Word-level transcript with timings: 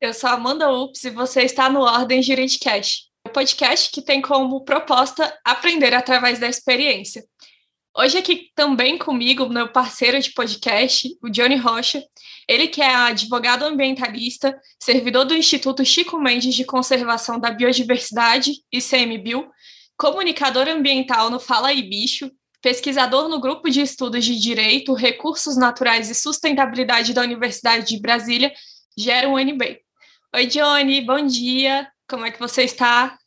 eu 0.00 0.14
sou 0.14 0.30
Amanda 0.30 0.70
Ups 0.70 1.02
e 1.04 1.10
você 1.10 1.42
está 1.42 1.68
no 1.68 1.80
Ordem 1.80 2.22
Juridicast, 2.22 3.06
o 3.26 3.30
um 3.30 3.32
podcast 3.32 3.90
que 3.90 4.00
tem 4.00 4.22
como 4.22 4.64
proposta 4.64 5.36
aprender 5.44 5.92
através 5.92 6.38
da 6.38 6.48
experiência. 6.48 7.24
Hoje 7.96 8.16
aqui 8.16 8.48
também 8.54 8.96
comigo, 8.96 9.48
meu 9.48 9.72
parceiro 9.72 10.20
de 10.20 10.32
podcast, 10.32 11.08
o 11.20 11.28
Johnny 11.28 11.56
Rocha, 11.56 12.00
ele 12.46 12.68
que 12.68 12.80
é 12.80 12.94
advogado 12.94 13.64
ambientalista, 13.64 14.56
servidor 14.80 15.24
do 15.24 15.34
Instituto 15.34 15.84
Chico 15.84 16.16
Mendes 16.16 16.54
de 16.54 16.64
Conservação 16.64 17.40
da 17.40 17.50
Biodiversidade, 17.50 18.52
ICMBio, 18.72 19.50
comunicador 19.96 20.68
ambiental 20.68 21.28
no 21.28 21.40
Fala 21.40 21.68
aí 21.68 21.82
Bicho, 21.82 22.30
pesquisador 22.62 23.28
no 23.28 23.40
Grupo 23.40 23.68
de 23.68 23.80
Estudos 23.80 24.24
de 24.24 24.38
Direito, 24.38 24.94
Recursos 24.94 25.56
Naturais 25.56 26.08
e 26.08 26.14
Sustentabilidade 26.14 27.12
da 27.12 27.22
Universidade 27.22 27.84
de 27.88 28.00
Brasília, 28.00 28.52
Gera 28.96 29.28
UNB. 29.28 29.87
Oi, 30.34 30.46
Johnny, 30.46 31.00
bom 31.00 31.26
dia. 31.26 31.90
Como 32.06 32.26
é 32.26 32.30
que 32.30 32.38
você 32.38 32.62
está? 32.62 33.18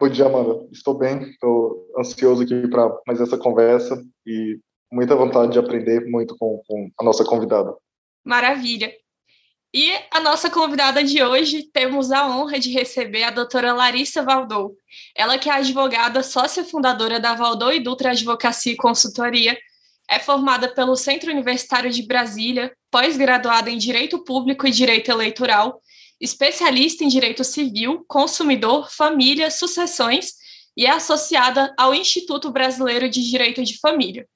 Bom 0.00 0.08
dia, 0.08 0.24
Amanda. 0.24 0.66
Estou 0.72 0.94
bem, 0.94 1.22
estou 1.24 1.86
ansioso 1.98 2.42
aqui 2.42 2.66
para 2.68 2.90
mais 3.06 3.20
essa 3.20 3.36
conversa 3.36 4.02
e 4.26 4.58
muita 4.90 5.14
vontade 5.14 5.52
de 5.52 5.58
aprender 5.58 6.06
muito 6.08 6.34
com, 6.38 6.62
com 6.66 6.90
a 6.98 7.04
nossa 7.04 7.22
convidada. 7.22 7.76
Maravilha. 8.24 8.90
E 9.74 9.92
a 10.10 10.20
nossa 10.20 10.48
convidada 10.48 11.04
de 11.04 11.22
hoje, 11.22 11.64
temos 11.70 12.10
a 12.10 12.26
honra 12.26 12.58
de 12.58 12.72
receber 12.72 13.22
a 13.22 13.30
doutora 13.30 13.74
Larissa 13.74 14.22
Valdou. 14.22 14.74
Ela 15.14 15.38
que 15.38 15.50
é 15.50 15.52
advogada 15.52 16.22
sócia 16.22 16.64
fundadora 16.64 17.20
da 17.20 17.34
Valdou 17.34 17.72
e 17.74 17.78
Dutra 17.78 18.12
Advocacia 18.12 18.72
e 18.72 18.76
Consultoria, 18.76 19.56
é 20.10 20.18
formada 20.18 20.66
pelo 20.74 20.96
Centro 20.96 21.30
Universitário 21.30 21.88
de 21.88 22.02
Brasília, 22.02 22.72
pós-graduada 22.90 23.70
em 23.70 23.78
Direito 23.78 24.24
Público 24.24 24.66
e 24.66 24.70
Direito 24.72 25.08
Eleitoral, 25.08 25.80
especialista 26.20 27.02
em 27.02 27.08
Direito 27.08 27.42
Civil, 27.42 28.04
Consumidor, 28.06 28.90
Família, 28.90 29.50
Sucessões 29.50 30.34
e 30.76 30.86
é 30.86 30.90
associada 30.90 31.74
ao 31.78 31.94
Instituto 31.94 32.50
Brasileiro 32.50 33.08
de 33.08 33.22
Direito 33.28 33.62
de 33.64 33.78
Família. 33.78 34.26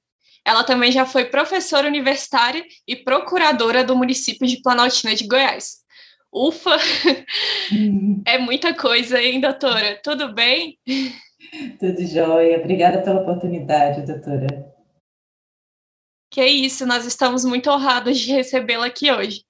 Ela 0.43 0.63
também 0.63 0.91
já 0.91 1.05
foi 1.05 1.25
professora 1.25 1.87
universitária 1.87 2.63
e 2.87 2.95
procuradora 2.95 3.83
do 3.83 3.95
município 3.95 4.47
de 4.47 4.61
Planaltina 4.61 5.15
de 5.15 5.27
Goiás. 5.27 5.77
Ufa! 6.31 6.77
Uhum. 7.71 8.21
É 8.27 8.37
muita 8.39 8.73
coisa, 8.73 9.21
hein, 9.21 9.39
doutora? 9.39 9.99
Tudo 10.03 10.33
bem? 10.33 10.79
Tudo 11.79 12.05
jóia. 12.05 12.57
Obrigada 12.57 13.01
pela 13.01 13.21
oportunidade, 13.21 14.05
doutora. 14.05 14.47
Que 16.31 16.41
é 16.41 16.47
isso, 16.47 16.85
nós 16.85 17.05
estamos 17.05 17.45
muito 17.45 17.69
honrados 17.69 18.19
de 18.19 18.31
recebê-la 18.31 18.87
aqui 18.87 19.11
hoje. 19.11 19.45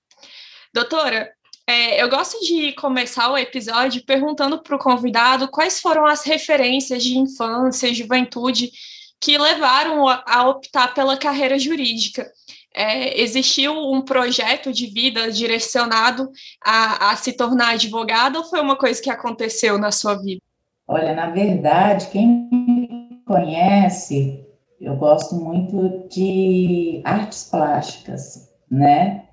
Doutora, 0.73 1.33
é, 1.67 2.01
eu 2.01 2.09
gosto 2.09 2.39
de 2.45 2.73
começar 2.73 3.31
o 3.31 3.37
episódio 3.37 4.05
perguntando 4.05 4.61
para 4.61 4.75
o 4.75 4.79
convidado 4.79 5.47
quais 5.47 5.79
foram 5.79 6.05
as 6.05 6.23
referências 6.23 7.03
de 7.03 7.17
infância 7.17 7.87
e 7.87 7.95
juventude 7.95 8.71
que 9.19 9.37
levaram 9.37 10.07
a, 10.07 10.47
optar 10.47 10.93
pela 10.93 11.17
carreira 11.17 11.57
jurídica. 11.57 12.29
É, 12.71 13.19
existiu 13.19 13.73
um 13.73 14.01
projeto 14.01 14.71
de 14.71 14.87
vida 14.87 15.31
direcionado 15.31 16.29
a, 16.63 17.11
a 17.11 17.15
se 17.15 17.33
tornar 17.33 17.73
advogada 17.73 18.37
ou 18.37 18.45
foi 18.45 18.61
uma 18.61 18.75
coisa 18.75 19.01
que 19.01 19.09
aconteceu 19.09 19.79
na 19.79 19.91
sua 19.91 20.15
vida? 20.21 20.41
Olha, 20.87 21.15
na 21.15 21.31
verdade, 21.31 22.09
quem 22.11 22.47
me 22.51 23.23
conhece, 23.25 24.45
eu 24.79 24.95
gosto 24.97 25.33
muito 25.35 26.07
de 26.09 27.01
artes 27.03 27.45
plásticas, 27.49 28.53
né? 28.69 29.24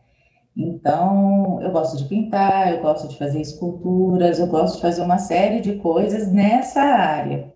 Então, 0.56 1.60
eu 1.62 1.70
gosto 1.70 1.96
de 1.96 2.04
pintar, 2.04 2.74
eu 2.74 2.82
gosto 2.82 3.08
de 3.08 3.16
fazer 3.16 3.40
esculturas, 3.40 4.38
eu 4.38 4.46
gosto 4.46 4.76
de 4.76 4.82
fazer 4.82 5.02
uma 5.02 5.18
série 5.18 5.60
de 5.60 5.76
coisas 5.76 6.30
nessa 6.30 6.82
área. 6.82 7.52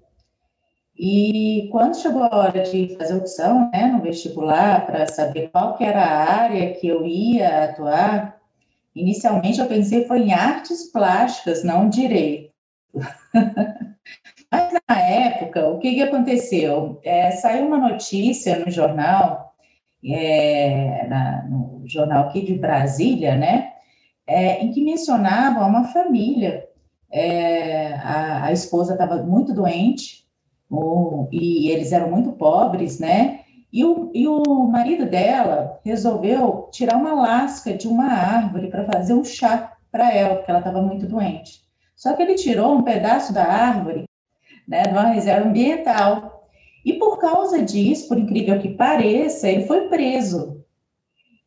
E 0.99 1.69
quando 1.71 2.01
chegou 2.01 2.23
a 2.23 2.35
hora 2.35 2.63
de 2.63 2.97
fazer 2.97 3.15
opção 3.17 3.71
né, 3.71 3.87
no 3.87 4.01
vestibular 4.01 4.87
para 4.87 5.07
saber 5.07 5.51
qual 5.51 5.77
que 5.77 5.85
era 5.85 6.03
a 6.03 6.43
área 6.43 6.73
que 6.75 6.89
eu 6.89 7.05
ia 7.07 7.65
atuar, 7.65 8.41
inicialmente 8.95 9.61
eu 9.61 9.67
pensei 9.67 10.07
foi 10.07 10.21
em 10.21 10.33
artes 10.33 10.91
plásticas, 10.91 11.63
não 11.63 11.91
direito. 11.91 12.51
Mas 14.51 14.73
na 14.89 14.99
época, 14.99 15.69
o 15.69 15.79
que, 15.79 15.97
que 15.97 16.03
aconteceu? 16.03 16.99
É, 17.05 17.33
saiu 17.33 17.67
uma 17.67 17.79
notícia 17.79 18.59
no 18.59 18.71
jornal, 18.71 19.46
é, 20.05 21.07
na, 21.09 21.45
no 21.49 21.83
jornal 21.87 22.29
aqui 22.29 22.45
de 22.45 22.55
Brasília, 22.55 23.37
né, 23.37 23.73
é, 24.27 24.63
em 24.63 24.73
que 24.73 24.83
mencionava 24.83 25.65
uma 25.65 25.85
família. 25.85 26.67
É, 27.11 27.95
a, 27.95 28.47
a 28.47 28.53
esposa 28.53 28.93
estava 28.93 29.23
muito 29.23 29.55
doente, 29.55 30.27
ou, 30.69 31.29
e 31.31 31.71
eles 31.71 31.93
eram 31.93 32.11
muito 32.11 32.33
pobres, 32.33 32.99
né? 32.99 33.41
E 33.73 33.85
o, 33.85 34.11
e 34.15 34.27
o 34.27 34.43
marido 34.69 35.07
dela 35.07 35.79
resolveu 35.85 36.69
tirar 36.73 36.97
uma 36.97 37.15
lasca 37.15 37.75
de 37.75 37.87
uma 37.87 38.07
árvore 38.07 38.69
para 38.69 38.85
fazer 38.85 39.15
um 39.15 39.25
chá 39.25 39.73
para 39.91 40.13
ela, 40.13 40.37
porque 40.37 40.51
ela 40.51 40.61
estava 40.61 40.83
muito 40.83 41.07
doente. 41.07 41.63
Só 41.95 42.15
que 42.15 42.23
ele 42.23 42.35
tirou 42.35 42.75
um 42.75 42.83
pedaço 42.83 43.33
da 43.33 43.45
árvore, 43.45 44.05
né, 44.67 44.83
de 44.83 44.91
uma 44.91 45.07
reserva 45.07 45.49
ambiental. 45.49 46.36
E 46.87 46.93
por 46.93 47.19
causa 47.19 47.61
disso, 47.61 48.07
por 48.07 48.17
incrível 48.17 48.61
que 48.61 48.69
pareça, 48.69 49.49
ele 49.49 49.67
foi 49.67 49.89
preso. 49.89 50.65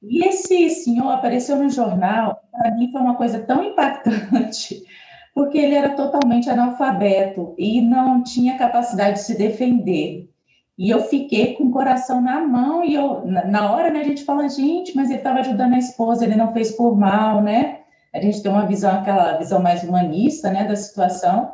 E 0.04 0.28
esse 0.28 0.70
senhor 0.70 1.10
apareceu 1.12 1.56
no 1.56 1.70
jornal, 1.70 2.42
para 2.52 2.76
mim 2.76 2.92
foi 2.92 3.00
uma 3.00 3.16
coisa 3.16 3.40
tão 3.40 3.64
impactante, 3.64 4.84
porque 5.34 5.58
ele 5.58 5.76
era 5.76 5.92
totalmente 5.92 6.50
analfabeto 6.50 7.56
e 7.58 7.80
não 7.80 8.22
tinha 8.22 8.58
capacidade 8.58 9.20
de 9.20 9.24
se 9.24 9.38
defender. 9.38 10.30
E 10.78 10.90
eu 10.90 11.04
fiquei 11.04 11.54
com 11.54 11.66
o 11.66 11.72
coração 11.72 12.20
na 12.22 12.42
mão 12.42 12.84
e 12.84 12.94
eu, 12.94 13.26
na 13.26 13.72
hora, 13.72 13.90
né, 13.90 14.02
a 14.02 14.06
gente 14.06 14.26
fala, 14.26 14.50
gente, 14.50 14.94
mas 14.94 15.10
ele 15.10 15.20
estava 15.20 15.40
ajudando 15.40 15.74
a 15.74 15.80
esposa, 15.80 16.26
ele 16.26 16.36
não 16.36 16.52
fez 16.52 16.74
por 16.74 16.98
mal, 16.98 17.42
né? 17.42 17.80
A 18.14 18.20
gente 18.20 18.44
tem 18.44 18.52
uma 18.52 18.66
visão, 18.66 18.92
aquela 18.92 19.38
visão 19.38 19.62
mais 19.62 19.84
humanista, 19.84 20.52
né, 20.52 20.66
da 20.66 20.76
situação. 20.76 21.54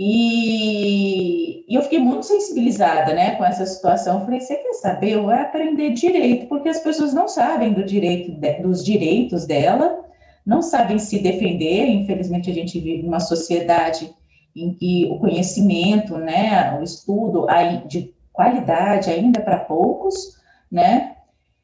E, 0.00 1.64
e 1.68 1.74
eu 1.74 1.82
fiquei 1.82 1.98
muito 1.98 2.24
sensibilizada, 2.24 3.12
né, 3.12 3.34
com 3.34 3.44
essa 3.44 3.66
situação. 3.66 4.24
Falei, 4.24 4.38
você 4.40 4.54
quer 4.54 4.74
saber? 4.74 5.14
Eu 5.14 5.24
vou 5.24 5.32
aprender 5.32 5.90
direito, 5.90 6.46
porque 6.46 6.68
as 6.68 6.78
pessoas 6.78 7.12
não 7.12 7.26
sabem 7.26 7.72
do 7.72 7.82
direito 7.82 8.30
dos 8.62 8.84
direitos 8.84 9.44
dela 9.44 10.08
não 10.48 10.62
sabem 10.62 10.98
se 10.98 11.18
defender. 11.18 11.86
Infelizmente, 11.88 12.50
a 12.50 12.54
gente 12.54 12.80
vive 12.80 13.02
numa 13.02 13.20
sociedade 13.20 14.10
em 14.56 14.72
que 14.72 15.06
o 15.12 15.18
conhecimento, 15.18 16.16
né, 16.16 16.78
o 16.80 16.82
estudo 16.82 17.46
de 17.86 18.14
qualidade 18.32 19.10
ainda 19.10 19.40
é 19.40 19.42
para 19.42 19.58
poucos, 19.58 20.38
né? 20.72 21.16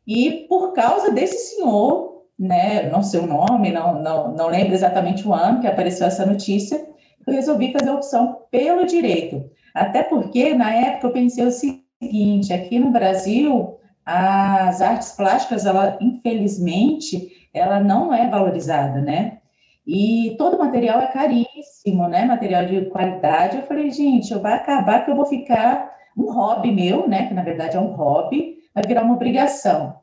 E 0.06 0.46
por 0.50 0.74
causa 0.74 1.10
desse 1.10 1.56
senhor, 1.56 2.24
né, 2.38 2.90
não 2.90 3.02
sei 3.02 3.20
o 3.20 3.26
nome, 3.26 3.72
não, 3.72 4.02
não, 4.02 4.32
não 4.34 4.48
lembro 4.48 4.74
exatamente 4.74 5.26
o 5.26 5.32
ano 5.32 5.60
que 5.62 5.66
apareceu 5.66 6.06
essa 6.06 6.26
notícia, 6.26 6.86
eu 7.26 7.34
resolvi 7.34 7.72
fazer 7.72 7.90
a 7.90 7.94
opção 7.94 8.38
pelo 8.50 8.86
direito. 8.86 9.50
Até 9.74 10.02
porque, 10.02 10.54
na 10.54 10.72
época, 10.72 11.08
eu 11.08 11.12
pensei 11.12 11.46
o 11.46 11.50
seguinte, 11.50 12.52
aqui 12.52 12.78
no 12.78 12.90
Brasil, 12.90 13.78
as 14.04 14.80
artes 14.80 15.12
plásticas, 15.12 15.66
ela, 15.66 15.98
infelizmente, 16.00 17.48
ela 17.52 17.80
não 17.80 18.12
é 18.12 18.28
valorizada, 18.28 19.00
né? 19.00 19.38
E 19.86 20.34
todo 20.38 20.58
material 20.58 21.00
é 21.00 21.06
caríssimo, 21.08 22.08
né? 22.08 22.24
Material 22.24 22.66
de 22.66 22.86
qualidade. 22.86 23.56
Eu 23.58 23.62
falei, 23.64 23.90
gente, 23.90 24.34
vai 24.34 24.54
acabar 24.54 25.04
que 25.04 25.10
eu 25.10 25.16
vou 25.16 25.26
ficar 25.26 25.92
um 26.16 26.32
hobby 26.32 26.72
meu, 26.72 27.08
né? 27.08 27.26
Que 27.26 27.34
na 27.34 27.42
verdade 27.42 27.76
é 27.76 27.80
um 27.80 27.94
hobby, 27.94 28.56
vai 28.74 28.84
virar 28.86 29.02
uma 29.02 29.14
obrigação. 29.14 29.96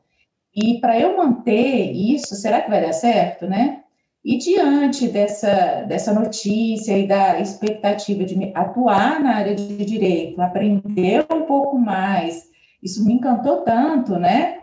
E 0.54 0.78
para 0.80 0.98
eu 0.98 1.16
manter 1.16 1.92
isso, 1.92 2.34
será 2.36 2.60
que 2.60 2.70
vai 2.70 2.80
dar 2.80 2.92
certo, 2.92 3.46
né? 3.46 3.81
E 4.24 4.38
diante 4.38 5.08
dessa, 5.08 5.82
dessa 5.82 6.12
notícia 6.12 6.96
e 6.96 7.08
da 7.08 7.40
expectativa 7.40 8.24
de 8.24 8.52
atuar 8.54 9.20
na 9.20 9.36
área 9.36 9.54
de 9.54 9.84
direito, 9.84 10.40
aprender 10.40 11.26
um 11.32 11.42
pouco 11.42 11.76
mais, 11.76 12.44
isso 12.80 13.04
me 13.04 13.14
encantou 13.14 13.62
tanto, 13.62 14.16
né? 14.18 14.62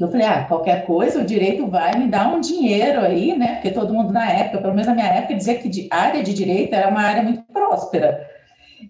eu 0.00 0.10
falei, 0.10 0.26
ah, 0.26 0.44
qualquer 0.44 0.86
coisa, 0.86 1.20
o 1.20 1.24
direito 1.24 1.68
vai 1.68 1.96
me 1.96 2.08
dar 2.08 2.28
um 2.28 2.40
dinheiro 2.40 3.00
aí, 3.00 3.36
né? 3.36 3.54
Porque 3.54 3.70
todo 3.70 3.94
mundo 3.94 4.12
na 4.12 4.28
época, 4.28 4.58
pelo 4.58 4.72
menos 4.74 4.88
na 4.88 4.94
minha 4.94 5.06
época, 5.06 5.34
dizia 5.34 5.56
que 5.56 5.88
a 5.90 5.96
área 5.96 6.22
de 6.22 6.34
direito 6.34 6.74
era 6.74 6.88
uma 6.88 7.00
área 7.00 7.22
muito 7.22 7.42
próspera. 7.52 8.28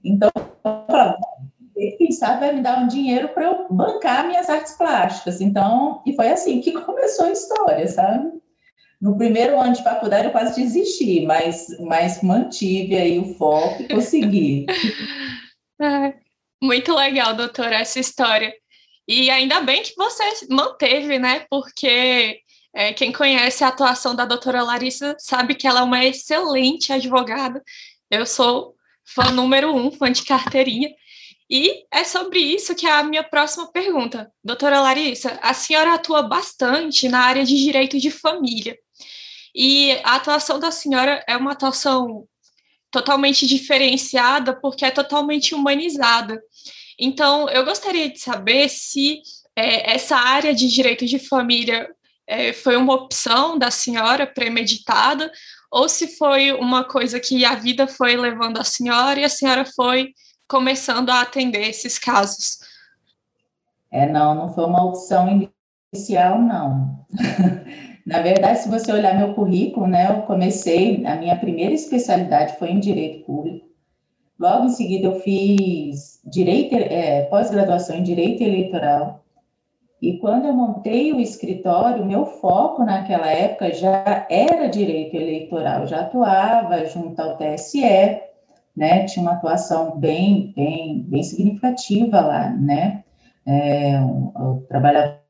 Então, 0.03 0.31
eu 0.35 0.43
falava, 0.63 1.19
quem 1.99 2.11
sabe 2.11 2.41
vai 2.41 2.53
me 2.55 2.63
dar 2.63 2.79
um 2.79 2.87
dinheiro 2.87 3.29
para 3.29 3.45
eu 3.45 3.67
bancar 3.71 4.27
minhas 4.27 4.49
artes 4.49 4.73
plásticas. 4.77 5.41
Então, 5.41 6.01
e 6.07 6.15
foi 6.15 6.29
assim 6.29 6.61
que 6.61 6.73
começou 6.81 7.27
a 7.27 7.33
história, 7.33 7.87
sabe? 7.87 8.33
No 9.05 9.19
primeiro 9.19 9.61
ano 9.61 9.75
de 9.75 9.85
faculdade 9.85 10.29
eu 10.29 10.33
quase 10.33 10.59
desisti, 10.59 11.27
mas, 11.27 11.67
mas 11.79 12.23
mantive 12.23 12.97
aí 12.97 13.19
o 13.19 13.35
foco 13.35 13.83
e 13.83 13.89
consegui. 13.89 14.65
muito 16.63 16.95
legal, 16.95 17.35
doutora, 17.35 17.77
essa 17.77 18.01
história. 18.01 18.51
E 19.07 19.29
ainda 19.29 19.61
bem 19.61 19.83
que 19.83 19.95
você 19.95 20.25
manteve, 20.49 21.19
né? 21.19 21.45
Porque 21.51 22.41
É, 22.77 22.95
quem 22.95 23.13
conhece 23.13 23.63
a 23.63 23.69
atuação 23.69 24.17
da 24.17 24.25
doutora 24.25 24.63
Larissa 24.63 25.15
sabe 25.19 25.55
que 25.55 25.67
ela 25.67 25.81
é 25.81 25.85
uma 25.85 26.03
excelente 26.03 26.91
advogada. 26.91 27.63
Eu 28.11 28.25
sou 28.25 28.75
fã 29.05 29.31
número 29.31 29.73
um, 29.77 29.93
fã 29.93 30.11
de 30.11 30.25
carteirinha. 30.25 30.89
E 31.51 31.85
é 31.93 32.05
sobre 32.05 32.39
isso 32.41 32.75
que 32.75 32.87
é 32.87 32.93
a 32.93 33.03
minha 33.03 33.23
próxima 33.23 33.71
pergunta. 33.71 34.33
Doutora 34.43 34.81
Larissa, 34.81 35.39
a 35.43 35.53
senhora 35.53 35.93
atua 35.93 36.23
bastante 36.23 37.07
na 37.07 37.21
área 37.21 37.45
de 37.45 37.55
direito 37.55 37.99
de 37.99 38.11
família. 38.11 38.77
E 39.55 39.93
a 40.03 40.17
atuação 40.17 40.59
da 40.59 40.71
senhora 40.71 41.23
é 41.29 41.37
uma 41.37 41.53
atuação 41.53 42.27
totalmente 42.91 43.47
diferenciada, 43.47 44.55
porque 44.55 44.85
é 44.85 44.91
totalmente 44.91 45.55
humanizada. 45.55 46.41
Então, 46.99 47.49
eu 47.49 47.65
gostaria 47.65 48.09
de 48.11 48.19
saber 48.19 48.69
se 48.69 49.21
é, 49.57 49.95
essa 49.95 50.17
área 50.17 50.55
de 50.55 50.69
direito 50.69 51.07
de 51.07 51.19
família 51.19 51.89
é, 52.27 52.53
foi 52.53 52.77
uma 52.77 52.95
opção 52.95 53.59
da 53.59 53.71
senhora 53.71 54.27
premeditada, 54.27 55.31
ou 55.71 55.89
se 55.89 56.17
foi 56.17 56.53
uma 56.53 56.85
coisa 56.85 57.19
que 57.19 57.45
a 57.45 57.55
vida 57.55 57.87
foi 57.87 58.17
levando 58.17 58.59
a 58.59 58.65
senhora 58.65 59.21
e 59.21 59.25
a 59.25 59.29
senhora 59.29 59.65
foi 59.65 60.13
começando 60.49 61.11
a 61.11 61.21
atender 61.21 61.69
esses 61.69 61.99
casos? 61.99 62.59
É, 63.91 64.07
não, 64.07 64.35
não 64.35 64.55
foi 64.55 64.65
uma 64.65 64.85
opção 64.85 65.51
inicial, 65.93 66.41
não. 66.41 67.07
Na 68.07 68.21
verdade, 68.21 68.59
se 68.59 68.69
você 68.69 68.93
olhar 68.93 69.17
meu 69.17 69.33
currículo, 69.35 69.87
né, 69.87 70.11
eu 70.11 70.23
comecei, 70.23 71.05
a 71.07 71.17
minha 71.17 71.37
primeira 71.37 71.73
especialidade 71.73 72.59
foi 72.59 72.71
em 72.71 72.79
Direito 72.79 73.25
Público. 73.25 73.67
Logo 74.39 74.67
em 74.67 74.71
seguida, 74.71 75.07
eu 75.07 75.21
fiz 75.21 76.21
direito, 76.25 76.75
é, 76.75 77.23
pós-graduação 77.23 77.97
em 77.97 78.03
Direito 78.03 78.43
Eleitoral. 78.43 79.25
E 80.03 80.19
quando 80.19 80.47
eu 80.47 80.53
montei 80.53 81.15
o 81.15 81.21
escritório, 81.21 82.05
meu 82.05 82.27
foco 82.27 82.85
naquela 82.85 83.31
época 83.31 83.73
já 83.73 84.27
era 84.29 84.67
direito 84.67 85.17
eleitoral, 85.17 85.83
eu 85.83 85.87
já 85.87 86.01
atuava 86.01 86.85
junto 86.85 87.19
ao 87.23 87.39
TSE, 87.39 88.21
né? 88.77 89.07
Tinha 89.07 89.23
uma 89.23 89.33
atuação 89.33 89.99
bem, 89.99 90.53
bem, 90.55 91.05
bem 91.05 91.23
significativa 91.23 92.21
lá, 92.21 92.51
né? 92.51 93.03
É, 93.47 93.95
eu 93.95 94.67
trabalhava 94.69 95.21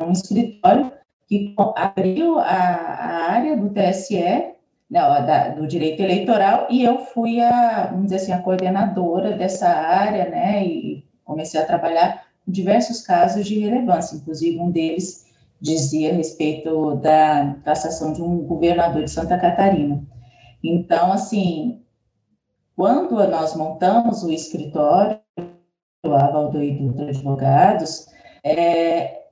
num 0.00 0.12
escritório 0.12 0.90
que 1.26 1.54
abriu 1.76 2.38
a, 2.38 2.44
a 2.44 3.32
área 3.32 3.56
do 3.56 3.70
TSE, 3.70 4.54
não, 4.88 5.12
né, 5.12 5.26
da, 5.26 5.48
do 5.48 5.66
direito 5.66 6.00
eleitoral, 6.00 6.66
e 6.70 6.84
eu 6.84 6.98
fui 6.98 7.40
a, 7.40 7.86
vamos 7.86 8.04
dizer 8.04 8.16
assim, 8.16 8.32
a 8.32 8.42
coordenadora 8.42 9.32
dessa 9.32 9.68
área, 9.68 10.28
né? 10.30 10.64
E 10.64 11.04
comecei 11.24 11.60
a 11.60 11.66
trabalhar 11.66 12.24
diversos 12.46 13.02
casos 13.02 13.44
de 13.44 13.58
relevância, 13.58 14.16
inclusive 14.16 14.60
um 14.60 14.70
deles 14.70 15.26
dizia 15.60 16.12
a 16.12 16.14
respeito 16.14 16.96
da 16.96 17.56
cassação 17.64 18.12
de 18.12 18.22
um 18.22 18.38
governador 18.38 19.04
de 19.04 19.10
Santa 19.10 19.38
Catarina. 19.38 20.02
Então, 20.62 21.12
assim, 21.12 21.82
quando 22.76 23.16
nós 23.28 23.56
montamos 23.56 24.22
o 24.22 24.30
escritório, 24.30 25.18
a 26.04 26.30
Valdoir 26.30 26.78
Dutra 26.78 27.08
Advogados, 27.08 28.06
é, 28.44 29.25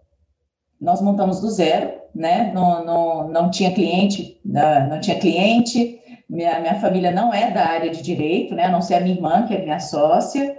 nós 0.85 1.01
montamos 1.01 1.41
do 1.41 1.49
zero, 1.49 1.93
né? 2.15 2.53
Não, 2.55 2.85
não, 2.85 3.29
não 3.29 3.51
tinha 3.51 3.73
cliente, 3.73 4.39
não 4.45 5.01
tinha 5.01 5.19
cliente, 5.19 5.99
minha, 6.29 6.61
minha 6.61 6.75
família 6.75 7.11
não 7.11 7.33
é 7.33 7.51
da 7.51 7.67
área 7.67 7.91
de 7.91 8.03
direito, 8.03 8.55
né? 8.55 8.65
A 8.65 8.71
não 8.71 8.83
ser 8.83 8.97
a 8.97 9.01
minha 9.01 9.15
irmã, 9.15 9.47
que 9.47 9.55
é 9.55 9.63
minha 9.63 9.81
sócia. 9.81 10.57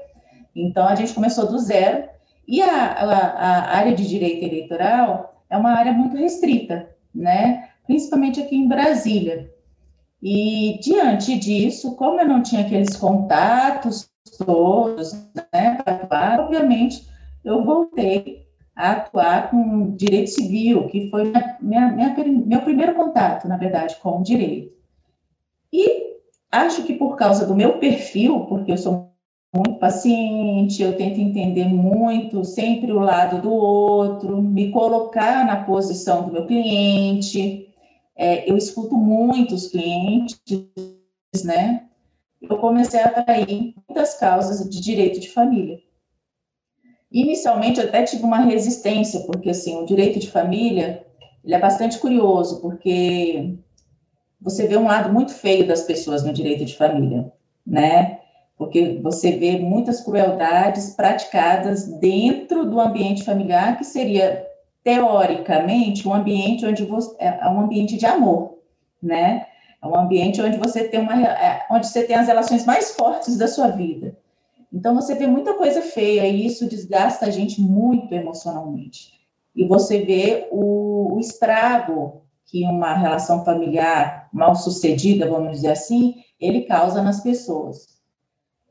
Então, 0.55 0.87
a 0.87 0.95
gente 0.95 1.13
começou 1.13 1.47
do 1.47 1.59
zero 1.59 2.05
e 2.47 2.59
a, 2.59 2.87
a, 2.91 3.17
a 3.29 3.77
área 3.77 3.93
de 3.93 4.07
direito 4.07 4.43
eleitoral 4.43 5.43
é 5.47 5.55
uma 5.55 5.71
área 5.71 5.93
muito 5.93 6.17
restrita, 6.17 6.89
né? 7.13 7.69
Principalmente 7.85 8.41
aqui 8.41 8.55
em 8.55 8.67
Brasília. 8.67 9.53
E 10.23 10.79
diante 10.81 11.37
disso, 11.37 11.95
como 11.95 12.19
eu 12.19 12.27
não 12.27 12.41
tinha 12.41 12.61
aqueles 12.61 12.95
contatos 12.95 14.09
todos, 14.43 15.13
né, 15.53 15.77
obviamente, 16.39 17.07
eu 17.43 17.63
voltei 17.63 18.44
a 18.75 18.91
atuar 18.91 19.49
com 19.49 19.95
direito 19.95 20.31
civil, 20.31 20.87
que 20.87 21.09
foi 21.09 21.31
minha, 21.61 21.91
minha, 21.91 22.15
meu 22.45 22.61
primeiro 22.61 22.93
contato, 22.93 23.47
na 23.47 23.57
verdade, 23.57 23.95
com 24.01 24.19
o 24.19 24.23
direito. 24.23 24.73
E 25.71 26.17
acho 26.51 26.83
que 26.83 26.93
por 26.93 27.15
causa 27.15 27.45
do 27.45 27.55
meu 27.55 27.79
perfil, 27.79 28.41
porque 28.41 28.71
eu 28.71 28.77
sou 28.77 29.15
muito 29.55 29.79
paciente, 29.79 30.81
eu 30.81 30.97
tento 30.97 31.19
entender 31.19 31.65
muito 31.65 32.43
sempre 32.43 32.91
o 32.91 32.99
lado 32.99 33.41
do 33.41 33.53
outro, 33.53 34.41
me 34.41 34.69
colocar 34.71 35.45
na 35.45 35.63
posição 35.63 36.25
do 36.25 36.33
meu 36.33 36.45
cliente. 36.45 37.69
É, 38.15 38.49
eu 38.49 38.57
escuto 38.57 38.95
muitos 38.95 39.67
clientes, 39.67 40.41
né? 41.43 41.85
Eu 42.41 42.57
comecei 42.57 42.99
a 42.99 43.05
atrair 43.05 43.73
muitas 43.87 44.15
causas 44.19 44.69
de 44.69 44.81
direito 44.81 45.19
de 45.19 45.29
família. 45.29 45.79
Inicialmente, 47.15 47.79
até 47.79 48.03
tive 48.03 48.23
uma 48.23 48.41
resistência, 48.41 49.21
porque, 49.21 49.49
assim, 49.49 49.81
o 49.81 49.85
direito 49.85 50.19
de 50.19 50.29
família, 50.29 51.03
ele 51.43 51.55
é 51.55 51.59
bastante 51.59 51.97
curioso, 51.97 52.61
porque 52.61 53.55
você 54.39 54.67
vê 54.67 54.77
um 54.77 54.85
lado 54.85 55.11
muito 55.11 55.33
feio 55.33 55.65
das 55.65 55.83
pessoas 55.83 56.23
no 56.23 56.33
direito 56.33 56.65
de 56.65 56.75
família, 56.75 57.31
né? 57.65 58.19
porque 58.57 58.99
você 59.01 59.33
vê 59.33 59.57
muitas 59.59 60.01
crueldades 60.01 60.95
praticadas 60.95 61.85
dentro 61.99 62.65
do 62.65 62.79
ambiente 62.79 63.23
familiar, 63.23 63.77
que 63.77 63.83
seria, 63.83 64.45
teoricamente, 64.83 66.07
um 66.07 66.13
ambiente 66.13 66.65
onde 66.65 66.85
você, 66.85 67.15
é, 67.19 67.39
é 67.41 67.49
um 67.49 67.59
ambiente 67.59 67.97
de 67.97 68.05
amor, 68.05 68.59
né? 69.01 69.45
É 69.81 69.87
um 69.87 69.95
ambiente 69.95 70.41
onde 70.41 70.57
você 70.57 70.87
tem 70.87 71.01
uma, 71.01 71.21
é, 71.21 71.65
onde 71.69 71.87
você 71.87 72.03
tem 72.03 72.15
as 72.15 72.27
relações 72.27 72.65
mais 72.65 72.95
fortes 72.95 73.37
da 73.37 73.47
sua 73.47 73.67
vida. 73.67 74.15
Então 74.71 74.95
você 74.95 75.15
vê 75.15 75.27
muita 75.27 75.53
coisa 75.53 75.81
feia 75.81 76.27
e 76.27 76.45
isso 76.45 76.67
desgasta 76.67 77.25
a 77.25 77.29
gente 77.29 77.61
muito 77.61 78.13
emocionalmente. 78.13 79.13
E 79.55 79.65
você 79.65 79.99
vê 79.99 80.47
o, 80.51 81.15
o 81.15 81.19
estrago 81.19 82.23
que 82.45 82.63
uma 82.65 82.93
relação 82.93 83.43
familiar 83.43 84.29
mal 84.31 84.55
sucedida, 84.55 85.29
vamos 85.29 85.53
dizer 85.53 85.71
assim, 85.71 86.15
ele 86.39 86.61
causa 86.61 87.01
nas 87.01 87.21
pessoas. 87.21 87.95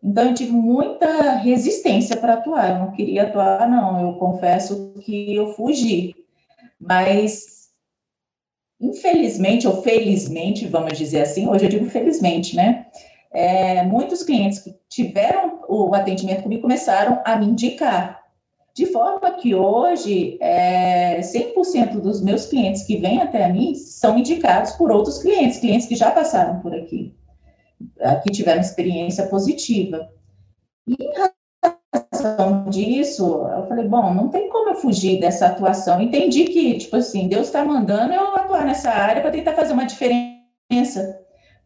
Então, 0.03 0.25
eu 0.25 0.35
tive 0.35 0.53
muita 0.53 1.33
resistência 1.37 2.17
para 2.19 2.35
atuar. 2.35 2.71
Eu 2.73 2.79
não 2.81 2.91
queria 2.93 3.23
atuar, 3.23 3.67
não. 3.67 4.03
Eu 4.03 4.19
confesso 4.19 4.93
que 5.01 5.35
eu 5.35 5.55
fugi. 5.55 6.15
Mas, 6.79 7.71
infelizmente, 8.79 9.67
ou 9.67 9.83
felizmente, 9.83 10.67
vamos 10.67 10.99
dizer 10.99 11.23
assim, 11.23 11.49
hoje 11.49 11.65
eu 11.65 11.71
digo 11.71 11.87
felizmente, 11.87 12.55
né? 12.55 12.84
É, 13.35 13.83
muitos 13.83 14.23
clientes 14.23 14.61
que 14.61 14.75
tiveram 14.89 15.61
o 15.69 15.95
atendimento 15.95 16.45
comigo 16.45 16.63
começaram 16.63 17.21
a 17.25 17.37
me 17.37 17.47
indicar. 17.47 18.23
De 18.75 18.87
forma 18.87 19.31
que 19.33 19.55
hoje, 19.55 20.39
é, 20.41 21.21
100% 21.21 22.01
dos 22.01 22.23
meus 22.23 22.47
clientes 22.47 22.85
que 22.85 22.97
vêm 22.97 23.21
até 23.21 23.49
mim 23.53 23.75
são 23.75 24.19
indicados 24.19 24.73
por 24.73 24.91
outros 24.91 25.19
clientes, 25.19 25.59
clientes 25.59 25.87
que 25.87 25.95
já 25.95 26.11
passaram 26.11 26.61
por 26.61 26.75
aqui 26.75 27.15
que 28.23 28.33
tiveram 28.33 28.61
experiência 28.61 29.27
positiva. 29.27 30.09
E 30.87 30.95
em 30.95 31.13
razão 32.13 32.69
disso, 32.69 33.25
eu 33.25 33.67
falei, 33.67 33.87
bom, 33.87 34.13
não 34.13 34.29
tem 34.29 34.49
como 34.49 34.71
eu 34.71 34.77
fugir 34.77 35.21
dessa 35.21 35.47
atuação. 35.47 36.01
Entendi 36.01 36.45
que, 36.45 36.79
tipo 36.79 36.97
assim, 36.97 37.29
Deus 37.29 37.47
está 37.47 37.65
mandando 37.65 38.13
eu 38.13 38.35
atuar 38.37 38.65
nessa 38.65 38.91
área 38.91 39.23
para 39.23 39.31
tentar 39.31 39.53
fazer 39.53 39.73
uma 39.73 39.87
diferença. 39.87 41.24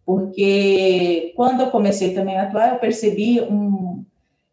Porque 0.09 1.35
quando 1.37 1.61
eu 1.61 1.71
comecei 1.71 2.15
também 2.15 2.39
a 2.39 2.45
atuar, 2.45 2.71
eu 2.71 2.79
percebi 2.79 3.43
um, 3.43 4.07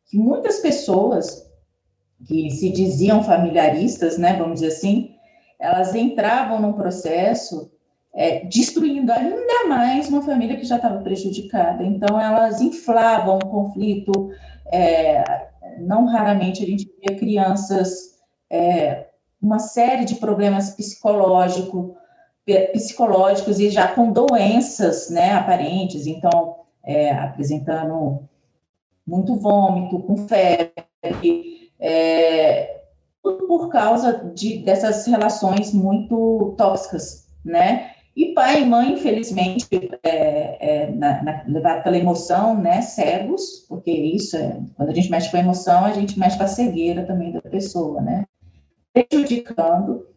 que 0.05 0.17
muitas 0.17 0.59
pessoas 0.59 1.49
que 2.27 2.51
se 2.51 2.69
diziam 2.69 3.23
familiaristas, 3.23 4.17
né, 4.17 4.35
vamos 4.35 4.55
dizer 4.55 4.73
assim, 4.73 5.15
elas 5.57 5.95
entravam 5.95 6.59
num 6.59 6.73
processo 6.73 7.71
é, 8.13 8.43
destruindo 8.43 9.13
ainda 9.13 9.69
mais 9.69 10.09
uma 10.09 10.21
família 10.21 10.57
que 10.57 10.65
já 10.65 10.75
estava 10.75 11.01
prejudicada. 11.01 11.85
Então, 11.85 12.19
elas 12.19 12.59
inflavam 12.59 13.37
o 13.37 13.47
conflito. 13.47 14.11
É, 14.73 15.23
não 15.79 16.05
raramente 16.05 16.63
a 16.63 16.65
gente 16.65 16.93
via 16.99 17.17
crianças, 17.17 18.19
é, 18.49 19.07
uma 19.41 19.59
série 19.59 20.03
de 20.03 20.15
problemas 20.15 20.71
psicológico, 20.71 21.95
psicológicos 22.71 23.59
e 23.59 23.69
já 23.69 23.87
com 23.87 24.11
doenças 24.11 25.09
né, 25.09 25.33
aparentes, 25.33 26.05
então, 26.05 26.57
é, 26.83 27.11
apresentando 27.11 28.23
muito 29.05 29.35
vômito, 29.35 29.99
com 29.99 30.17
febre, 30.27 31.71
é, 31.79 32.81
por 33.21 33.69
causa 33.69 34.31
de, 34.33 34.59
dessas 34.59 35.05
relações 35.07 35.73
muito 35.73 36.53
tóxicas, 36.57 37.27
né? 37.43 37.91
E 38.15 38.33
pai 38.33 38.61
e 38.61 38.65
mãe, 38.65 38.93
infelizmente, 38.93 39.67
é, 40.01 40.57
é, 40.59 40.91
na, 40.91 41.21
na, 41.21 41.43
levado 41.47 41.83
pela 41.83 41.97
emoção, 41.97 42.57
né, 42.57 42.81
cegos, 42.81 43.65
porque 43.67 43.91
isso 43.91 44.37
é, 44.37 44.57
quando 44.77 44.89
a 44.89 44.93
gente 44.93 45.11
mexe 45.11 45.29
com 45.29 45.35
a 45.35 45.41
emoção, 45.41 45.83
a 45.83 45.91
gente 45.91 46.17
mexe 46.17 46.37
com 46.37 46.43
a 46.43 46.47
cegueira 46.47 47.05
também 47.05 47.33
da 47.33 47.41
pessoa, 47.41 48.01
né, 48.01 48.25
prejudicando 48.93 50.07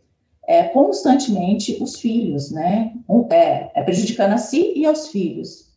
é, 0.48 0.62
constantemente 0.62 1.76
os 1.78 2.00
filhos, 2.00 2.50
né? 2.50 2.94
É, 3.30 3.70
é, 3.74 3.82
prejudicando 3.82 4.32
a 4.32 4.38
si 4.38 4.72
e 4.74 4.86
aos 4.86 5.08
filhos. 5.08 5.68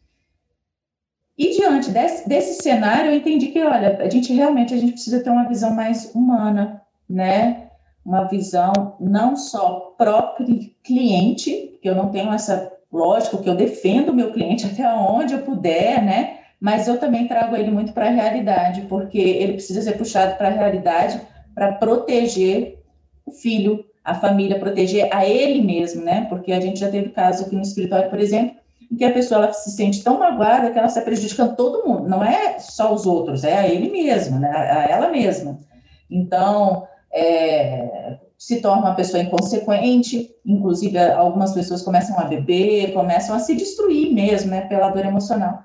E 1.37 1.57
diante 1.57 1.91
desse, 1.91 2.27
desse 2.27 2.63
cenário, 2.63 3.11
eu 3.11 3.17
entendi 3.17 3.47
que, 3.47 3.61
olha, 3.61 3.97
a 3.97 4.09
gente 4.09 4.33
realmente 4.33 4.73
a 4.73 4.77
gente 4.77 4.93
precisa 4.93 5.21
ter 5.21 5.29
uma 5.29 5.47
visão 5.47 5.71
mais 5.73 6.15
humana, 6.15 6.81
né? 7.09 7.67
Uma 8.05 8.23
visão 8.23 8.95
não 8.97 9.35
só 9.35 9.93
próprio 9.97 10.71
cliente, 10.81 11.77
que 11.81 11.89
eu 11.89 11.95
não 11.95 12.09
tenho 12.09 12.31
essa 12.31 12.71
lógica, 12.89 13.37
que 13.37 13.49
eu 13.49 13.55
defendo 13.55 14.09
o 14.09 14.15
meu 14.15 14.31
cliente 14.31 14.65
até 14.71 14.87
onde 14.93 15.33
eu 15.33 15.41
puder, 15.41 16.01
né? 16.01 16.37
Mas 16.61 16.87
eu 16.87 16.97
também 16.97 17.27
trago 17.27 17.57
ele 17.57 17.71
muito 17.71 17.91
para 17.91 18.05
a 18.05 18.11
realidade, 18.11 18.81
porque 18.83 19.19
ele 19.19 19.53
precisa 19.53 19.81
ser 19.81 19.97
puxado 19.97 20.37
para 20.37 20.47
a 20.47 20.51
realidade 20.51 21.19
para 21.53 21.73
proteger 21.73 22.81
o 23.25 23.31
filho, 23.31 23.83
a 24.03 24.15
família, 24.15 24.59
proteger 24.59 25.09
a 25.11 25.25
ele 25.25 25.61
mesmo, 25.61 26.03
né? 26.03 26.25
Porque 26.29 26.51
a 26.51 26.59
gente 26.59 26.79
já 26.79 26.89
teve 26.89 27.09
caso 27.09 27.45
aqui 27.45 27.55
no 27.55 27.61
escritório, 27.61 28.09
por 28.09 28.19
exemplo, 28.19 28.55
em 28.91 28.95
que 28.95 29.05
a 29.05 29.11
pessoa 29.11 29.53
se 29.53 29.71
sente 29.71 30.03
tão 30.03 30.19
magoada 30.19 30.71
que 30.71 30.77
ela 30.77 30.87
está 30.87 31.01
prejudicando 31.01 31.55
todo 31.55 31.87
mundo. 31.87 32.09
Não 32.09 32.23
é 32.23 32.59
só 32.59 32.93
os 32.93 33.05
outros, 33.05 33.43
é 33.43 33.57
a 33.57 33.67
ele 33.67 33.89
mesmo, 33.89 34.39
né? 34.39 34.49
A 34.49 34.85
ela 34.89 35.09
mesma. 35.09 35.59
Então, 36.09 36.87
é, 37.13 38.17
se 38.37 38.59
torna 38.59 38.81
uma 38.81 38.95
pessoa 38.95 39.21
inconsequente, 39.21 40.33
inclusive 40.45 40.97
algumas 40.97 41.53
pessoas 41.53 41.83
começam 41.83 42.19
a 42.19 42.23
beber, 42.23 42.91
começam 42.93 43.35
a 43.35 43.39
se 43.39 43.55
destruir 43.55 44.11
mesmo, 44.11 44.49
né? 44.49 44.61
Pela 44.61 44.89
dor 44.89 45.05
emocional. 45.05 45.63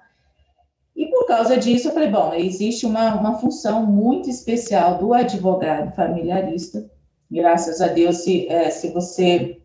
E 0.95 1.07
por 1.07 1.27
causa 1.27 1.57
disso, 1.57 1.89
eu 1.89 1.93
falei, 1.93 2.11
bom, 2.11 2.33
existe 2.35 2.87
uma, 2.87 3.15
uma 3.15 3.39
função 3.39 3.85
muito 3.85 4.31
especial 4.31 4.99
do 4.99 5.13
advogado 5.13 5.95
familiarista, 5.95 6.89
graças 7.31 7.81
a 7.81 7.89
Deus, 7.89 8.19
se, 8.19 8.49
é, 8.49 8.71
se 8.71 8.91
você, 8.93 9.61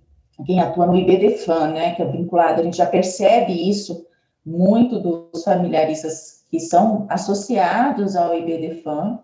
quem 0.45 0.59
atua 0.59 0.87
no 0.87 0.97
IBDFAN, 0.97 1.71
né, 1.71 1.95
que 1.95 2.01
é 2.01 2.05
vinculado, 2.05 2.61
a 2.61 2.63
gente 2.63 2.77
já 2.77 2.85
percebe 2.85 3.69
isso 3.69 4.05
muito 4.45 4.99
dos 4.99 5.43
familiaristas 5.43 6.43
que 6.49 6.59
são 6.59 7.05
associados 7.09 8.15
ao 8.15 8.35
IBDFAN, 8.37 9.19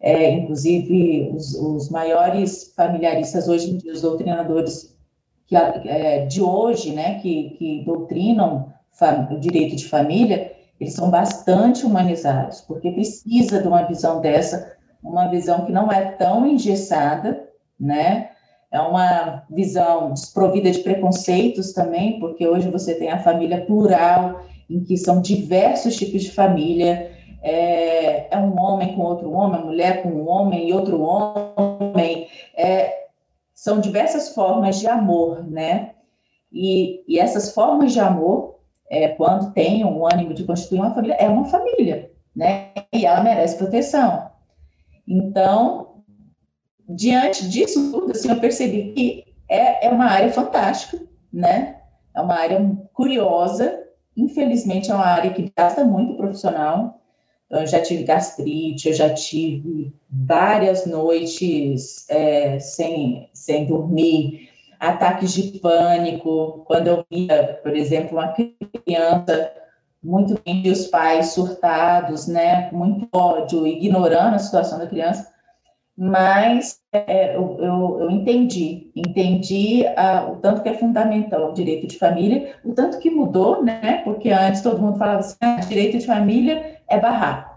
é, 0.00 0.32
inclusive 0.32 1.30
os, 1.32 1.54
os, 1.54 1.88
maiores 1.88 2.72
familiaristas 2.74 3.48
hoje 3.48 3.70
em 3.70 3.76
dia, 3.76 3.92
os 3.92 4.02
doutrinadores 4.02 4.96
que, 5.46 5.54
é, 5.54 6.26
de 6.26 6.42
hoje, 6.42 6.92
né, 6.92 7.20
que, 7.20 7.50
que 7.50 7.84
doutrinam 7.84 8.72
o 9.30 9.38
direito 9.38 9.76
de 9.76 9.88
família, 9.88 10.52
eles 10.78 10.94
são 10.94 11.08
bastante 11.08 11.86
humanizados, 11.86 12.60
porque 12.62 12.90
precisa 12.90 13.62
de 13.62 13.68
uma 13.68 13.82
visão 13.82 14.20
dessa, 14.20 14.76
uma 15.02 15.28
visão 15.28 15.64
que 15.64 15.72
não 15.72 15.90
é 15.90 16.12
tão 16.12 16.46
engessada, 16.46 17.48
né? 17.82 18.30
É 18.70 18.80
uma 18.80 19.44
visão 19.50 20.12
desprovida 20.12 20.70
de 20.70 20.78
preconceitos 20.78 21.72
também, 21.72 22.18
porque 22.18 22.46
hoje 22.46 22.70
você 22.70 22.94
tem 22.94 23.10
a 23.10 23.18
família 23.18 23.66
plural, 23.66 24.40
em 24.70 24.82
que 24.82 24.96
são 24.96 25.20
diversos 25.20 25.96
tipos 25.96 26.22
de 26.22 26.30
família. 26.30 27.10
É, 27.42 28.34
é 28.34 28.38
um 28.38 28.58
homem 28.58 28.94
com 28.94 29.02
outro 29.02 29.30
homem, 29.32 29.64
mulher 29.64 30.02
com 30.02 30.08
um 30.08 30.28
homem 30.28 30.68
e 30.68 30.72
outro 30.72 31.02
homem. 31.02 32.28
É, 32.56 33.08
são 33.52 33.80
diversas 33.80 34.34
formas 34.34 34.78
de 34.78 34.86
amor, 34.86 35.44
né? 35.44 35.90
E, 36.50 37.02
e 37.06 37.18
essas 37.18 37.52
formas 37.52 37.92
de 37.92 38.00
amor, 38.00 38.60
é, 38.88 39.08
quando 39.08 39.52
tem 39.52 39.84
um 39.84 40.06
ânimo 40.06 40.32
de 40.32 40.44
constituir 40.44 40.78
uma 40.78 40.94
família, 40.94 41.16
é 41.18 41.28
uma 41.28 41.44
família, 41.44 42.10
né? 42.34 42.70
E 42.92 43.04
ela 43.04 43.22
merece 43.22 43.58
proteção. 43.58 44.30
Então, 45.06 45.91
diante 46.94 47.48
disso 47.48 47.90
tudo, 47.90 48.12
assim, 48.12 48.30
eu 48.30 48.40
percebi 48.40 48.92
que 48.92 49.24
é, 49.48 49.86
é 49.86 49.90
uma 49.90 50.06
área 50.06 50.32
fantástica, 50.32 51.02
né? 51.32 51.76
É 52.14 52.20
uma 52.20 52.34
área 52.34 52.60
curiosa. 52.92 53.80
Infelizmente, 54.16 54.90
é 54.90 54.94
uma 54.94 55.06
área 55.06 55.32
que 55.32 55.50
gasta 55.56 55.84
muito 55.84 56.16
profissional. 56.16 57.00
Então, 57.46 57.60
eu 57.60 57.66
já 57.66 57.80
tive 57.80 58.04
gastrite, 58.04 58.88
eu 58.88 58.94
já 58.94 59.12
tive 59.12 59.92
várias 60.10 60.86
noites 60.86 62.08
é, 62.08 62.58
sem, 62.58 63.28
sem 63.32 63.66
dormir, 63.66 64.48
ataques 64.80 65.32
de 65.32 65.58
pânico. 65.58 66.62
Quando 66.66 66.88
eu 66.88 67.04
via, 67.10 67.60
por 67.62 67.76
exemplo, 67.76 68.18
uma 68.18 68.34
criança 68.34 69.52
muito 70.02 70.40
bem, 70.44 70.68
os 70.70 70.86
pais 70.88 71.28
surtados, 71.28 72.26
né, 72.26 72.70
muito 72.72 73.08
ódio, 73.12 73.66
ignorando 73.66 74.34
a 74.34 74.38
situação 74.38 74.78
da 74.78 74.86
criança, 74.86 75.31
mas 76.04 76.80
é, 76.92 77.36
eu, 77.36 77.58
eu, 77.60 77.98
eu, 78.00 78.10
entendi, 78.10 78.90
entendi 78.92 79.86
a, 79.96 80.32
o 80.32 80.36
tanto 80.38 80.60
que 80.60 80.68
é 80.68 80.74
fundamental 80.74 81.50
o 81.50 81.54
direito 81.54 81.86
de 81.86 81.96
família, 81.96 82.56
o 82.64 82.74
tanto 82.74 82.98
que 82.98 83.08
mudou, 83.08 83.62
né? 83.62 84.02
Porque 84.02 84.30
antes 84.30 84.62
todo 84.62 84.82
mundo 84.82 84.98
falava 84.98 85.20
assim, 85.20 85.36
ah, 85.40 85.60
direito 85.60 85.98
de 85.98 86.04
família 86.06 86.80
é 86.88 86.98
barraco. 86.98 87.56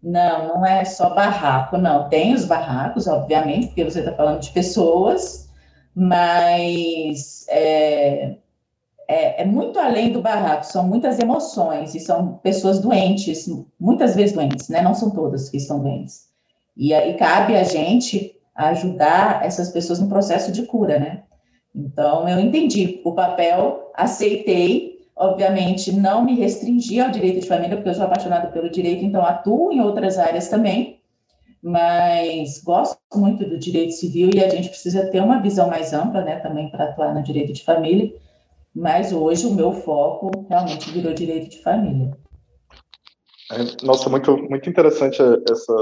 Não, 0.00 0.46
não 0.54 0.64
é 0.64 0.84
só 0.84 1.12
barraco, 1.16 1.76
não. 1.76 2.08
Tem 2.08 2.32
os 2.32 2.44
barracos, 2.44 3.08
obviamente, 3.08 3.66
porque 3.66 3.82
você 3.82 3.98
está 3.98 4.12
falando 4.12 4.38
de 4.38 4.50
pessoas, 4.50 5.50
mas 5.96 7.44
é, 7.48 8.36
é, 9.08 9.42
é, 9.42 9.44
muito 9.44 9.80
além 9.80 10.12
do 10.12 10.22
barraco, 10.22 10.64
são 10.64 10.86
muitas 10.86 11.18
emoções 11.18 11.92
e 11.96 11.98
são 11.98 12.34
pessoas 12.34 12.78
doentes, 12.78 13.48
muitas 13.80 14.14
vezes 14.14 14.32
doentes, 14.32 14.68
né? 14.68 14.80
Não 14.80 14.94
são 14.94 15.10
todas 15.10 15.50
que 15.50 15.56
estão 15.56 15.80
doentes. 15.80 16.32
E 16.76 16.92
aí 16.92 17.14
cabe 17.14 17.56
a 17.56 17.62
gente 17.62 18.34
ajudar 18.54 19.44
essas 19.44 19.70
pessoas 19.70 20.00
no 20.00 20.08
processo 20.08 20.52
de 20.52 20.62
cura, 20.64 20.98
né? 20.98 21.24
Então, 21.74 22.28
eu 22.28 22.38
entendi 22.38 23.00
o 23.04 23.12
papel, 23.12 23.90
aceitei, 23.94 25.00
obviamente, 25.16 25.92
não 25.92 26.24
me 26.24 26.36
restringi 26.36 27.00
ao 27.00 27.10
direito 27.10 27.40
de 27.40 27.48
família, 27.48 27.76
porque 27.76 27.88
eu 27.88 27.94
sou 27.94 28.04
apaixonada 28.04 28.48
pelo 28.48 28.70
direito, 28.70 29.04
então 29.04 29.24
atuo 29.24 29.72
em 29.72 29.80
outras 29.80 30.18
áreas 30.18 30.48
também, 30.48 31.00
mas 31.60 32.62
gosto 32.62 32.98
muito 33.14 33.44
do 33.44 33.58
direito 33.58 33.92
civil 33.92 34.30
e 34.34 34.44
a 34.44 34.48
gente 34.48 34.68
precisa 34.68 35.10
ter 35.10 35.20
uma 35.20 35.40
visão 35.40 35.68
mais 35.68 35.92
ampla, 35.92 36.22
né, 36.22 36.38
também 36.40 36.70
para 36.70 36.84
atuar 36.84 37.12
no 37.14 37.22
direito 37.22 37.52
de 37.52 37.64
família, 37.64 38.12
mas 38.74 39.12
hoje 39.12 39.46
o 39.46 39.54
meu 39.54 39.72
foco 39.72 40.30
realmente 40.48 40.90
virou 40.90 41.12
direito 41.12 41.48
de 41.48 41.62
família. 41.62 42.16
É, 43.50 43.84
nossa, 43.84 44.08
muito, 44.08 44.36
muito 44.36 44.68
interessante 44.68 45.20
essa, 45.50 45.72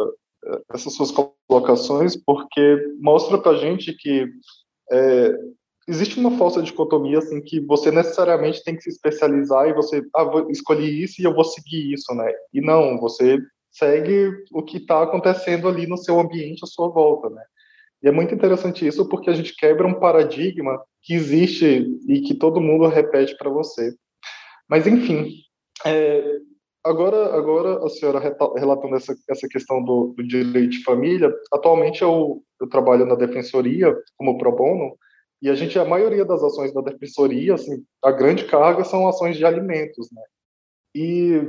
essas 0.72 0.94
suas 0.94 1.12
colocações, 1.48 2.16
porque 2.16 2.78
mostra 3.00 3.38
para 3.38 3.52
a 3.52 3.56
gente 3.56 3.92
que 3.94 4.26
é, 4.90 5.32
existe 5.88 6.18
uma 6.18 6.36
falsa 6.36 6.62
dicotomia, 6.62 7.18
assim, 7.18 7.40
que 7.40 7.60
você 7.60 7.90
necessariamente 7.90 8.62
tem 8.62 8.76
que 8.76 8.82
se 8.82 8.90
especializar 8.90 9.68
e 9.68 9.74
você, 9.74 10.02
ah, 10.14 10.24
vou 10.24 10.50
isso 10.50 11.20
e 11.20 11.24
eu 11.24 11.34
vou 11.34 11.44
seguir 11.44 11.92
isso, 11.92 12.14
né? 12.14 12.32
E 12.52 12.60
não, 12.60 12.98
você 12.98 13.38
segue 13.70 14.30
o 14.52 14.62
que 14.62 14.76
está 14.76 15.02
acontecendo 15.02 15.68
ali 15.68 15.86
no 15.86 15.96
seu 15.96 16.20
ambiente, 16.20 16.62
à 16.62 16.66
sua 16.66 16.88
volta, 16.88 17.30
né? 17.30 17.42
E 18.02 18.08
é 18.08 18.12
muito 18.12 18.34
interessante 18.34 18.86
isso 18.86 19.08
porque 19.08 19.30
a 19.30 19.32
gente 19.32 19.54
quebra 19.56 19.86
um 19.86 19.98
paradigma 19.98 20.82
que 21.02 21.14
existe 21.14 21.86
e 22.08 22.20
que 22.20 22.34
todo 22.34 22.60
mundo 22.60 22.88
repete 22.88 23.36
para 23.36 23.48
você. 23.48 23.94
Mas, 24.68 24.86
enfim, 24.86 25.30
é, 25.84 26.38
Agora, 26.84 27.36
agora 27.36 27.84
a 27.84 27.88
senhora 27.88 28.18
relatando 28.56 28.96
essa, 28.96 29.14
essa 29.28 29.46
questão 29.48 29.84
do, 29.84 30.14
do 30.16 30.26
direito 30.26 30.70
de 30.70 30.82
família, 30.82 31.32
atualmente 31.52 32.02
eu, 32.02 32.42
eu 32.60 32.68
trabalho 32.68 33.06
na 33.06 33.14
defensoria 33.14 33.96
como 34.16 34.36
pro 34.36 34.50
bono, 34.50 34.96
e 35.40 35.48
a 35.48 35.54
gente, 35.54 35.78
a 35.78 35.84
maioria 35.84 36.24
das 36.24 36.42
ações 36.42 36.72
da 36.72 36.80
defensoria, 36.80 37.54
assim, 37.54 37.84
a 38.02 38.10
grande 38.10 38.44
carga 38.46 38.84
são 38.84 39.08
ações 39.08 39.36
de 39.36 39.44
alimentos, 39.44 40.08
né? 40.12 40.22
E 40.94 41.40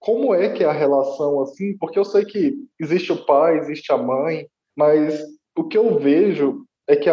como 0.00 0.34
é 0.34 0.48
que 0.48 0.62
é 0.62 0.66
a 0.66 0.72
relação, 0.72 1.42
assim, 1.42 1.76
porque 1.78 1.98
eu 1.98 2.04
sei 2.04 2.24
que 2.24 2.54
existe 2.78 3.12
o 3.12 3.24
pai, 3.24 3.58
existe 3.58 3.92
a 3.92 3.96
mãe, 3.96 4.48
mas 4.76 5.20
o 5.56 5.64
que 5.64 5.78
eu 5.78 5.98
vejo 5.98 6.64
é 6.88 6.94
que 6.94 7.08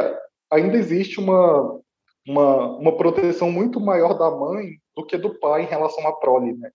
ainda 0.51 0.77
existe 0.77 1.19
uma, 1.19 1.79
uma, 2.27 2.77
uma 2.77 2.97
proteção 2.97 3.51
muito 3.51 3.79
maior 3.79 4.13
da 4.17 4.29
mãe 4.29 4.77
do 4.95 5.05
que 5.05 5.17
do 5.17 5.39
pai 5.39 5.63
em 5.63 5.67
relação 5.67 6.07
à 6.07 6.13
prole, 6.13 6.53
né? 6.53 6.69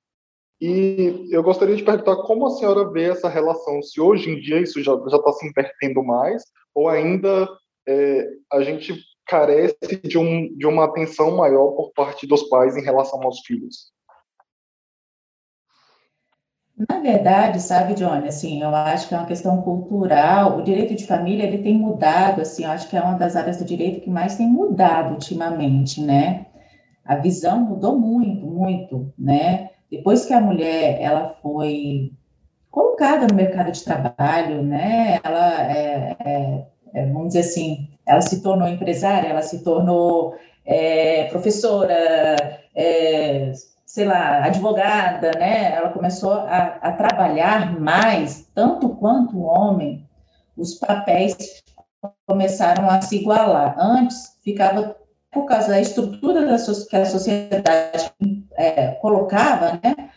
E 0.61 1.29
eu 1.31 1.43
gostaria 1.43 1.77
de 1.77 1.85
perguntar 1.85 2.17
como 2.23 2.47
a 2.47 2.51
senhora 2.51 2.91
vê 2.91 3.05
essa 3.05 3.29
relação, 3.29 3.81
se 3.81 4.01
hoje 4.01 4.31
em 4.31 4.41
dia 4.41 4.61
isso 4.61 4.83
já 4.83 4.95
está 4.95 5.33
se 5.33 5.47
invertendo 5.47 6.03
mais, 6.03 6.43
ou 6.75 6.89
ainda 6.89 7.49
é, 7.87 8.29
a 8.53 8.63
gente 8.63 8.95
carece 9.27 9.77
de, 10.03 10.19
um, 10.19 10.57
de 10.57 10.67
uma 10.67 10.87
atenção 10.87 11.37
maior 11.37 11.73
por 11.73 11.93
parte 11.93 12.27
dos 12.27 12.49
pais 12.49 12.77
em 12.77 12.83
relação 12.83 13.23
aos 13.23 13.41
filhos. 13.41 13.93
Na 16.89 17.01
verdade, 17.01 17.61
sabe, 17.61 17.95
Johnny, 17.95 18.29
assim, 18.29 18.63
eu 18.63 18.69
acho 18.69 19.09
que 19.09 19.15
é 19.15 19.19
uma 19.19 19.27
questão 19.27 19.61
cultural. 19.63 20.59
O 20.59 20.63
direito 20.63 20.95
de 20.95 21.07
família 21.07 21.45
ele 21.45 21.59
tem 21.59 21.75
mudado, 21.75 22.41
assim, 22.41 22.65
eu 22.65 22.71
acho 22.71 22.89
que 22.89 22.97
é 22.97 23.01
uma 23.01 23.19
das 23.19 23.35
áreas 23.35 23.59
do 23.59 23.65
direito 23.65 24.01
que 24.01 24.11
mais 24.11 24.37
tem 24.37 24.49
mudado 24.49 25.15
ultimamente, 25.15 26.01
né? 26.01 26.47
A 27.05 27.17
visão 27.17 27.61
mudou 27.61 27.99
muito, 27.99 28.47
muito, 28.47 29.13
né? 29.19 29.71
Depois 29.91 30.27
que 30.27 30.35
a 30.35 30.41
mulher 30.41 31.01
ela 31.01 31.35
foi 31.43 32.13
colocada 32.71 33.27
no 33.27 33.35
mercado 33.35 33.73
de 33.73 33.85
trabalho, 33.85 34.63
né? 34.63 35.19
Ela 35.23 35.63
é, 35.71 36.17
é, 36.21 36.67
é, 36.95 37.07
vamos 37.07 37.29
dizer 37.29 37.41
assim, 37.41 37.89
ela 38.07 38.21
se 38.21 38.43
tornou 38.43 38.69
empresária, 38.69 39.29
ela 39.29 39.43
se 39.43 39.63
tornou 39.65 40.37
é, 40.65 41.25
professora, 41.25 41.95
é, 42.75 43.53
sei 43.87 44.05
lá, 44.05 44.45
advogada, 44.45 45.33
né? 45.39 45.73
Ela 45.73 45.91
começou 45.91 46.33
a, 46.33 46.79
a 46.81 46.93
trabalhar 46.93 47.81
mais, 47.81 48.49
tanto 48.55 48.91
quanto 48.91 49.39
o 49.39 49.45
homem, 49.45 50.07
os 50.57 50.75
papéis 50.75 51.63
começaram 52.27 52.89
a 52.91 53.01
se 53.01 53.17
igualar. 53.17 53.75
Antes, 53.79 54.39
ficava, 54.43 54.97
por 55.33 55.47
causa 55.47 55.69
da 55.69 55.81
estrutura 55.81 56.47
da 56.47 56.57
que 56.57 56.97
a 56.97 57.07
sociedade 57.07 58.13
é, 58.59 58.89
colocava, 59.01 59.81
né? 59.83 60.11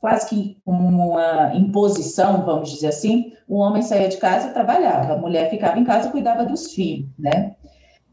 quase 0.00 0.28
que 0.28 0.56
uma 0.64 1.52
imposição, 1.54 2.44
vamos 2.44 2.70
dizer 2.70 2.88
assim, 2.88 3.34
o 3.46 3.58
homem 3.58 3.82
saía 3.82 4.08
de 4.08 4.16
casa 4.16 4.48
e 4.48 4.52
trabalhava, 4.52 5.12
a 5.12 5.18
mulher 5.18 5.50
ficava 5.50 5.78
em 5.78 5.84
casa 5.84 6.08
e 6.08 6.10
cuidava 6.10 6.44
dos 6.44 6.72
filhos, 6.72 7.08
né? 7.18 7.54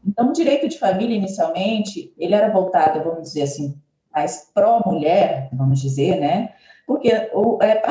Então, 0.06 0.28
o 0.28 0.32
direito 0.32 0.68
de 0.68 0.78
família, 0.78 1.16
inicialmente, 1.16 2.12
ele 2.18 2.34
era 2.34 2.50
voltado, 2.50 3.02
vamos 3.02 3.22
dizer 3.22 3.42
assim, 3.42 3.76
mais 4.12 4.50
pró-mulher, 4.54 5.48
vamos 5.52 5.80
dizer, 5.80 6.20
né? 6.20 6.50
Porque 6.86 7.10
é, 7.10 7.82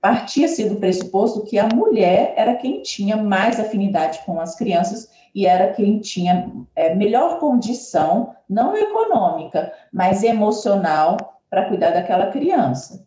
partia-se 0.00 0.68
do 0.68 0.76
pressuposto 0.76 1.44
que 1.44 1.58
a 1.58 1.68
mulher 1.68 2.34
era 2.36 2.54
quem 2.54 2.82
tinha 2.82 3.16
mais 3.16 3.58
afinidade 3.58 4.20
com 4.24 4.40
as 4.40 4.54
crianças 4.54 5.08
e 5.34 5.46
era 5.46 5.72
quem 5.72 6.00
tinha 6.00 6.50
é, 6.74 6.94
melhor 6.94 7.38
condição, 7.38 8.34
não 8.48 8.76
econômica, 8.76 9.72
mas 9.92 10.22
emocional, 10.22 11.16
para 11.48 11.66
cuidar 11.66 11.90
daquela 11.90 12.26
criança. 12.26 13.04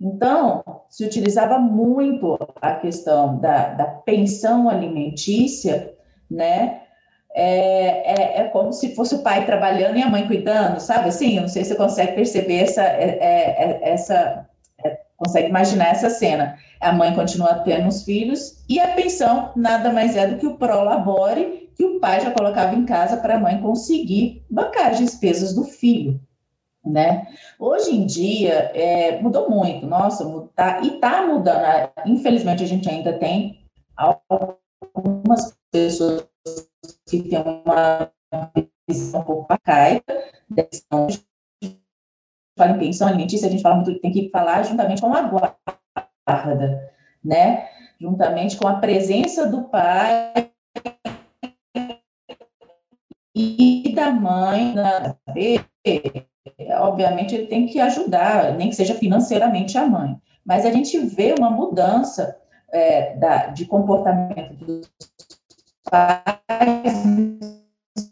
Então, 0.00 0.64
se 0.88 1.04
utilizava 1.04 1.58
muito 1.58 2.38
a 2.60 2.74
questão 2.74 3.38
da, 3.38 3.68
da 3.74 3.84
pensão 3.84 4.68
alimentícia, 4.68 5.94
né? 6.30 6.80
É, 7.34 8.12
é, 8.12 8.40
é, 8.40 8.44
como 8.48 8.72
se 8.72 8.94
fosse 8.94 9.14
o 9.14 9.22
pai 9.22 9.46
trabalhando 9.46 9.96
e 9.96 10.02
a 10.02 10.10
mãe 10.10 10.26
cuidando, 10.26 10.80
sabe? 10.80 11.08
Assim, 11.08 11.36
eu 11.36 11.42
não 11.42 11.48
sei 11.48 11.64
se 11.64 11.70
você 11.70 11.76
consegue 11.76 12.12
perceber 12.12 12.58
essa, 12.58 12.82
é, 12.82 13.18
é, 13.20 13.80
é 13.80 13.90
essa 13.90 14.46
consegue 15.22 15.48
imaginar 15.48 15.90
essa 15.90 16.10
cena. 16.10 16.56
A 16.80 16.92
mãe 16.92 17.14
continua 17.14 17.54
tendo 17.60 17.88
os 17.88 18.02
filhos 18.02 18.64
e 18.68 18.80
a 18.80 18.88
pensão 18.88 19.52
nada 19.54 19.92
mais 19.92 20.16
é 20.16 20.26
do 20.26 20.38
que 20.38 20.46
o 20.46 20.56
prolabore 20.56 21.70
que 21.76 21.84
o 21.84 22.00
pai 22.00 22.20
já 22.20 22.30
colocava 22.30 22.74
em 22.74 22.84
casa 22.84 23.16
para 23.16 23.36
a 23.36 23.38
mãe 23.38 23.60
conseguir 23.60 24.44
bancar 24.50 24.90
as 24.90 24.98
despesas 24.98 25.54
do 25.54 25.64
filho 25.64 26.20
né? 26.84 27.26
Hoje 27.58 27.94
em 27.94 28.06
dia 28.06 28.70
é, 28.74 29.20
mudou 29.20 29.48
muito, 29.48 29.86
nossa, 29.86 30.24
tá, 30.54 30.80
e 30.82 30.94
está 30.94 31.26
mudando. 31.26 31.64
Infelizmente 32.06 32.62
a 32.62 32.66
gente 32.66 32.88
ainda 32.88 33.18
tem 33.18 33.64
algumas 33.96 35.56
pessoas 35.70 36.26
que 37.08 37.22
têm 37.22 37.42
uma 37.64 38.10
visão 38.88 39.20
um 39.20 39.24
pouco 39.24 39.52
arcaica, 39.52 40.24
fala 42.56 42.72
em 42.72 42.78
pensão 42.78 43.08
alimentícia, 43.08 43.48
a 43.48 43.50
gente 43.50 43.62
fala 43.62 43.76
muito, 43.76 44.00
tem 44.00 44.12
que 44.12 44.28
falar 44.30 44.62
juntamente 44.62 45.00
com 45.00 45.12
a 45.12 45.22
guarda, 46.26 46.90
né? 47.24 47.68
Juntamente 48.00 48.56
com 48.56 48.66
a 48.66 48.76
presença 48.76 49.46
do 49.46 49.64
pai 49.64 50.50
e 53.34 53.92
da 53.94 54.10
mãe 54.10 54.74
na 54.74 55.16
obviamente, 56.80 57.34
ele 57.34 57.46
tem 57.46 57.66
que 57.66 57.80
ajudar, 57.80 58.54
nem 58.54 58.68
que 58.68 58.76
seja 58.76 58.94
financeiramente 58.94 59.78
a 59.78 59.86
mãe. 59.86 60.16
Mas 60.44 60.66
a 60.66 60.70
gente 60.70 60.98
vê 60.98 61.34
uma 61.38 61.50
mudança 61.50 62.36
é, 62.72 63.14
da, 63.16 63.46
de 63.46 63.64
comportamento 63.66 64.54
dos 64.54 64.90
pais 65.88 67.61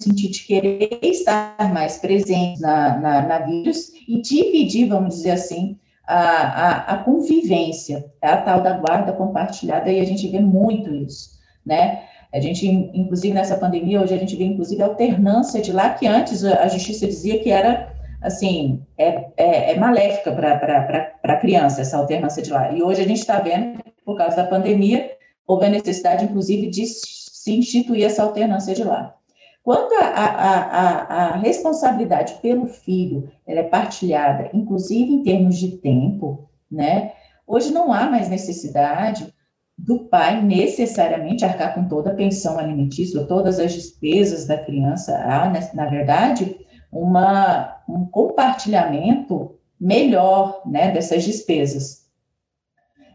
sentido 0.03 0.33
de 0.33 0.45
querer 0.45 0.99
estar 1.03 1.73
mais 1.73 1.99
presente 1.99 2.61
na, 2.61 2.99
na, 2.99 3.23
na 3.23 3.39
vírus 3.41 3.93
e 4.09 4.21
dividir, 4.21 4.89
vamos 4.89 5.17
dizer 5.17 5.33
assim, 5.33 5.79
a, 6.07 6.19
a, 6.19 6.95
a, 6.95 6.99
convivência, 6.99 8.05
a 8.21 8.37
tal 8.39 8.63
da 8.63 8.73
guarda 8.73 9.13
compartilhada, 9.13 9.91
e 9.91 10.01
a 10.01 10.05
gente 10.05 10.27
vê 10.29 10.41
muito 10.41 10.93
isso, 10.95 11.39
né? 11.65 12.03
A 12.33 12.41
gente, 12.41 12.67
inclusive, 12.67 13.35
nessa 13.35 13.57
pandemia, 13.57 14.01
hoje 14.01 14.15
a 14.15 14.19
gente 14.19 14.37
vê, 14.37 14.45
inclusive, 14.45 14.83
alternância 14.83 15.61
de 15.61 15.73
lá, 15.73 15.91
que 15.91 16.07
antes 16.07 16.45
a 16.45 16.69
justiça 16.69 17.07
dizia 17.07 17.41
que 17.41 17.51
era 17.51 17.93
assim, 18.23 18.83
é, 18.97 19.27
é, 19.37 19.73
é 19.73 19.79
maléfica 19.79 20.33
para 20.33 21.15
a 21.23 21.37
criança, 21.37 21.81
essa 21.81 21.97
alternância 21.97 22.43
de 22.43 22.51
lá. 22.51 22.73
E 22.73 22.83
hoje 22.83 23.01
a 23.01 23.07
gente 23.07 23.19
está 23.19 23.41
vendo, 23.41 23.83
por 24.05 24.17
causa 24.17 24.37
da 24.37 24.45
pandemia, 24.45 25.11
houve 25.47 25.67
a 25.67 25.71
necessidade, 25.71 26.25
inclusive, 26.25 26.69
de 26.69 26.87
se 26.87 27.53
instituir 27.53 28.05
essa 28.05 28.23
alternância 28.23 28.75
de 28.75 28.85
lá. 28.85 29.17
Quando 29.63 29.93
a, 29.93 30.07
a, 30.07 30.61
a, 30.61 31.27
a 31.27 31.37
responsabilidade 31.37 32.35
pelo 32.41 32.67
filho 32.67 33.31
é 33.47 33.63
partilhada, 33.63 34.51
inclusive 34.55 35.13
em 35.13 35.23
termos 35.23 35.59
de 35.59 35.77
tempo, 35.79 36.49
né? 36.71 37.13
Hoje 37.47 37.73
não 37.73 37.93
há 37.93 38.09
mais 38.09 38.29
necessidade 38.29 39.35
do 39.77 40.05
pai 40.05 40.43
necessariamente 40.43 41.45
arcar 41.45 41.75
com 41.75 41.89
toda 41.89 42.11
a 42.11 42.15
pensão 42.15 42.59
alimentícia, 42.59 43.25
todas 43.25 43.59
as 43.59 43.73
despesas 43.73 44.47
da 44.47 44.57
criança. 44.57 45.17
Há, 45.17 45.51
na 45.75 45.87
verdade, 45.87 46.57
uma, 46.93 47.83
um 47.89 48.05
compartilhamento 48.07 49.59
melhor 49.81 50.63
né, 50.67 50.91
dessas 50.91 51.25
despesas. 51.25 52.07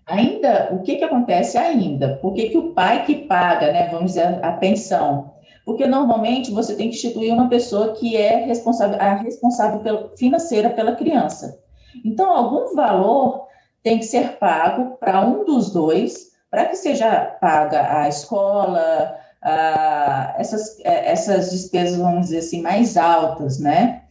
Ainda, 0.07 0.69
o 0.73 0.81
que, 0.81 0.97
que 0.97 1.03
acontece 1.03 1.57
ainda? 1.57 2.15
Por 2.17 2.33
que, 2.33 2.49
que 2.49 2.57
o 2.57 2.73
pai 2.73 3.05
que 3.05 3.15
paga, 3.15 3.71
né, 3.71 3.87
vamos 3.89 4.13
dizer, 4.13 4.43
a 4.43 4.51
pensão? 4.51 5.34
Porque 5.65 5.87
normalmente 5.87 6.51
você 6.51 6.75
tem 6.75 6.89
que 6.89 6.95
instituir 6.95 7.33
uma 7.33 7.49
pessoa 7.49 7.93
que 7.93 8.15
é 8.15 8.45
responsável, 8.45 9.01
a 9.01 9.15
responsável 9.15 10.11
financeira 10.15 10.69
pela 10.69 10.95
criança. 10.95 11.59
Então, 12.05 12.31
algum 12.31 12.75
valor 12.75 13.47
tem 13.81 13.97
que 13.97 14.05
ser 14.05 14.37
pago 14.37 14.97
para 14.97 15.25
um 15.25 15.43
dos 15.43 15.71
dois, 15.71 16.31
para 16.51 16.65
que 16.65 16.75
seja 16.75 17.37
paga 17.41 17.99
a 17.99 18.07
escola, 18.07 19.17
ah, 19.41 20.35
essas, 20.37 20.79
é, 20.81 21.11
essas 21.11 21.51
despesas, 21.51 21.97
vamos 21.97 22.25
dizer 22.25 22.39
assim, 22.39 22.61
mais 22.61 22.95
altas, 22.95 23.59
né? 23.59 24.03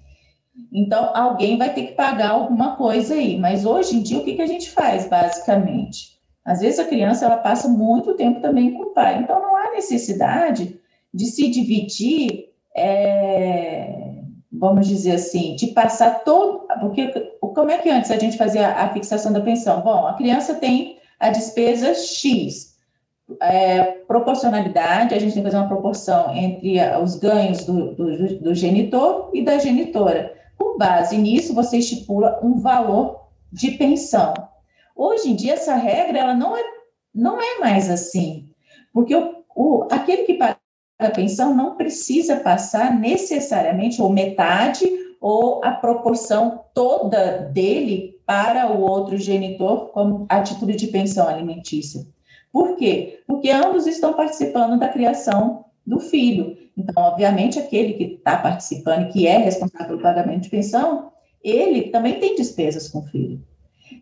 Então, 0.73 1.11
alguém 1.15 1.59
vai 1.59 1.73
ter 1.73 1.87
que 1.87 1.93
pagar 1.93 2.31
alguma 2.31 2.77
coisa 2.77 3.15
aí. 3.15 3.39
Mas 3.39 3.65
hoje 3.65 3.97
em 3.97 4.03
dia, 4.03 4.19
o 4.19 4.25
que, 4.25 4.35
que 4.35 4.43
a 4.43 4.47
gente 4.47 4.71
faz, 4.71 5.09
basicamente? 5.09 6.15
Às 6.45 6.61
vezes 6.61 6.79
a 6.79 6.85
criança 6.85 7.25
ela 7.25 7.39
passa 7.39 7.69
muito 7.69 8.15
tempo 8.15 8.41
também 8.41 8.75
com 8.75 8.85
o 8.85 8.91
pai. 8.91 9.19
Então, 9.19 9.41
não 9.41 9.57
há 9.57 9.73
necessidade 9.73 10.79
de 11.15 11.27
se 11.27 11.49
dividir, 11.49 12.51
é, 12.77 14.17
vamos 14.53 14.89
dizer 14.89 15.13
assim, 15.13 15.55
de 15.55 15.69
passar 15.69 16.25
todo. 16.25 16.67
Porque 16.81 17.09
como 17.41 17.71
é 17.71 17.79
que 17.79 17.89
antes 17.89 18.11
a 18.11 18.19
gente 18.19 18.37
fazia 18.37 18.69
a 18.69 18.93
fixação 18.93 19.33
da 19.33 19.41
pensão? 19.41 19.81
Bom, 19.81 20.07
a 20.09 20.15
criança 20.15 20.55
tem 20.55 20.99
a 21.21 21.31
despesa 21.31 21.95
X 21.95 22.75
é, 23.41 23.83
proporcionalidade, 24.07 25.15
a 25.15 25.19
gente 25.19 25.33
tem 25.33 25.43
que 25.43 25.49
fazer 25.49 25.63
uma 25.63 25.69
proporção 25.69 26.35
entre 26.35 26.79
os 27.03 27.17
ganhos 27.17 27.65
do, 27.65 27.95
do, 27.95 28.41
do 28.41 28.55
genitor 28.55 29.31
e 29.33 29.43
da 29.43 29.59
genitora. 29.59 30.35
Com 30.59 30.77
base 30.77 31.17
nisso, 31.17 31.55
você 31.55 31.79
estipula 31.79 32.41
um 32.43 32.59
valor 32.59 33.29
de 33.53 33.73
pensão. 33.73 34.35
Hoje 34.95 35.31
em 35.31 35.37
dia, 35.37 35.55
essa 35.55 35.75
regra 35.75 36.19
ela 36.19 36.35
não, 36.35 36.57
é, 36.57 36.63
não 37.15 37.41
é 37.41 37.59
mais 37.59 37.91
assim, 37.91 38.49
porque 38.93 39.15
o, 39.15 39.45
o, 39.57 39.89
aquele 39.91 40.25
que 40.25 40.35
paga 40.35 40.59
a 40.99 41.11
pensão 41.11 41.55
não 41.55 41.77
precisa 41.77 42.37
passar 42.37 42.99
necessariamente 42.99 44.01
ou 44.01 44.11
metade 44.11 44.89
ou 45.21 45.65
a 45.65 45.73
proporção 45.73 46.61
toda 46.73 47.49
dele 47.53 48.21
para 48.27 48.71
o 48.71 48.81
outro 48.81 49.17
genitor 49.17 49.89
como 49.89 50.27
a 50.29 50.43
título 50.43 50.73
de 50.73 50.87
pensão 50.89 51.29
alimentícia. 51.29 52.07
Por 52.53 52.77
quê? 52.77 53.23
Porque 53.27 53.51
ambos 53.51 53.87
estão 53.87 54.13
participando 54.13 54.79
da 54.79 54.89
criação 54.89 55.65
do 55.87 55.99
filho. 55.99 56.57
Então, 56.77 57.03
obviamente, 57.03 57.59
aquele 57.59 57.95
que 57.95 58.05
está 58.05 58.37
participando, 58.37 59.11
que 59.13 59.27
é 59.27 59.39
responsável 59.39 59.89
pelo 59.89 60.03
pagamento 60.03 60.43
de 60.43 60.51
pensão, 60.51 61.11
ele 61.43 61.91
também 61.91 62.19
tem 62.19 62.35
despesas 62.37 62.89
com 62.89 63.01
o 63.01 63.07
filho. 63.07 63.43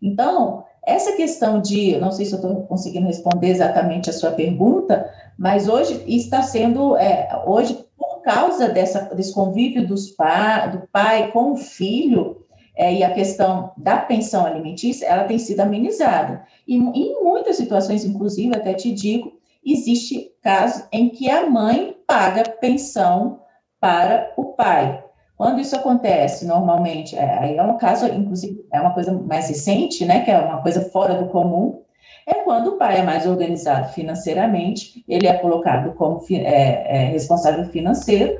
Então, 0.00 0.64
essa 0.84 1.12
questão 1.12 1.60
de, 1.60 1.96
não 1.98 2.10
sei 2.10 2.26
se 2.26 2.32
eu 2.32 2.36
estou 2.36 2.62
conseguindo 2.66 3.06
responder 3.06 3.48
exatamente 3.48 4.10
a 4.10 4.12
sua 4.12 4.32
pergunta, 4.32 5.08
mas 5.38 5.68
hoje 5.68 6.02
está 6.06 6.42
sendo, 6.42 6.96
é, 6.96 7.28
hoje, 7.46 7.84
por 7.96 8.22
causa 8.22 8.68
dessa, 8.68 9.14
desse 9.14 9.34
convívio 9.34 9.86
dos 9.86 10.10
pa, 10.10 10.66
do 10.66 10.86
pai 10.92 11.30
com 11.30 11.52
o 11.52 11.56
filho, 11.56 12.42
é, 12.74 12.92
e 12.92 13.02
a 13.02 13.12
questão 13.12 13.72
da 13.76 13.98
pensão 13.98 14.46
alimentícia, 14.46 15.06
ela 15.06 15.24
tem 15.24 15.38
sido 15.38 15.60
amenizada. 15.60 16.44
E 16.66 16.76
em 16.76 17.22
muitas 17.22 17.56
situações, 17.56 18.04
inclusive, 18.04 18.56
até 18.56 18.72
te 18.74 18.90
digo, 18.92 19.32
existe 19.64 20.32
casos 20.42 20.86
em 20.90 21.10
que 21.10 21.30
a 21.30 21.48
mãe 21.48 21.96
paga 22.06 22.48
pensão 22.60 23.40
para 23.78 24.32
o 24.36 24.46
pai. 24.52 25.04
Quando 25.36 25.60
isso 25.60 25.76
acontece, 25.76 26.46
normalmente, 26.46 27.16
é, 27.16 27.56
é 27.56 27.62
um 27.62 27.76
caso, 27.76 28.06
inclusive, 28.06 28.64
é 28.72 28.80
uma 28.80 28.94
coisa 28.94 29.12
mais 29.12 29.48
recente, 29.48 30.04
né, 30.04 30.20
que 30.24 30.30
é 30.30 30.38
uma 30.38 30.62
coisa 30.62 30.82
fora 30.90 31.14
do 31.14 31.26
comum, 31.26 31.82
é 32.26 32.34
quando 32.34 32.68
o 32.68 32.78
pai 32.78 32.98
é 32.98 33.02
mais 33.02 33.26
organizado 33.26 33.92
financeiramente, 33.92 35.04
ele 35.08 35.26
é 35.26 35.34
colocado 35.34 35.94
como 35.94 36.24
é, 36.30 37.04
é 37.04 37.04
responsável 37.06 37.64
financeiro, 37.66 38.38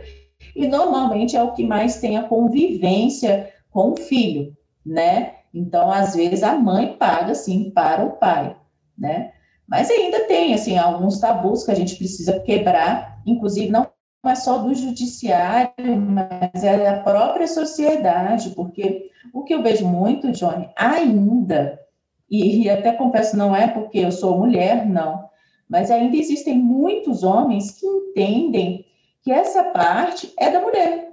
e 0.55 0.66
normalmente 0.66 1.37
é 1.37 1.42
o 1.42 1.53
que 1.53 1.64
mais 1.64 2.01
tem 2.01 2.16
a 2.16 2.25
convivência 2.25 3.51
com 3.71 3.92
o 3.92 3.97
filho, 3.97 4.57
né? 4.85 5.35
Então, 5.55 5.90
às 5.90 6.14
vezes, 6.14 6.42
a 6.42 6.55
mãe 6.55 6.97
paga, 6.99 7.35
sim, 7.35 7.71
para 7.71 8.05
o 8.05 8.12
pai, 8.12 8.57
né? 8.97 9.33
Mas 9.68 9.90
ainda 9.90 10.27
tem, 10.27 10.55
assim, 10.55 10.77
alguns 10.77 11.18
tabus 11.18 11.64
que 11.64 11.71
a 11.71 11.75
gente 11.75 11.97
precisa 11.97 12.40
quebrar, 12.40 13.21
inclusive 13.25 13.71
não 13.71 13.87
é 14.25 14.35
só 14.35 14.59
do 14.59 14.75
judiciário, 14.75 15.97
mas 15.97 16.62
é 16.62 16.79
da 16.79 17.01
própria 17.01 17.47
sociedade, 17.49 18.51
porque 18.51 19.11
o 19.33 19.42
que 19.42 19.55
eu 19.55 19.62
vejo 19.62 19.87
muito, 19.87 20.31
Johnny, 20.31 20.68
ainda, 20.77 21.79
e, 22.33 22.62
e 22.62 22.71
até 22.71 22.92
confesso, 22.92 23.37
não 23.37 23.55
é 23.55 23.68
porque 23.68 23.99
eu 23.99 24.11
sou 24.11 24.38
mulher, 24.38 24.87
não, 24.87 25.29
mas 25.68 25.90
ainda 25.90 26.16
existem 26.16 26.59
muitos 26.59 27.23
homens 27.23 27.73
que 27.73 27.87
entendem 27.87 28.85
que 29.23 29.31
essa 29.31 29.64
parte 29.64 30.33
é 30.38 30.51
da 30.51 30.61
mulher. 30.61 31.12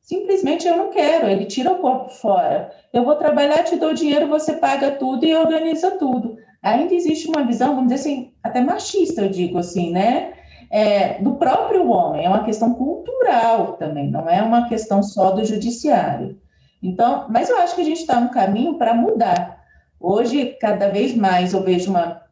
Simplesmente 0.00 0.66
eu 0.66 0.76
não 0.76 0.90
quero, 0.90 1.28
ele 1.28 1.46
tira 1.46 1.72
o 1.72 1.78
corpo 1.78 2.10
fora. 2.10 2.70
Eu 2.92 3.04
vou 3.04 3.16
trabalhar, 3.16 3.62
te 3.64 3.76
dou 3.76 3.94
dinheiro, 3.94 4.26
você 4.26 4.54
paga 4.54 4.90
tudo 4.90 5.24
e 5.24 5.34
organiza 5.34 5.92
tudo. 5.92 6.36
Ainda 6.62 6.94
existe 6.94 7.28
uma 7.28 7.44
visão, 7.44 7.76
vamos 7.76 7.92
dizer 7.92 8.00
assim, 8.00 8.32
até 8.42 8.60
machista, 8.60 9.22
eu 9.22 9.28
digo 9.30 9.58
assim, 9.58 9.92
né? 9.92 10.34
é, 10.70 11.20
do 11.20 11.34
próprio 11.34 11.90
homem, 11.90 12.24
é 12.24 12.28
uma 12.28 12.44
questão 12.44 12.72
cultural 12.72 13.72
também, 13.72 14.08
não 14.08 14.28
é 14.28 14.40
uma 14.40 14.68
questão 14.68 15.02
só 15.02 15.32
do 15.32 15.44
judiciário. 15.44 16.38
Então, 16.80 17.26
mas 17.28 17.50
eu 17.50 17.58
acho 17.58 17.74
que 17.74 17.80
a 17.80 17.84
gente 17.84 18.00
está 18.00 18.20
no 18.20 18.30
caminho 18.30 18.78
para 18.78 18.94
mudar. 18.94 19.59
Hoje, 20.00 20.56
cada 20.58 20.88
vez 20.88 21.14
mais 21.14 21.52
eu 21.52 21.62
vejo 21.62 21.90
uma 21.90 22.22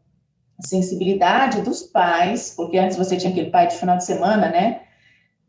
sensibilidade 0.59 1.61
dos 1.61 1.83
pais, 1.83 2.55
porque 2.57 2.79
antes 2.79 2.97
você 2.97 3.17
tinha 3.17 3.31
aquele 3.31 3.51
pai 3.51 3.67
de 3.67 3.77
final 3.77 3.99
de 3.99 4.05
semana, 4.05 4.49
né? 4.49 4.81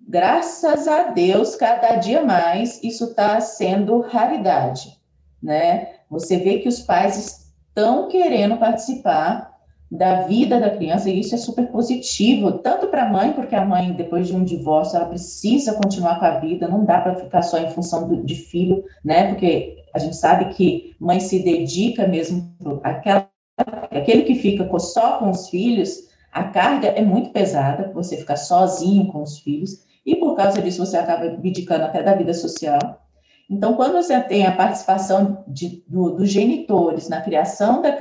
Graças 0.01 0.87
a 0.87 1.03
Deus, 1.03 1.55
cada 1.55 1.95
dia 1.95 2.21
mais 2.21 2.83
isso 2.83 3.05
está 3.05 3.39
sendo 3.39 4.01
raridade, 4.01 4.99
né? 5.41 5.93
Você 6.09 6.37
vê 6.37 6.59
que 6.59 6.67
os 6.67 6.81
pais 6.81 7.49
estão 7.69 8.09
querendo 8.09 8.57
participar 8.57 9.57
da 9.91 10.21
vida 10.23 10.59
da 10.59 10.69
criança, 10.69 11.09
e 11.09 11.19
isso 11.19 11.33
é 11.33 11.37
super 11.37 11.67
positivo, 11.67 12.51
tanto 12.59 12.87
para 12.87 13.03
a 13.03 13.09
mãe, 13.09 13.33
porque 13.33 13.55
a 13.55 13.65
mãe, 13.65 13.93
depois 13.93 14.27
de 14.27 14.35
um 14.35 14.43
divórcio, 14.43 14.97
ela 14.97 15.07
precisa 15.07 15.73
continuar 15.73 16.19
com 16.19 16.25
a 16.25 16.39
vida, 16.39 16.67
não 16.67 16.85
dá 16.85 17.01
para 17.01 17.15
ficar 17.15 17.41
só 17.41 17.57
em 17.57 17.71
função 17.71 18.07
do, 18.07 18.23
de 18.23 18.35
filho, 18.35 18.83
né? 19.03 19.29
Porque 19.29 19.78
a 19.93 19.99
gente 19.99 20.15
sabe 20.15 20.53
que 20.53 20.95
mãe 20.99 21.19
se 21.19 21.43
dedica 21.43 22.07
mesmo 22.07 22.55
àquela, 22.83 23.29
aquele 23.57 24.23
que 24.23 24.35
fica 24.35 24.67
só 24.79 25.17
com 25.19 25.31
os 25.31 25.49
filhos, 25.49 26.09
a 26.31 26.43
carga 26.43 26.89
é 26.89 27.01
muito 27.01 27.31
pesada, 27.31 27.91
você 27.93 28.17
ficar 28.17 28.37
sozinho 28.37 29.07
com 29.07 29.23
os 29.23 29.39
filhos, 29.39 29.83
e 30.05 30.15
por 30.15 30.35
causa 30.35 30.61
disso 30.61 30.85
você 30.85 30.97
acaba 30.97 31.25
abdicando 31.25 31.85
até 31.85 32.01
da 32.01 32.15
vida 32.15 32.33
social. 32.33 33.05
Então, 33.49 33.73
quando 33.73 33.93
você 33.93 34.19
tem 34.21 34.45
a 34.45 34.55
participação 34.55 35.43
de, 35.47 35.83
do, 35.87 36.11
dos 36.11 36.29
genitores 36.29 37.09
na 37.09 37.21
criação 37.21 37.81
da 37.81 37.97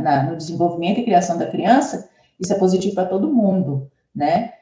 na, 0.00 0.22
no 0.22 0.36
desenvolvimento 0.36 1.00
e 1.00 1.04
criação 1.04 1.36
da 1.36 1.46
criança, 1.46 2.08
isso 2.38 2.52
é 2.52 2.58
positivo 2.58 2.94
para 2.94 3.06
todo 3.08 3.32
mundo, 3.32 3.90
né? 4.14 4.52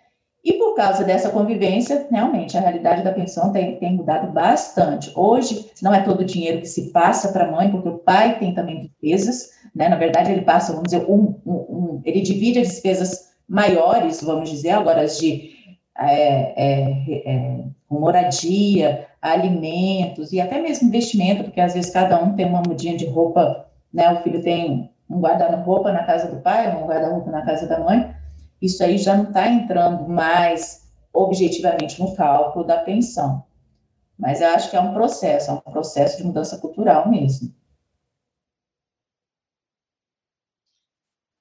E 0.45 0.53
por 0.55 0.75
causa 0.75 1.05
dessa 1.05 1.31
convivência, 1.31 2.07
realmente, 2.11 2.59
a 2.59 2.61
realidade 2.61 3.03
da 3.03 3.13
pensão 3.13 3.51
tem, 3.51 3.79
tem 3.79 3.95
mudado 3.95 4.31
bastante. 4.31 5.11
Hoje, 5.15 5.71
não 5.81 5.95
é 5.95 6.03
todo 6.03 6.21
o 6.21 6.25
dinheiro 6.25 6.61
que 6.61 6.69
se 6.69 6.91
passa 6.91 7.33
para 7.33 7.47
a 7.47 7.51
mãe, 7.51 7.71
porque 7.71 7.89
o 7.89 7.99
pai 7.99 8.39
tem 8.39 8.53
também 8.53 8.83
despesas, 8.83 9.51
né? 9.75 9.89
Na 9.89 9.97
verdade, 9.97 10.31
ele 10.31 10.43
passa, 10.43 10.73
vamos 10.73 10.91
dizer, 10.91 11.07
um, 11.09 11.35
um, 11.47 11.53
um 11.53 12.03
ele 12.05 12.21
divide 12.21 12.59
as 12.59 12.69
despesas 12.69 13.33
maiores, 13.49 14.23
vamos 14.23 14.51
dizer, 14.51 14.73
agora 14.73 15.01
as 15.01 15.19
de 15.19 15.55
é, 15.99 16.53
é, 16.57 17.23
é, 17.25 17.65
moradia, 17.89 19.07
alimentos 19.23 20.31
e 20.33 20.41
até 20.41 20.61
mesmo 20.61 20.89
investimento, 20.89 21.45
porque 21.45 21.61
às 21.61 21.73
vezes 21.73 21.91
cada 21.91 22.23
um 22.23 22.35
tem 22.35 22.45
uma 22.45 22.61
mudinha 22.61 22.97
de 22.97 23.07
roupa, 23.07 23.67
né? 23.91 24.13
O 24.13 24.23
filho 24.23 24.43
tem 24.43 24.91
um 25.09 25.21
guarda-roupa 25.21 25.91
na 25.91 26.05
casa 26.05 26.29
do 26.29 26.43
pai, 26.43 26.77
um 26.77 26.87
guarda-roupa 26.87 27.31
na 27.31 27.43
casa 27.43 27.67
da 27.67 27.81
mãe. 27.81 28.14
Isso 28.61 28.83
aí 28.83 28.99
já 28.99 29.17
não 29.17 29.25
está 29.25 29.49
entrando 29.49 30.09
mais 30.09 30.91
objetivamente 31.13 32.01
no 32.01 32.15
cálculo 32.15 32.65
da 32.65 32.79
pensão. 32.79 33.45
Mas 34.19 34.41
eu 34.41 34.49
acho 34.49 34.71
que 34.71 34.77
é 34.77 34.81
um 34.81 34.95
processo, 34.95 35.51
é 35.51 35.55
um 35.55 35.61
processo 35.61 36.19
de 36.19 36.25
mudança 36.25 36.59
cultural 36.59 37.09
mesmo. 37.11 37.55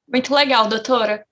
Muito 0.07 0.33
legal, 0.33 0.67
doutora. 0.67 1.25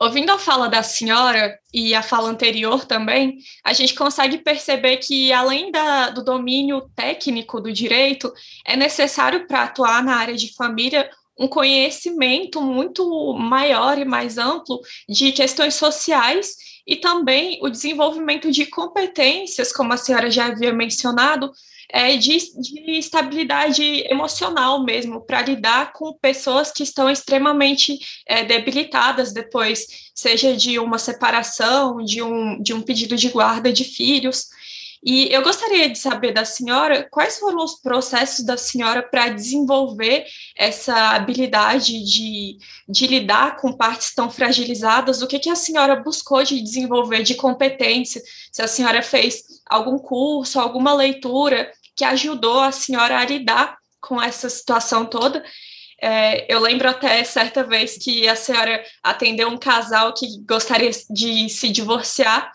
Ouvindo 0.00 0.30
a 0.30 0.38
fala 0.38 0.66
da 0.66 0.82
senhora 0.82 1.58
e 1.74 1.94
a 1.94 2.02
fala 2.02 2.30
anterior 2.30 2.86
também, 2.86 3.38
a 3.62 3.74
gente 3.74 3.94
consegue 3.94 4.38
perceber 4.38 4.96
que, 4.96 5.30
além 5.30 5.70
da, 5.70 6.08
do 6.08 6.24
domínio 6.24 6.88
técnico 6.96 7.60
do 7.60 7.70
direito, 7.70 8.32
é 8.64 8.76
necessário 8.76 9.46
para 9.46 9.64
atuar 9.64 10.02
na 10.02 10.16
área 10.16 10.34
de 10.34 10.54
família 10.54 11.10
um 11.40 11.48
conhecimento 11.48 12.60
muito 12.60 13.32
maior 13.32 13.98
e 13.98 14.04
mais 14.04 14.36
amplo 14.36 14.78
de 15.08 15.32
questões 15.32 15.74
sociais 15.74 16.54
e 16.86 16.96
também 16.96 17.58
o 17.62 17.70
desenvolvimento 17.70 18.50
de 18.52 18.66
competências, 18.66 19.72
como 19.72 19.92
a 19.92 19.96
senhora 19.96 20.30
já 20.30 20.46
havia 20.46 20.72
mencionado, 20.72 21.50
é, 21.92 22.16
de, 22.16 22.38
de 22.60 22.98
estabilidade 22.98 23.82
emocional 24.08 24.84
mesmo, 24.84 25.20
para 25.22 25.42
lidar 25.42 25.92
com 25.92 26.12
pessoas 26.12 26.70
que 26.70 26.82
estão 26.82 27.10
extremamente 27.10 27.98
é, 28.26 28.44
debilitadas 28.44 29.32
depois, 29.32 29.86
seja 30.14 30.54
de 30.54 30.78
uma 30.78 30.98
separação, 30.98 32.04
de 32.04 32.22
um, 32.22 32.60
de 32.62 32.74
um 32.74 32.82
pedido 32.82 33.16
de 33.16 33.28
guarda 33.30 33.72
de 33.72 33.84
filhos. 33.84 34.46
E 35.02 35.32
eu 35.32 35.42
gostaria 35.42 35.88
de 35.88 35.98
saber 35.98 36.32
da 36.32 36.44
senhora 36.44 37.08
quais 37.10 37.38
foram 37.38 37.64
os 37.64 37.80
processos 37.80 38.44
da 38.44 38.58
senhora 38.58 39.02
para 39.02 39.30
desenvolver 39.30 40.26
essa 40.54 41.14
habilidade 41.14 42.04
de, 42.04 42.58
de 42.86 43.06
lidar 43.06 43.56
com 43.56 43.72
partes 43.72 44.14
tão 44.14 44.30
fragilizadas, 44.30 45.22
o 45.22 45.26
que, 45.26 45.38
que 45.38 45.48
a 45.48 45.54
senhora 45.54 45.96
buscou 45.96 46.42
de 46.42 46.60
desenvolver 46.60 47.22
de 47.22 47.34
competência, 47.34 48.20
se 48.52 48.60
a 48.60 48.68
senhora 48.68 49.02
fez 49.02 49.42
algum 49.66 49.98
curso, 49.98 50.60
alguma 50.60 50.92
leitura 50.92 51.72
que 51.96 52.04
ajudou 52.04 52.60
a 52.60 52.72
senhora 52.72 53.18
a 53.18 53.24
lidar 53.24 53.78
com 54.02 54.20
essa 54.20 54.50
situação 54.50 55.06
toda. 55.06 55.42
É, 56.02 56.52
eu 56.52 56.60
lembro 56.60 56.88
até 56.88 57.24
certa 57.24 57.62
vez 57.64 57.96
que 57.96 58.28
a 58.28 58.36
senhora 58.36 58.82
atendeu 59.02 59.48
um 59.48 59.58
casal 59.58 60.12
que 60.12 60.26
gostaria 60.46 60.90
de 61.10 61.48
se 61.48 61.70
divorciar 61.70 62.52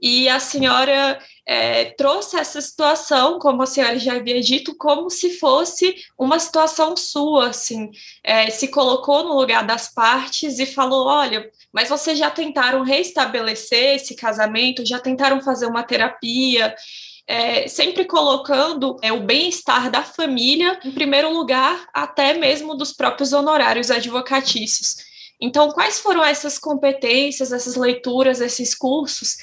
e 0.00 0.28
a 0.28 0.38
senhora 0.38 1.18
é, 1.46 1.86
trouxe 1.86 2.38
essa 2.38 2.60
situação, 2.60 3.38
como 3.38 3.62
a 3.62 3.66
senhora 3.66 3.98
já 3.98 4.14
havia 4.14 4.40
dito, 4.42 4.74
como 4.76 5.08
se 5.08 5.38
fosse 5.38 5.94
uma 6.18 6.38
situação 6.38 6.96
sua, 6.96 7.48
assim, 7.48 7.90
é, 8.22 8.50
se 8.50 8.68
colocou 8.68 9.24
no 9.24 9.34
lugar 9.34 9.64
das 9.66 9.88
partes 9.88 10.58
e 10.58 10.66
falou, 10.66 11.06
olha, 11.06 11.50
mas 11.72 11.88
vocês 11.88 12.18
já 12.18 12.30
tentaram 12.30 12.82
restabelecer 12.82 13.96
esse 13.96 14.14
casamento, 14.14 14.84
já 14.84 14.98
tentaram 14.98 15.40
fazer 15.40 15.66
uma 15.66 15.82
terapia, 15.82 16.74
é, 17.26 17.66
sempre 17.66 18.04
colocando 18.04 18.96
é, 19.02 19.12
o 19.12 19.20
bem-estar 19.20 19.90
da 19.90 20.02
família 20.02 20.78
em 20.84 20.92
primeiro 20.92 21.32
lugar, 21.32 21.88
até 21.92 22.34
mesmo 22.34 22.74
dos 22.74 22.92
próprios 22.92 23.32
honorários 23.32 23.90
advocatícios. 23.90 24.96
Então, 25.40 25.70
quais 25.70 26.00
foram 26.00 26.24
essas 26.24 26.58
competências, 26.58 27.52
essas 27.52 27.76
leituras, 27.76 28.40
esses 28.40 28.74
cursos 28.74 29.36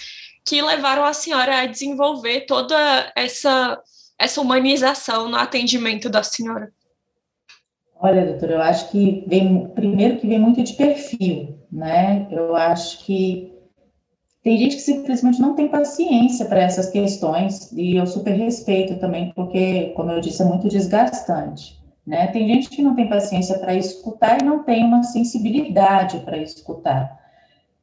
que 0.45 0.61
levaram 0.61 1.05
a 1.05 1.13
senhora 1.13 1.61
a 1.61 1.65
desenvolver 1.65 2.41
toda 2.41 3.11
essa, 3.15 3.81
essa 4.19 4.41
humanização 4.41 5.29
no 5.29 5.37
atendimento 5.37 6.09
da 6.09 6.23
senhora? 6.23 6.71
Olha, 7.95 8.25
doutora, 8.25 8.53
eu 8.53 8.61
acho 8.61 8.91
que 8.91 9.23
vem, 9.27 9.69
primeiro 9.69 10.17
que 10.17 10.27
vem 10.27 10.39
muito 10.39 10.61
de 10.61 10.73
perfil, 10.73 11.57
né? 11.71 12.27
Eu 12.29 12.55
acho 12.55 13.05
que 13.05 13.53
tem 14.43 14.57
gente 14.57 14.75
que 14.75 14.81
simplesmente 14.81 15.39
não 15.39 15.55
tem 15.55 15.69
paciência 15.69 16.45
para 16.45 16.59
essas 16.59 16.89
questões, 16.89 17.71
e 17.71 17.95
eu 17.95 18.05
super 18.05 18.33
respeito 18.33 18.99
também, 18.99 19.31
porque, 19.33 19.93
como 19.95 20.11
eu 20.11 20.19
disse, 20.19 20.41
é 20.41 20.45
muito 20.45 20.67
desgastante. 20.67 21.81
Né? 22.05 22.27
Tem 22.27 22.45
gente 22.45 22.69
que 22.69 22.81
não 22.81 22.93
tem 22.93 23.07
paciência 23.07 23.57
para 23.59 23.73
escutar 23.73 24.41
e 24.41 24.43
não 24.43 24.63
tem 24.63 24.83
uma 24.83 25.01
sensibilidade 25.03 26.19
para 26.19 26.37
escutar. 26.37 27.22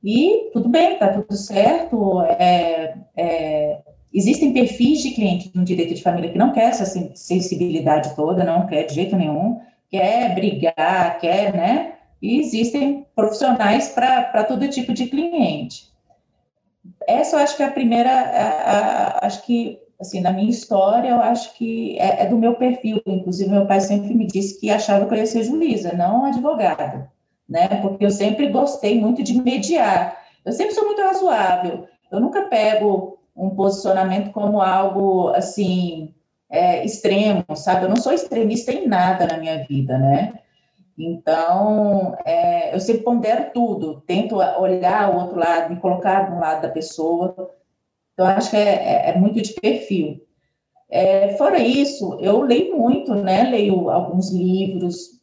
E 0.02 0.50
tudo 0.52 0.68
bem, 0.68 0.94
está 0.94 1.08
tudo 1.08 1.36
certo. 1.36 2.22
É, 2.22 2.96
é, 3.16 3.82
existem 4.12 4.52
perfis 4.52 5.02
de 5.02 5.10
cliente 5.10 5.50
no 5.54 5.64
direito 5.64 5.94
de 5.94 6.02
família 6.02 6.30
que 6.30 6.38
não 6.38 6.52
quer 6.52 6.70
essa 6.70 6.86
sensibilidade 7.14 8.14
toda, 8.16 8.44
não 8.44 8.66
quer 8.66 8.84
de 8.84 8.94
jeito 8.94 9.16
nenhum, 9.16 9.60
quer 9.90 10.34
brigar, 10.34 11.18
quer, 11.18 11.52
né? 11.52 11.94
E 12.22 12.38
existem 12.38 13.06
profissionais 13.14 13.88
para 13.88 14.44
todo 14.44 14.68
tipo 14.68 14.92
de 14.92 15.06
cliente 15.06 15.90
essa 17.06 17.36
eu 17.36 17.40
acho 17.40 17.56
que 17.56 17.62
é 17.62 17.66
a 17.66 17.72
primeira, 17.72 18.10
a, 18.10 19.18
a, 19.22 19.26
acho 19.26 19.44
que, 19.44 19.78
assim, 20.00 20.20
na 20.20 20.32
minha 20.32 20.50
história, 20.50 21.08
eu 21.08 21.20
acho 21.20 21.54
que 21.54 21.98
é, 21.98 22.22
é, 22.22 22.26
do 22.26 22.38
meu 22.38 22.54
perfil. 22.54 23.00
Inclusive, 23.06 23.50
meu 23.50 23.66
pai 23.66 23.80
sempre 23.80 24.14
me 24.14 24.26
disse 24.26 24.58
que 24.60 24.70
achava 24.70 25.06
que 25.06 25.14
eu 25.14 25.18
ia 25.18 25.26
ser 25.26 25.42
juíza, 25.44 25.92
não 25.92 26.24
advogada. 26.24 27.10
Né? 27.50 27.66
Porque 27.82 28.06
eu 28.06 28.10
sempre 28.10 28.48
gostei 28.48 29.00
muito 29.00 29.24
de 29.24 29.34
mediar. 29.42 30.16
Eu 30.44 30.52
sempre 30.52 30.72
sou 30.72 30.84
muito 30.84 31.02
razoável. 31.02 31.88
Eu 32.10 32.20
nunca 32.20 32.42
pego 32.42 33.18
um 33.36 33.50
posicionamento 33.50 34.30
como 34.30 34.62
algo 34.62 35.30
assim 35.30 36.14
é, 36.48 36.84
extremo, 36.84 37.44
sabe? 37.56 37.84
Eu 37.84 37.88
não 37.88 37.96
sou 37.96 38.12
extremista 38.12 38.72
em 38.72 38.86
nada 38.86 39.26
na 39.26 39.36
minha 39.36 39.64
vida, 39.64 39.98
né? 39.98 40.34
Então, 40.96 42.16
é, 42.24 42.74
eu 42.74 42.80
sempre 42.80 43.02
pondero 43.02 43.50
tudo, 43.52 44.02
tento 44.06 44.36
olhar 44.36 45.10
o 45.10 45.18
outro 45.18 45.38
lado, 45.38 45.70
me 45.70 45.80
colocar 45.80 46.30
no 46.30 46.38
lado 46.38 46.62
da 46.62 46.68
pessoa. 46.68 47.50
Então, 48.12 48.26
acho 48.26 48.50
que 48.50 48.56
é, 48.56 49.06
é, 49.06 49.10
é 49.10 49.18
muito 49.18 49.40
de 49.40 49.54
perfil. 49.54 50.20
É, 50.90 51.36
fora 51.36 51.58
isso, 51.58 52.18
eu 52.20 52.42
leio 52.42 52.76
muito, 52.76 53.14
né? 53.14 53.44
Leio 53.44 53.88
alguns 53.88 54.30
livros 54.30 55.19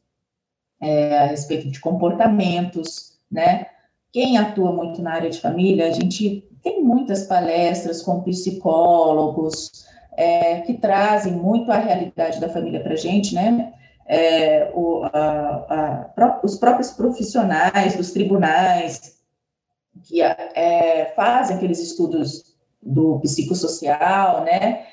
é, 0.82 1.18
a 1.18 1.26
respeito 1.26 1.70
de 1.70 1.80
comportamentos, 1.80 3.18
né? 3.32 3.68
Quem 4.12 4.38
atua 4.38 4.72
muito 4.72 5.02
na 5.02 5.14
área 5.14 5.30
de 5.30 5.42
família, 5.42 5.88
a 5.88 5.92
gente 5.92 6.48
tem 6.64 6.84
muitas 6.84 7.24
palestras 7.28 8.02
com 8.02 8.24
psicólogos 8.24 9.86
é, 10.16 10.62
que 10.62 10.74
trazem 10.74 11.34
muito 11.34 11.72
a 11.72 11.78
realidade 11.78 12.40
da 12.40 12.50
família 12.50 12.82
para 12.82 12.94
a 12.94 12.98
gente, 12.98 13.36
né? 13.36 13.74
É, 14.08 14.72
o, 14.74 15.04
a, 15.04 16.10
a, 16.18 16.40
os 16.44 16.56
próprios 16.56 16.92
profissionais 16.92 17.98
dos 17.98 18.12
tribunais 18.12 19.18
que 20.04 20.22
é, 20.22 21.12
fazem 21.16 21.58
aqueles 21.58 21.80
estudos 21.80 22.56
do 22.82 23.20
psicossocial, 23.20 24.44
né? 24.44 24.86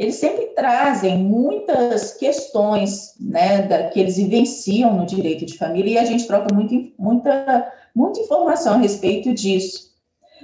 Eles 0.00 0.14
sempre 0.14 0.46
trazem 0.54 1.18
muitas 1.18 2.14
questões, 2.14 3.14
né, 3.20 3.60
da, 3.60 3.90
que 3.90 4.00
eles 4.00 4.16
vivenciam 4.16 4.94
no 4.96 5.04
direito 5.04 5.44
de 5.44 5.58
família 5.58 5.92
e 5.92 5.98
a 5.98 6.06
gente 6.06 6.26
troca 6.26 6.54
muito, 6.54 6.90
muita, 6.98 7.70
muita 7.94 8.18
informação 8.18 8.76
a 8.76 8.78
respeito 8.78 9.34
disso. 9.34 9.90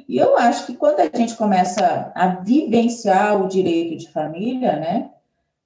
E 0.07 0.19
eu 0.19 0.37
acho 0.37 0.67
que 0.67 0.77
quando 0.77 1.01
a 1.01 1.05
gente 1.17 1.35
começa 1.37 2.13
a 2.15 2.27
vivenciar 2.45 3.43
o 3.43 3.49
direito 3.49 3.97
de 3.97 4.13
família, 4.13 4.77
né, 4.77 5.11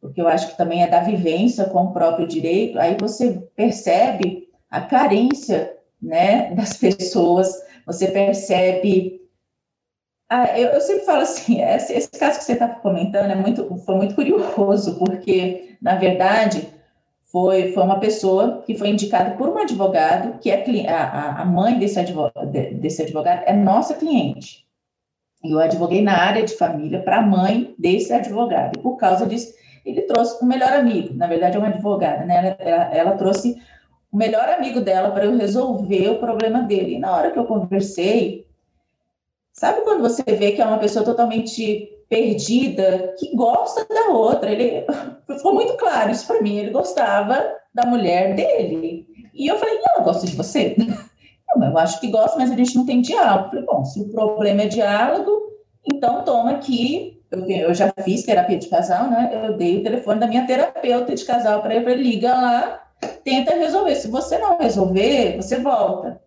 porque 0.00 0.20
eu 0.20 0.28
acho 0.28 0.50
que 0.50 0.56
também 0.56 0.84
é 0.84 0.86
da 0.86 1.00
vivência 1.00 1.64
com 1.64 1.86
o 1.86 1.92
próprio 1.92 2.28
direito, 2.28 2.78
aí 2.78 2.96
você 2.96 3.42
percebe 3.56 4.48
a 4.70 4.82
carência, 4.82 5.76
né, 6.00 6.54
das 6.54 6.74
pessoas, 6.78 7.52
você 7.84 8.06
percebe 8.06 9.19
ah, 10.30 10.56
eu, 10.56 10.68
eu, 10.68 10.80
sempre 10.80 11.04
falo 11.04 11.22
assim, 11.22 11.60
esse, 11.62 11.92
esse 11.92 12.10
caso 12.10 12.38
que 12.38 12.44
você 12.44 12.52
está 12.52 12.68
comentando 12.68 13.30
é 13.30 13.34
muito, 13.34 13.76
foi 13.78 13.96
muito 13.96 14.14
curioso, 14.14 14.96
porque, 14.96 15.76
na 15.82 15.96
verdade, 15.96 16.68
foi, 17.24 17.72
foi 17.72 17.82
uma 17.82 17.98
pessoa 17.98 18.62
que 18.64 18.76
foi 18.76 18.90
indicada 18.90 19.32
por 19.36 19.48
um 19.48 19.58
advogado, 19.58 20.38
que 20.38 20.50
é 20.50 20.88
a, 20.88 21.40
a 21.40 21.44
mãe 21.44 21.78
desse 21.78 21.98
advogado, 21.98 22.46
desse 22.46 23.02
advogado 23.02 23.42
é 23.44 23.52
nossa 23.52 23.94
cliente. 23.94 24.64
E 25.42 25.52
eu 25.52 25.58
advoguei 25.58 26.02
na 26.02 26.16
área 26.16 26.44
de 26.44 26.54
família 26.54 27.00
para 27.02 27.18
a 27.18 27.22
mãe 27.22 27.74
desse 27.78 28.12
advogado. 28.12 28.78
E 28.78 28.82
por 28.82 28.96
causa 28.96 29.26
disso, 29.26 29.52
ele 29.84 30.02
trouxe 30.02 30.40
o 30.40 30.44
um 30.44 30.48
melhor 30.48 30.72
amigo. 30.72 31.14
Na 31.14 31.26
verdade, 31.26 31.56
é 31.56 31.58
uma 31.58 31.68
advogada, 31.68 32.24
né? 32.24 32.36
Ela, 32.36 32.56
ela, 32.58 32.94
ela 32.94 33.12
trouxe 33.16 33.60
o 34.12 34.16
melhor 34.16 34.48
amigo 34.48 34.80
dela 34.80 35.10
para 35.10 35.24
eu 35.24 35.36
resolver 35.36 36.08
o 36.08 36.18
problema 36.18 36.62
dele. 36.62 36.96
E 36.96 36.98
na 36.98 37.16
hora 37.16 37.30
que 37.30 37.38
eu 37.38 37.46
conversei, 37.46 38.46
Sabe 39.52 39.82
quando 39.82 40.02
você 40.02 40.22
vê 40.22 40.52
que 40.52 40.62
é 40.62 40.64
uma 40.64 40.78
pessoa 40.78 41.04
totalmente 41.04 41.88
perdida, 42.08 43.14
que 43.18 43.34
gosta 43.34 43.86
da 43.86 44.10
outra? 44.10 44.50
Ele 44.50 44.86
ficou 45.36 45.54
muito 45.54 45.76
claro 45.76 46.10
isso 46.10 46.26
para 46.26 46.42
mim. 46.42 46.58
Ele 46.58 46.70
gostava 46.70 47.54
da 47.74 47.86
mulher 47.86 48.34
dele. 48.34 49.06
E 49.34 49.46
eu 49.46 49.58
falei, 49.58 49.78
ela 49.94 50.04
gosta 50.04 50.26
de 50.26 50.36
você? 50.36 50.76
Não, 51.56 51.68
eu 51.68 51.78
acho 51.78 52.00
que 52.00 52.08
gosta, 52.08 52.38
mas 52.38 52.50
a 52.50 52.54
gente 52.54 52.76
não 52.76 52.86
tem 52.86 53.00
diálogo. 53.00 53.46
Eu 53.46 53.50
falei, 53.50 53.64
bom, 53.64 53.84
se 53.84 54.00
o 54.00 54.08
problema 54.08 54.62
é 54.62 54.66
diálogo, 54.68 55.30
então 55.92 56.22
toma 56.24 56.52
aqui. 56.52 57.20
Eu, 57.28 57.44
eu 57.48 57.74
já 57.74 57.92
fiz 58.04 58.22
terapia 58.22 58.56
de 58.56 58.68
casal, 58.68 59.10
né? 59.10 59.30
Eu 59.32 59.56
dei 59.56 59.78
o 59.78 59.82
telefone 59.82 60.20
da 60.20 60.28
minha 60.28 60.46
terapeuta 60.46 61.12
de 61.12 61.24
casal 61.24 61.60
para 61.60 61.74
ele, 61.74 61.94
liga 61.94 62.32
lá, 62.32 62.82
tenta 63.24 63.56
resolver. 63.56 63.96
Se 63.96 64.08
você 64.08 64.38
não 64.38 64.58
resolver, 64.58 65.36
você 65.36 65.58
volta. 65.58 66.20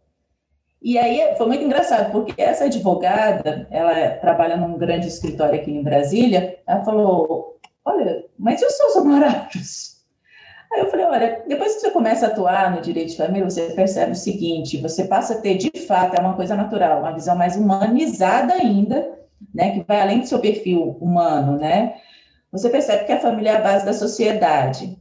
E 0.83 0.97
aí 0.97 1.33
foi 1.37 1.47
muito 1.47 1.63
engraçado, 1.63 2.11
porque 2.11 2.39
essa 2.41 2.65
advogada, 2.65 3.65
ela 3.71 4.17
trabalha 4.17 4.57
num 4.57 4.77
grande 4.77 5.07
escritório 5.07 5.55
aqui 5.55 5.71
em 5.71 5.81
Brasília, 5.81 6.59
ela 6.67 6.83
falou, 6.83 7.57
olha, 7.85 8.25
mas 8.37 8.61
e 8.61 8.65
os 8.65 8.73
seus 8.73 8.97
honorários? 8.97 10.03
Aí 10.73 10.81
eu 10.81 10.89
falei, 10.89 11.05
olha, 11.05 11.43
depois 11.47 11.75
que 11.75 11.79
você 11.81 11.91
começa 11.91 12.25
a 12.25 12.29
atuar 12.29 12.75
no 12.75 12.81
direito 12.81 13.11
de 13.11 13.17
família, 13.17 13.49
você 13.49 13.69
percebe 13.69 14.11
o 14.11 14.15
seguinte, 14.15 14.81
você 14.81 15.05
passa 15.05 15.35
a 15.35 15.41
ter, 15.41 15.55
de 15.55 15.71
fato, 15.87 16.15
é 16.15 16.19
uma 16.19 16.35
coisa 16.35 16.53
natural, 16.53 16.99
uma 16.99 17.13
visão 17.13 17.35
mais 17.37 17.55
humanizada 17.55 18.53
ainda, 18.53 19.17
né, 19.55 19.71
que 19.71 19.83
vai 19.87 20.01
além 20.01 20.19
do 20.19 20.27
seu 20.27 20.39
perfil 20.39 20.97
humano, 20.99 21.57
né? 21.57 21.95
Você 22.51 22.69
percebe 22.69 23.05
que 23.05 23.11
a 23.11 23.19
família 23.19 23.51
é 23.51 23.55
a 23.55 23.61
base 23.61 23.85
da 23.85 23.93
sociedade. 23.93 24.99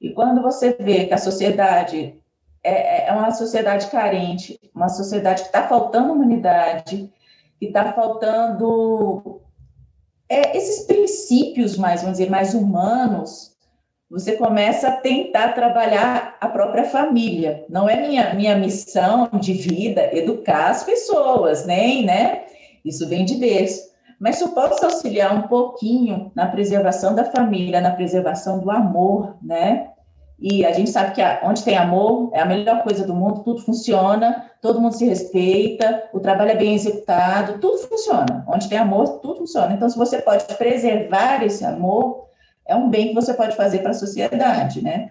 E 0.00 0.10
quando 0.10 0.42
você 0.42 0.76
vê 0.80 1.06
que 1.06 1.14
a 1.14 1.18
sociedade 1.18 2.18
é, 2.64 3.08
é, 3.08 3.12
uma 3.12 3.30
sociedade 3.30 3.86
carente, 3.88 4.58
uma 4.74 4.88
sociedade 4.88 5.42
que 5.42 5.48
está 5.48 5.68
faltando 5.68 6.14
humanidade, 6.14 7.12
que 7.60 7.66
está 7.66 7.92
faltando 7.92 9.42
é, 10.28 10.56
esses 10.56 10.86
princípios 10.86 11.76
mais, 11.76 12.00
vamos 12.00 12.18
dizer, 12.18 12.30
mais 12.30 12.54
humanos, 12.54 13.54
você 14.10 14.36
começa 14.36 14.88
a 14.88 14.96
tentar 14.96 15.52
trabalhar 15.52 16.36
a 16.40 16.48
própria 16.48 16.84
família. 16.84 17.64
Não 17.68 17.88
é 17.88 18.06
minha, 18.06 18.34
minha 18.34 18.56
missão 18.56 19.28
de 19.40 19.52
vida 19.52 20.10
educar 20.16 20.70
as 20.70 20.84
pessoas, 20.84 21.66
nem, 21.66 22.04
né? 22.04 22.44
Isso 22.84 23.08
vem 23.08 23.24
de 23.24 23.36
berço. 23.36 23.92
Mas 24.18 24.36
se 24.36 24.44
eu 24.44 24.50
posso 24.50 24.84
auxiliar 24.84 25.34
um 25.34 25.48
pouquinho 25.48 26.30
na 26.34 26.46
preservação 26.46 27.14
da 27.14 27.24
família, 27.24 27.80
na 27.80 27.90
preservação 27.90 28.60
do 28.60 28.70
amor, 28.70 29.36
né? 29.42 29.90
E 30.38 30.64
a 30.66 30.72
gente 30.72 30.90
sabe 30.90 31.14
que 31.14 31.22
onde 31.42 31.62
tem 31.62 31.76
amor 31.76 32.30
é 32.32 32.40
a 32.40 32.44
melhor 32.44 32.82
coisa 32.82 33.06
do 33.06 33.14
mundo, 33.14 33.42
tudo 33.44 33.62
funciona, 33.62 34.50
todo 34.60 34.80
mundo 34.80 34.94
se 34.94 35.06
respeita, 35.06 36.04
o 36.12 36.20
trabalho 36.20 36.50
é 36.50 36.56
bem 36.56 36.74
executado, 36.74 37.60
tudo 37.60 37.78
funciona. 37.78 38.44
Onde 38.48 38.68
tem 38.68 38.78
amor, 38.78 39.20
tudo 39.20 39.38
funciona. 39.38 39.72
Então, 39.72 39.88
se 39.88 39.96
você 39.96 40.20
pode 40.20 40.44
preservar 40.56 41.42
esse 41.44 41.64
amor, 41.64 42.26
é 42.66 42.74
um 42.74 42.90
bem 42.90 43.08
que 43.08 43.14
você 43.14 43.32
pode 43.32 43.56
fazer 43.56 43.78
para 43.78 43.90
a 43.90 43.94
sociedade, 43.94 44.82
né? 44.82 45.10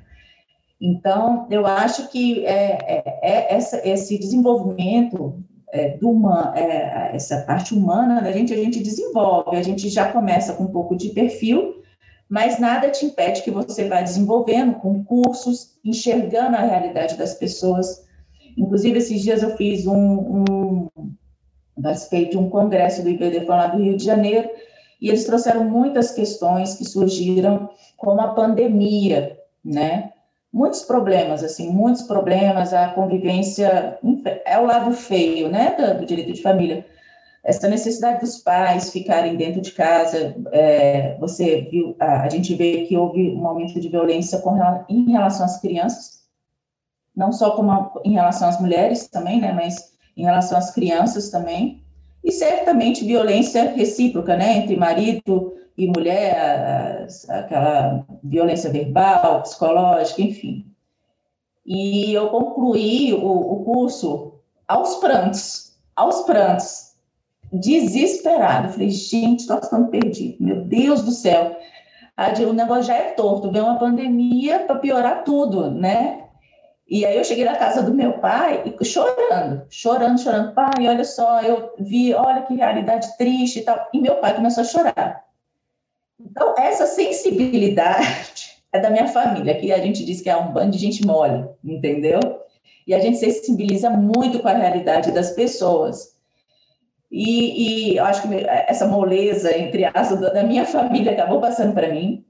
Então, 0.79 1.47
eu 1.49 1.65
acho 1.65 2.09
que 2.09 2.45
é, 2.45 2.77
é, 2.85 3.19
é 3.21 3.55
essa, 3.55 3.81
esse 3.87 4.19
desenvolvimento 4.19 5.41
é, 5.71 5.97
do 5.97 6.09
uma, 6.09 6.53
é, 6.55 7.15
essa 7.15 7.41
parte 7.43 7.73
humana 7.73 8.21
da 8.21 8.31
gente, 8.31 8.53
a 8.53 8.57
gente 8.57 8.83
desenvolve, 8.83 9.55
a 9.55 9.63
gente 9.63 9.87
já 9.89 10.11
começa 10.11 10.53
com 10.53 10.65
um 10.65 10.71
pouco 10.71 10.95
de 10.95 11.09
perfil, 11.09 11.82
mas 12.33 12.57
nada 12.57 12.89
te 12.89 13.05
impede 13.05 13.43
que 13.43 13.51
você 13.51 13.87
vá 13.87 14.01
desenvolvendo 14.01 14.73
com 14.79 15.03
cursos, 15.03 15.77
enxergando 15.85 16.57
a 16.57 16.61
realidade 16.61 17.15
das 17.15 17.35
pessoas. 17.35 18.07
Inclusive, 18.57 18.97
esses 18.97 19.21
dias 19.21 19.43
eu 19.43 19.55
fiz 19.55 19.85
um, 19.85 19.93
um 20.49 20.89
participei 21.79 22.29
de 22.29 22.35
um 22.35 22.49
congresso 22.49 23.03
do 23.03 23.09
IBD 23.09 23.45
lá 23.45 23.67
do 23.67 23.83
Rio 23.83 23.95
de 23.95 24.03
Janeiro, 24.03 24.49
e 24.99 25.09
eles 25.09 25.25
trouxeram 25.25 25.63
muitas 25.65 26.09
questões 26.09 26.73
que 26.73 26.85
surgiram 26.85 27.69
como 27.97 28.19
a 28.19 28.29
pandemia, 28.29 29.37
né? 29.63 30.11
Muitos 30.51 30.81
problemas, 30.81 31.43
assim, 31.43 31.69
muitos 31.69 32.01
problemas, 32.01 32.73
a 32.73 32.87
convivência 32.93 33.99
é 34.43 34.57
o 34.57 34.65
lado 34.65 34.91
feio, 34.93 35.49
né, 35.49 35.75
do 35.99 36.03
direito 36.03 36.33
de 36.33 36.41
família, 36.41 36.83
essa 37.43 37.67
necessidade 37.67 38.21
dos 38.21 38.37
pais 38.37 38.89
ficarem 38.89 39.35
dentro 39.35 39.59
de 39.59 39.71
casa, 39.71 40.33
é, 40.51 41.17
você 41.19 41.67
viu, 41.69 41.95
a, 41.99 42.21
a, 42.21 42.29
gente 42.29 42.55
vê 42.55 42.85
que 42.85 42.95
houve 42.95 43.31
um 43.31 43.45
aumento 43.45 43.79
de 43.81 43.89
violência 43.89 44.39
com, 44.39 44.57
em 44.87 45.11
relação 45.11 45.45
às 45.45 45.59
crianças, 45.59 46.23
não 47.13 47.33
só 47.33 47.51
como 47.51 47.99
em 48.05 48.13
relação 48.13 48.47
às 48.47 48.61
mulheres 48.61 49.07
também, 49.09 49.41
né, 49.41 49.51
mas 49.51 49.93
em 50.15 50.23
relação 50.23 50.57
às 50.57 50.71
crianças 50.71 51.29
também, 51.29 51.83
e 52.23 52.31
certamente 52.31 53.03
violência 53.03 53.71
recíproca, 53.71 54.37
né, 54.37 54.59
entre 54.59 54.77
marido 54.77 55.53
e 55.77 55.87
mulher, 55.87 57.07
aquela 57.27 58.05
violência 58.23 58.69
verbal, 58.69 59.41
psicológica, 59.41 60.21
enfim. 60.21 60.65
E 61.65 62.13
eu 62.13 62.29
concluí 62.29 63.13
o, 63.13 63.27
o 63.27 63.63
curso 63.65 64.35
aos 64.65 64.95
prantos, 64.97 65.73
aos 65.93 66.21
prantos, 66.21 66.92
desesperada. 67.53 68.69
Falei, 68.69 68.89
gente, 68.89 69.41
estou 69.41 69.61
ficando 69.61 69.89
perdido. 69.89 70.37
Meu 70.39 70.61
Deus 70.65 71.01
do 71.01 71.11
céu. 71.11 71.57
O 72.47 72.53
negócio 72.53 72.83
já 72.83 72.95
é 72.95 73.11
torto. 73.11 73.51
Vem 73.51 73.61
uma 73.61 73.79
pandemia 73.79 74.59
para 74.59 74.77
piorar 74.77 75.23
tudo, 75.23 75.71
né? 75.71 76.21
E 76.87 77.05
aí 77.05 77.17
eu 77.17 77.23
cheguei 77.23 77.45
na 77.45 77.55
casa 77.55 77.81
do 77.81 77.93
meu 77.93 78.19
pai 78.19 78.75
chorando, 78.83 79.65
chorando, 79.69 80.19
chorando. 80.19 80.53
Pai, 80.53 80.87
olha 80.87 81.05
só, 81.05 81.41
eu 81.41 81.73
vi, 81.79 82.13
olha 82.13 82.43
que 82.43 82.55
realidade 82.55 83.17
triste 83.17 83.59
e 83.59 83.61
tal. 83.63 83.87
E 83.93 83.99
meu 83.99 84.15
pai 84.15 84.35
começou 84.35 84.61
a 84.61 84.65
chorar. 84.65 85.23
Então, 86.19 86.53
essa 86.57 86.85
sensibilidade 86.85 88.61
é 88.71 88.79
da 88.79 88.89
minha 88.89 89.07
família, 89.07 89.55
que 89.55 89.71
a 89.71 89.79
gente 89.79 90.05
diz 90.05 90.21
que 90.21 90.29
é 90.29 90.35
um 90.35 90.51
bando 90.51 90.71
de 90.71 90.77
gente 90.77 91.05
mole, 91.05 91.47
entendeu? 91.63 92.19
e 92.85 92.93
a 92.93 92.99
gente 92.99 93.17
sensibiliza 93.17 93.89
muito 93.89 94.39
com 94.39 94.47
a 94.47 94.53
realidade 94.53 95.11
das 95.11 95.31
pessoas. 95.31 96.12
E, 97.15 97.93
e 97.93 97.99
acho 97.99 98.27
que 98.27 98.43
essa 98.67 98.87
moleza, 98.87 99.55
entre 99.55 99.85
aspas, 99.85 100.19
da 100.19 100.41
minha 100.41 100.65
família 100.65 101.11
acabou 101.11 101.39
passando 101.39 101.71
para 101.71 101.93
mim, 101.93 102.25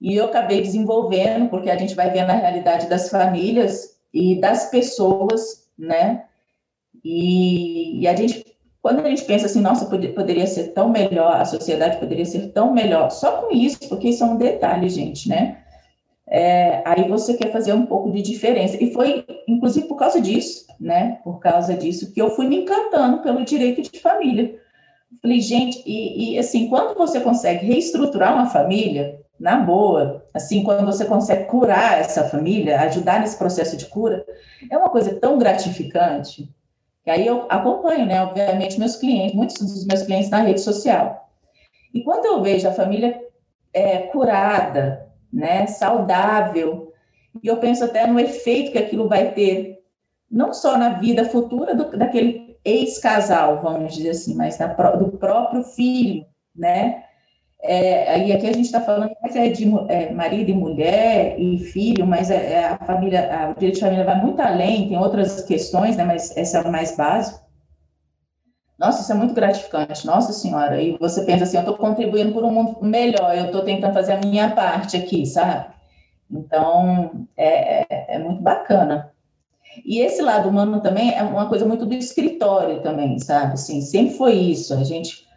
e 0.00 0.16
eu 0.16 0.24
acabei 0.24 0.62
desenvolvendo, 0.62 1.50
porque 1.50 1.68
a 1.68 1.76
gente 1.76 1.94
vai 1.94 2.10
vendo 2.10 2.30
a 2.30 2.34
realidade 2.34 2.88
das 2.88 3.10
famílias 3.10 3.90
e 4.12 4.40
das 4.40 4.70
pessoas, 4.70 5.68
né? 5.78 6.24
E, 7.04 8.00
e 8.00 8.08
a 8.08 8.16
gente, 8.16 8.56
quando 8.80 9.04
a 9.04 9.08
gente 9.10 9.24
pensa 9.24 9.44
assim, 9.44 9.60
nossa, 9.60 9.84
poderia 9.84 10.46
ser 10.46 10.68
tão 10.68 10.88
melhor, 10.88 11.36
a 11.36 11.44
sociedade 11.44 11.98
poderia 11.98 12.24
ser 12.24 12.52
tão 12.52 12.72
melhor, 12.72 13.10
só 13.10 13.42
com 13.42 13.54
isso, 13.54 13.86
porque 13.86 14.08
isso 14.08 14.24
é 14.24 14.26
um 14.26 14.38
detalhe, 14.38 14.88
gente, 14.88 15.28
né? 15.28 15.61
É, 16.28 16.82
aí 16.84 17.08
você 17.08 17.34
quer 17.34 17.52
fazer 17.52 17.72
um 17.72 17.86
pouco 17.86 18.10
de 18.10 18.22
diferença. 18.22 18.82
E 18.82 18.92
foi, 18.92 19.24
inclusive, 19.46 19.86
por 19.86 19.96
causa 19.96 20.20
disso, 20.20 20.66
né? 20.80 21.18
Por 21.24 21.38
causa 21.40 21.74
disso 21.74 22.12
que 22.12 22.20
eu 22.20 22.30
fui 22.30 22.46
me 22.46 22.62
encantando 22.62 23.22
pelo 23.22 23.44
direito 23.44 23.82
de 23.82 24.00
família. 24.00 24.58
Falei, 25.20 25.40
gente, 25.40 25.82
e, 25.86 26.34
e 26.34 26.38
assim, 26.38 26.68
quando 26.68 26.96
você 26.96 27.20
consegue 27.20 27.66
reestruturar 27.66 28.34
uma 28.34 28.46
família, 28.46 29.22
na 29.42 29.56
boa, 29.56 30.24
assim, 30.32 30.62
quando 30.62 30.86
você 30.86 31.04
consegue 31.04 31.46
curar 31.46 31.98
essa 31.98 32.22
família, 32.28 32.80
ajudar 32.82 33.18
nesse 33.18 33.36
processo 33.36 33.76
de 33.76 33.86
cura, 33.86 34.24
é 34.70 34.78
uma 34.78 34.88
coisa 34.88 35.18
tão 35.18 35.36
gratificante. 35.36 36.48
Que 37.02 37.10
aí 37.10 37.26
eu 37.26 37.46
acompanho, 37.48 38.06
né, 38.06 38.22
obviamente, 38.22 38.78
meus 38.78 38.94
clientes, 38.94 39.34
muitos 39.34 39.58
dos 39.58 39.84
meus 39.84 40.02
clientes 40.02 40.30
na 40.30 40.42
rede 40.42 40.60
social. 40.60 41.28
E 41.92 42.04
quando 42.04 42.24
eu 42.26 42.40
vejo 42.40 42.68
a 42.68 42.72
família 42.72 43.20
é, 43.74 43.98
curada, 43.98 45.11
né, 45.32 45.66
saudável, 45.66 46.92
e 47.42 47.46
eu 47.48 47.56
penso 47.56 47.84
até 47.84 48.06
no 48.06 48.20
efeito 48.20 48.72
que 48.72 48.78
aquilo 48.78 49.08
vai 49.08 49.32
ter, 49.32 49.80
não 50.30 50.52
só 50.52 50.76
na 50.76 50.90
vida 50.94 51.24
futura 51.24 51.74
do, 51.74 51.96
daquele 51.96 52.56
ex-casal, 52.64 53.62
vamos 53.62 53.94
dizer 53.94 54.10
assim, 54.10 54.34
mas 54.34 54.58
na, 54.58 54.66
do 54.66 55.12
próprio 55.18 55.62
filho, 55.62 56.24
né? 56.54 57.04
É, 57.64 58.26
e 58.26 58.32
aqui 58.32 58.48
a 58.48 58.52
gente 58.52 58.66
está 58.66 58.80
falando 58.80 59.12
mais 59.22 59.36
é 59.36 59.48
de 59.48 59.64
é, 59.88 60.12
marido 60.12 60.50
e 60.50 60.54
mulher 60.54 61.38
e 61.38 61.58
filho, 61.60 62.04
mas 62.04 62.28
é, 62.28 62.54
é, 62.54 62.64
a 62.64 62.78
família, 62.78 63.32
a, 63.32 63.50
o 63.50 63.54
direito 63.54 63.74
de 63.74 63.80
família 63.80 64.04
vai 64.04 64.20
muito 64.20 64.40
além, 64.40 64.88
tem 64.88 64.98
outras 64.98 65.42
questões, 65.42 65.96
né, 65.96 66.04
mas 66.04 66.36
essa 66.36 66.58
é 66.58 66.66
a 66.66 66.70
mais 66.70 66.96
básica. 66.96 67.41
Nossa, 68.82 69.02
isso 69.02 69.12
é 69.12 69.14
muito 69.14 69.32
gratificante, 69.32 70.04
nossa 70.04 70.32
senhora. 70.32 70.82
E 70.82 70.98
você 70.98 71.24
pensa 71.24 71.44
assim, 71.44 71.56
eu 71.56 71.60
estou 71.60 71.76
contribuindo 71.76 72.32
por 72.32 72.44
um 72.44 72.50
mundo 72.50 72.78
melhor, 72.82 73.36
eu 73.36 73.46
estou 73.46 73.62
tentando 73.62 73.94
fazer 73.94 74.14
a 74.14 74.20
minha 74.20 74.50
parte 74.50 74.96
aqui, 74.96 75.24
sabe? 75.24 75.66
Então, 76.28 77.26
é, 77.36 77.82
é, 77.82 78.16
é 78.16 78.18
muito 78.18 78.42
bacana. 78.42 79.12
E 79.84 80.00
esse 80.00 80.20
lado 80.20 80.48
humano 80.48 80.80
também 80.80 81.14
é 81.14 81.22
uma 81.22 81.48
coisa 81.48 81.64
muito 81.64 81.86
do 81.86 81.94
escritório 81.94 82.82
também, 82.82 83.20
sabe? 83.20 83.52
Assim, 83.52 83.80
sempre 83.80 84.16
foi 84.16 84.32
isso. 84.34 84.74
A 84.74 84.82
gente 84.82 85.28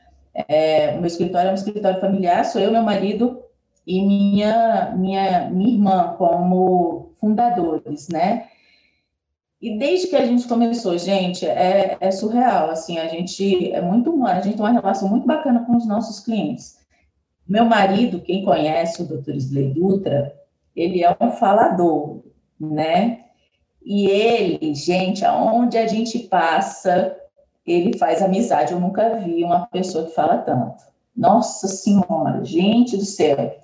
é, 0.47 0.95
o 0.95 0.97
meu 0.97 1.05
escritório 1.05 1.49
é 1.49 1.51
um 1.51 1.55
escritório 1.55 2.01
familiar, 2.01 2.43
sou 2.45 2.59
eu, 2.59 2.71
meu 2.71 2.81
marido 2.81 3.41
e 3.85 4.01
minha, 4.01 4.91
minha, 4.97 5.49
minha 5.51 5.69
irmã 5.69 6.15
como 6.17 7.11
fundadores, 7.21 8.09
né? 8.09 8.47
E 9.61 9.77
desde 9.77 10.07
que 10.07 10.15
a 10.15 10.25
gente 10.25 10.47
começou, 10.47 10.97
gente, 10.97 11.45
é, 11.45 11.97
é 11.99 12.11
surreal, 12.11 12.69
assim, 12.69 12.97
a 12.97 13.07
gente 13.07 13.71
é 13.71 13.81
muito 13.81 14.11
humano, 14.11 14.39
a 14.39 14.41
gente 14.41 14.57
tem 14.57 14.65
uma 14.65 14.71
relação 14.71 15.07
muito 15.09 15.25
bacana 15.25 15.65
com 15.65 15.75
os 15.75 15.87
nossos 15.87 16.19
clientes. 16.19 16.77
Meu 17.47 17.65
marido, 17.65 18.21
quem 18.21 18.43
conhece 18.43 19.01
o 19.01 19.05
Dr. 19.05 19.35
Slay 19.35 19.73
Dutra, 19.73 20.35
ele 20.75 21.03
é 21.03 21.17
um 21.19 21.31
falador, 21.31 22.23
né? 22.59 23.25
E 23.83 24.07
ele, 24.07 24.73
gente, 24.73 25.23
aonde 25.23 25.77
a 25.77 25.87
gente 25.87 26.19
passa, 26.19 27.15
ele 27.65 27.97
faz 27.97 28.21
amizade. 28.21 28.73
Eu 28.73 28.79
nunca 28.79 29.15
vi 29.17 29.43
uma 29.43 29.67
pessoa 29.67 30.05
que 30.05 30.15
fala 30.15 30.39
tanto. 30.39 30.83
Nossa 31.15 31.67
Senhora, 31.67 32.43
gente 32.43 32.97
do 32.97 33.05
céu. 33.05 33.55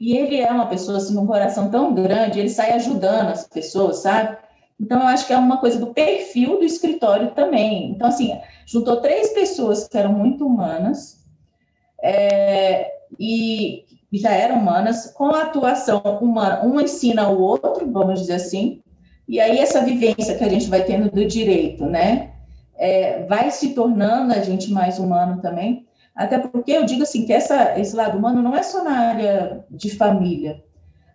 E 0.00 0.16
ele 0.16 0.40
é 0.40 0.50
uma 0.50 0.66
pessoa 0.66 0.98
assim, 0.98 1.16
um 1.16 1.26
coração 1.26 1.70
tão 1.70 1.94
grande, 1.94 2.40
ele 2.40 2.50
sai 2.50 2.72
ajudando 2.72 3.30
as 3.30 3.46
pessoas, 3.46 3.98
sabe? 3.98 4.36
Então, 4.80 5.00
eu 5.00 5.06
acho 5.06 5.26
que 5.26 5.32
é 5.32 5.38
uma 5.38 5.58
coisa 5.58 5.78
do 5.78 5.94
perfil 5.94 6.58
do 6.58 6.64
escritório 6.64 7.30
também. 7.32 7.90
Então, 7.90 8.08
assim, 8.08 8.38
juntou 8.66 9.00
três 9.00 9.32
pessoas 9.32 9.88
que 9.88 9.96
eram 9.96 10.12
muito 10.12 10.46
humanas 10.46 11.24
é, 12.02 12.92
e 13.18 13.84
já 14.12 14.32
eram 14.32 14.56
humanas, 14.58 15.12
com 15.12 15.26
a 15.26 15.42
atuação 15.42 16.00
humana, 16.20 16.64
um 16.64 16.80
ensina 16.80 17.28
o 17.28 17.40
outro, 17.40 17.90
vamos 17.90 18.20
dizer 18.20 18.34
assim, 18.34 18.82
e 19.28 19.40
aí 19.40 19.58
essa 19.58 19.82
vivência 19.82 20.36
que 20.38 20.44
a 20.44 20.48
gente 20.48 20.68
vai 20.68 20.84
tendo 20.84 21.10
do 21.10 21.26
direito, 21.26 21.84
né? 21.84 22.32
é, 22.76 23.24
vai 23.24 23.50
se 23.50 23.74
tornando 23.74 24.32
a 24.32 24.40
gente 24.40 24.70
mais 24.70 24.98
humano 24.98 25.40
também, 25.40 25.86
até 26.14 26.38
porque 26.38 26.72
eu 26.72 26.84
digo 26.84 27.02
assim 27.02 27.26
que 27.26 27.32
essa, 27.32 27.78
esse 27.78 27.94
lado 27.94 28.16
humano 28.16 28.42
não 28.42 28.54
é 28.54 28.62
só 28.62 28.84
na 28.84 28.98
área 28.98 29.64
de 29.70 29.90
família. 29.90 30.62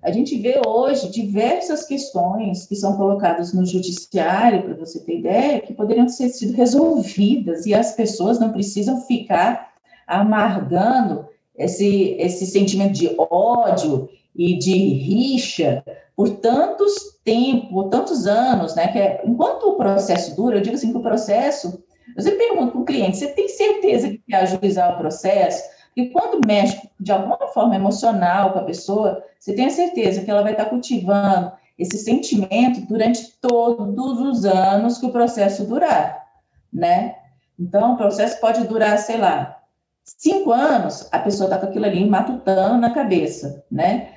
A 0.02 0.12
gente 0.12 0.36
vê 0.40 0.60
hoje 0.66 1.12
diversas 1.12 1.86
questões 1.86 2.66
que 2.66 2.76
são 2.76 2.98
colocadas 2.98 3.54
no 3.54 3.66
judiciário, 3.66 4.64
para 4.64 4.74
você 4.74 5.00
ter 5.00 5.20
ideia, 5.20 5.62
que 5.62 5.74
poderiam 5.74 6.08
ter 6.08 6.30
sido 6.30 6.54
resolvidas 6.54 7.68
e 7.68 7.74
as 7.74 7.94
pessoas 7.94 8.40
não 8.40 8.52
precisam 8.52 9.02
ficar 9.02 9.74
amargando 10.08 11.26
esse, 11.56 12.16
esse 12.18 12.48
sentimento 12.48 12.94
de 12.94 13.16
ódio 13.18 14.10
e 14.36 14.58
de 14.58 14.74
rixa 14.74 15.84
por 16.16 16.30
tantos 16.38 17.20
tempos, 17.24 17.90
tantos 17.92 18.26
anos, 18.26 18.76
né? 18.76 18.88
Que 18.88 19.00
é, 19.00 19.22
enquanto 19.24 19.70
o 19.70 19.76
processo 19.78 20.36
dura, 20.36 20.58
eu 20.58 20.62
digo 20.62 20.76
assim 20.76 20.92
que 20.92 20.98
o 20.98 21.02
processo, 21.02 21.84
eu 22.16 22.24
sempre 22.24 22.48
pergunto 22.48 22.72
para 22.72 22.82
o 22.82 22.86
cliente, 22.86 23.18
você 23.18 23.28
tem 23.28 23.48
certeza 23.48 24.10
que 24.10 24.22
quer 24.28 24.38
ajuizar 24.38 24.96
o 24.96 24.98
processo? 24.98 25.64
E 25.96 26.10
quando 26.10 26.46
mexe 26.46 26.90
de 27.00 27.12
alguma 27.12 27.38
forma 27.48 27.76
emocional 27.76 28.54
com 28.54 28.60
a 28.60 28.64
pessoa, 28.64 29.24
você 29.40 29.54
tem 29.54 29.66
a 29.66 29.72
certeza 29.72 30.22
que 30.22 30.32
ela 30.32 30.44
vai 30.44 30.54
estar 30.54 30.66
cultivando 30.66 31.52
esse 31.78 31.98
sentimento 31.98 32.82
durante 32.88 33.34
todos 33.42 34.20
os 34.20 34.46
anos 34.46 34.98
que 34.98 35.06
o 35.06 35.12
processo 35.12 35.66
durar, 35.66 36.28
né? 36.72 37.16
Então, 37.60 37.94
o 37.94 37.98
processo 37.98 38.40
pode 38.40 38.66
durar, 38.68 38.98
sei 38.98 39.18
lá, 39.18 39.62
cinco 40.04 40.52
anos, 40.52 41.08
a 41.12 41.20
pessoa 41.20 41.48
está 41.48 41.58
com 41.58 41.66
aquilo 41.66 41.86
ali 41.86 42.08
matutando 42.08 42.78
na 42.78 42.94
cabeça, 42.94 43.64
né? 43.70 44.14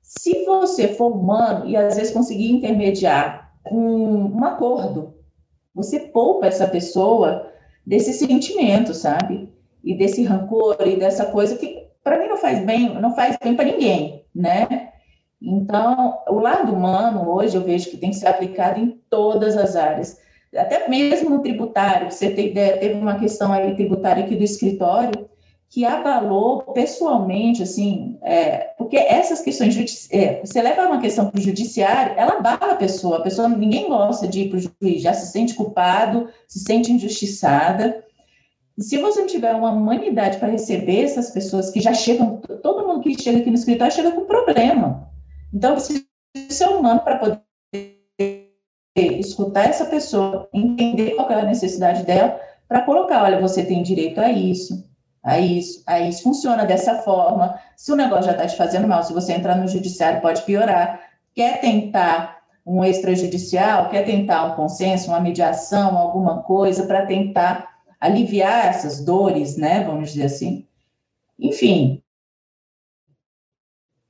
Se 0.00 0.44
você 0.44 0.88
for 0.88 1.12
humano 1.12 1.66
e 1.66 1.76
às 1.76 1.96
vezes 1.96 2.12
conseguir 2.12 2.50
intermediar 2.50 3.52
um, 3.70 4.38
um 4.38 4.44
acordo, 4.44 5.14
você 5.74 6.00
poupa 6.00 6.46
essa 6.46 6.66
pessoa 6.66 7.50
desse 7.86 8.12
sentimento, 8.12 8.92
sabe? 8.94 9.52
E 9.82 9.94
desse 9.94 10.22
rancor 10.22 10.76
e 10.86 10.96
dessa 10.96 11.26
coisa 11.26 11.56
que 11.56 11.86
para 12.02 12.18
mim 12.18 12.28
não 12.28 12.36
faz 12.36 12.64
bem, 12.64 12.94
não 13.00 13.14
faz 13.14 13.36
bem 13.42 13.54
para 13.54 13.64
ninguém, 13.64 14.24
né? 14.34 14.90
Então, 15.40 16.18
o 16.28 16.38
lado 16.38 16.72
humano 16.72 17.28
hoje 17.28 17.56
eu 17.56 17.62
vejo 17.62 17.90
que 17.90 17.96
tem 17.96 18.10
que 18.10 18.16
ser 18.16 18.28
aplicado 18.28 18.78
em 18.80 19.00
todas 19.10 19.56
as 19.56 19.74
áreas, 19.74 20.18
até 20.56 20.88
mesmo 20.88 21.30
no 21.30 21.42
tributário. 21.42 22.10
Você 22.10 22.30
tem 22.30 22.48
ideia, 22.48 22.78
teve 22.78 22.94
uma 22.94 23.18
questão 23.18 23.52
aí 23.52 23.74
tributária 23.74 24.24
aqui 24.24 24.36
do 24.36 24.44
escritório 24.44 25.28
que 25.68 25.86
abalou 25.86 26.60
pessoalmente, 26.74 27.62
assim, 27.62 28.18
é, 28.20 28.74
porque 28.76 28.94
essas 28.94 29.40
questões, 29.40 30.06
é, 30.12 30.42
você 30.44 30.60
leva 30.60 30.86
uma 30.86 31.00
questão 31.00 31.30
para 31.30 31.40
o 31.40 31.42
judiciário, 31.42 32.12
ela 32.18 32.34
abala 32.34 32.72
a 32.72 32.76
pessoa, 32.76 33.16
a 33.16 33.22
pessoa, 33.22 33.48
ninguém 33.48 33.88
gosta 33.88 34.28
de 34.28 34.42
ir 34.42 34.48
para 34.50 34.58
o 34.58 34.60
juiz, 34.60 35.00
já 35.00 35.14
se 35.14 35.32
sente 35.32 35.54
culpado, 35.54 36.28
se 36.46 36.58
sente 36.58 36.92
injustiçada, 36.92 38.04
e 38.76 38.82
se 38.82 38.98
você 38.98 39.20
não 39.20 39.26
tiver 39.26 39.54
uma 39.54 39.70
humanidade 39.70 40.38
para 40.38 40.48
receber 40.48 41.02
essas 41.02 41.30
pessoas 41.30 41.70
que 41.70 41.80
já 41.80 41.92
chegam, 41.92 42.40
todo 42.62 42.86
mundo 42.86 43.00
que 43.02 43.20
chega 43.20 43.38
aqui 43.38 43.50
no 43.50 43.56
escritório 43.56 43.94
chega 43.94 44.12
com 44.12 44.24
problema, 44.24 45.08
então 45.52 45.74
precisa 45.74 46.04
ser 46.48 46.68
humano 46.68 47.00
para 47.00 47.18
poder 47.18 47.42
escutar 48.96 49.64
essa 49.64 49.84
pessoa, 49.86 50.48
entender 50.52 51.14
qual 51.14 51.30
é 51.30 51.40
a 51.40 51.44
necessidade 51.44 52.04
dela, 52.04 52.40
para 52.68 52.82
colocar, 52.82 53.22
olha, 53.22 53.40
você 53.40 53.64
tem 53.64 53.82
direito 53.82 54.20
a 54.20 54.30
isso, 54.30 54.90
Aí 55.24 55.58
isso, 55.58 55.82
aí 55.86 56.08
isso 56.08 56.24
funciona 56.24 56.66
dessa 56.66 56.96
forma. 56.96 57.56
Se 57.76 57.92
o 57.92 57.96
negócio 57.96 58.24
já 58.24 58.32
está 58.32 58.46
te 58.46 58.56
fazendo 58.56 58.88
mal, 58.88 59.04
se 59.04 59.12
você 59.12 59.32
entrar 59.32 59.56
no 59.56 59.68
judiciário, 59.68 60.20
pode 60.20 60.42
piorar. 60.42 61.00
Quer 61.32 61.60
tentar 61.60 62.42
um 62.66 62.84
extrajudicial, 62.84 63.88
quer 63.88 64.04
tentar 64.04 64.44
um 64.46 64.56
consenso, 64.56 65.10
uma 65.10 65.20
mediação, 65.20 65.96
alguma 65.96 66.42
coisa 66.42 66.86
para 66.86 67.06
tentar 67.06 67.71
aliviar 68.02 68.66
essas 68.66 69.04
dores, 69.04 69.56
né? 69.56 69.84
Vamos 69.84 70.10
dizer 70.10 70.24
assim. 70.24 70.66
Enfim. 71.38 72.02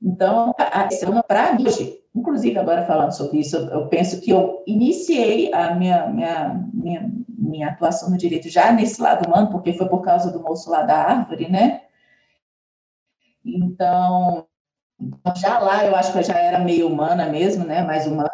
Então, 0.01 0.53
para 1.27 1.53
mim, 1.53 1.65
inclusive 2.13 2.57
agora 2.57 2.85
falando 2.85 3.11
sobre 3.11 3.39
isso, 3.39 3.55
eu 3.55 3.87
penso 3.87 4.19
que 4.19 4.31
eu 4.31 4.63
iniciei 4.65 5.53
a 5.53 5.75
minha, 5.75 6.07
minha, 6.07 6.69
minha 6.73 7.11
minha 7.43 7.69
atuação 7.69 8.09
no 8.09 8.17
direito 8.17 8.49
já 8.49 8.71
nesse 8.71 9.01
lado 9.01 9.27
humano, 9.27 9.51
porque 9.51 9.73
foi 9.73 9.87
por 9.87 10.01
causa 10.01 10.31
do 10.31 10.41
moço 10.41 10.71
lá 10.71 10.81
da 10.81 10.97
árvore, 10.97 11.49
né? 11.49 11.83
Então, 13.45 14.47
já 15.35 15.59
lá 15.59 15.85
eu 15.85 15.95
acho 15.95 16.13
que 16.13 16.19
eu 16.19 16.23
já 16.23 16.39
era 16.39 16.59
meio 16.59 16.87
humana 16.87 17.27
mesmo, 17.27 17.65
né? 17.65 17.83
Mais 17.83 18.07
humana. 18.07 18.31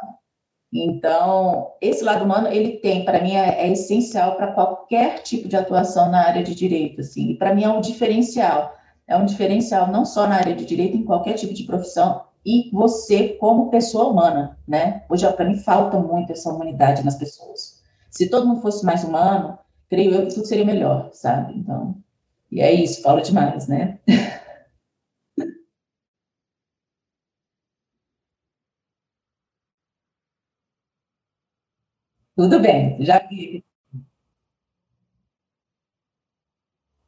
Então, 0.71 1.71
esse 1.81 2.03
lado 2.03 2.23
humano, 2.23 2.47
ele 2.47 2.77
tem, 2.77 3.03
para 3.03 3.21
mim, 3.21 3.35
é, 3.35 3.67
é 3.67 3.71
essencial 3.71 4.35
para 4.35 4.51
qualquer 4.51 5.19
tipo 5.23 5.47
de 5.47 5.55
atuação 5.55 6.11
na 6.11 6.25
área 6.27 6.43
de 6.43 6.53
direito, 6.53 7.01
assim, 7.01 7.31
e 7.31 7.35
para 7.35 7.55
mim 7.55 7.63
é 7.63 7.69
um 7.69 7.81
diferencial, 7.81 8.75
é 9.07 9.17
um 9.17 9.25
diferencial 9.25 9.87
não 9.91 10.05
só 10.05 10.27
na 10.27 10.35
área 10.35 10.55
de 10.55 10.65
direito, 10.65 10.95
em 10.95 11.03
qualquer 11.03 11.33
tipo 11.33 11.53
de 11.53 11.63
profissão, 11.63 12.21
e 12.45 12.69
você 12.71 13.29
como 13.29 13.69
pessoa 13.69 14.09
humana, 14.09 14.57
né? 14.67 15.03
Hoje, 15.09 15.29
para 15.33 15.45
mim, 15.45 15.57
falta 15.57 15.99
muito 15.99 16.31
essa 16.31 16.51
humanidade 16.51 17.03
nas 17.03 17.15
pessoas. 17.15 17.81
Se 18.09 18.29
todo 18.29 18.47
mundo 18.47 18.61
fosse 18.61 18.85
mais 18.85 19.03
humano, 19.03 19.57
creio 19.89 20.13
eu 20.13 20.27
que 20.27 20.35
tudo 20.35 20.45
seria 20.45 20.65
melhor, 20.65 21.09
sabe? 21.13 21.57
Então, 21.57 21.95
e 22.51 22.61
é 22.61 22.71
isso, 22.71 23.01
falo 23.01 23.21
demais, 23.21 23.67
né? 23.67 23.99
Tudo 32.39 32.57
bem, 32.57 32.95
já 33.01 33.19
vi. 33.27 33.65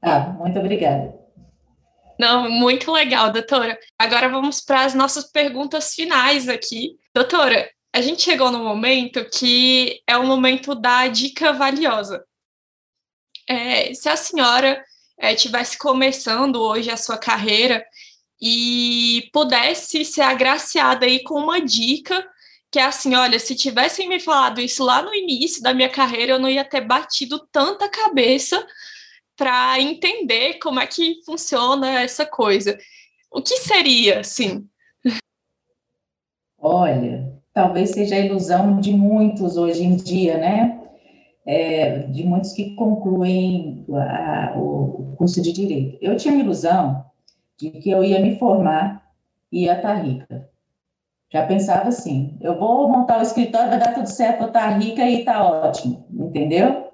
Ah, 0.02 0.34
muito 0.38 0.60
obrigada. 0.60 1.18
Não, 2.20 2.52
muito 2.52 2.92
legal, 2.92 3.32
doutora. 3.32 3.80
Agora 3.98 4.28
vamos 4.28 4.60
para 4.60 4.84
as 4.84 4.94
nossas 4.94 5.32
perguntas 5.32 5.96
finais 5.96 6.50
aqui. 6.50 7.00
Doutora, 7.14 7.72
a 7.94 8.02
gente 8.02 8.24
chegou 8.24 8.52
no 8.52 8.60
momento 8.60 9.24
que 9.24 10.02
é 10.06 10.18
o 10.18 10.28
momento 10.28 10.76
da 10.76 11.08
dica 11.08 11.54
valiosa. 11.54 12.26
É, 13.48 13.94
se 13.94 14.10
a 14.10 14.18
senhora 14.18 14.84
estivesse 15.18 15.76
é, 15.76 15.80
começando 15.80 16.58
hoje 16.58 16.92
a 16.92 16.98
sua 16.98 17.18
carreira 17.18 17.86
e 18.42 19.30
pudesse 19.32 20.04
ser 20.04 20.24
agraciada 20.24 21.06
aí 21.06 21.24
com 21.24 21.36
uma 21.36 21.62
dica 21.62 22.30
que 22.72 22.80
é 22.80 22.84
assim, 22.84 23.14
olha, 23.16 23.38
se 23.38 23.54
tivessem 23.54 24.08
me 24.08 24.18
falado 24.18 24.62
isso 24.62 24.84
lá 24.84 25.02
no 25.02 25.14
início 25.14 25.62
da 25.62 25.74
minha 25.74 25.90
carreira, 25.90 26.32
eu 26.32 26.40
não 26.40 26.50
ia 26.50 26.64
ter 26.64 26.80
batido 26.80 27.46
tanta 27.52 27.90
cabeça 27.90 28.66
para 29.36 29.80
entender 29.80 30.54
como 30.60 30.80
é 30.80 30.88
que 30.88 31.22
funciona 31.26 32.00
essa 32.00 32.26
coisa. 32.26 32.78
O 33.30 33.42
que 33.42 33.58
seria, 33.58 34.22
assim? 34.22 34.66
Olha, 36.58 37.42
talvez 37.54 37.90
seja 37.90 38.16
a 38.16 38.20
ilusão 38.20 38.80
de 38.80 38.94
muitos 38.94 39.58
hoje 39.58 39.84
em 39.84 39.96
dia, 39.98 40.38
né? 40.38 40.80
É, 41.46 42.00
de 42.04 42.24
muitos 42.24 42.54
que 42.54 42.76
concluem 42.76 43.86
a, 43.94 44.54
o 44.56 45.16
curso 45.18 45.42
de 45.42 45.52
Direito. 45.52 45.98
Eu 46.00 46.16
tinha 46.16 46.36
a 46.36 46.40
ilusão 46.40 47.06
de 47.58 47.72
que 47.72 47.90
eu 47.90 48.04
ia 48.04 48.20
me 48.20 48.38
formar 48.38 49.04
e 49.52 49.64
ia 49.64 49.76
estar 49.76 49.96
rica. 49.96 50.51
Já 51.32 51.46
pensava 51.46 51.88
assim, 51.88 52.38
eu 52.42 52.60
vou 52.60 52.90
montar 52.90 53.20
o 53.20 53.22
escritório, 53.22 53.70
vai 53.70 53.80
dar 53.80 53.94
tudo 53.94 54.08
certo, 54.08 54.40
vou 54.40 54.48
estar 54.48 54.68
rica 54.78 55.02
e 55.04 55.20
está 55.20 55.44
ótimo, 55.44 56.06
entendeu? 56.12 56.92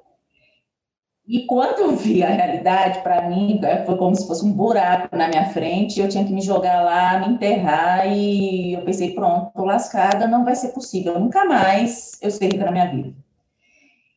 E 1.27 1.45
quando 1.45 1.79
eu 1.79 1.95
vi 1.95 2.23
a 2.23 2.29
realidade, 2.29 3.01
para 3.01 3.27
mim, 3.27 3.59
é, 3.63 3.83
foi 3.83 3.97
como 3.97 4.15
se 4.15 4.25
fosse 4.27 4.45
um 4.45 4.53
buraco 4.53 5.13
na 5.15 5.27
minha 5.27 5.49
frente, 5.49 5.99
eu 5.99 6.07
tinha 6.07 6.23
que 6.23 6.31
me 6.31 6.39
jogar 6.39 6.81
lá, 6.83 7.19
me 7.19 7.33
enterrar, 7.33 8.07
e 8.07 8.75
eu 8.75 8.81
pensei, 8.83 9.13
pronto, 9.13 9.51
tô 9.53 9.65
lascada, 9.65 10.27
não 10.27 10.45
vai 10.45 10.55
ser 10.55 10.69
possível, 10.69 11.19
nunca 11.19 11.43
mais 11.43 12.17
eu 12.21 12.29
ser 12.29 12.45
rica 12.45 12.63
na 12.63 12.71
minha 12.71 12.89
vida. 12.89 13.13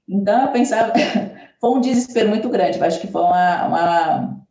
Então, 0.09 0.43
eu 0.43 0.53
pensava, 0.53 0.93
foi 1.59 1.71
um 1.71 1.81
desespero 1.81 2.29
muito 2.29 2.49
grande, 2.49 2.79
eu 2.79 2.85
acho 2.85 3.01
que 3.01 3.09
foi 3.09 3.23
uma, 3.23 3.67
uma, 3.67 4.45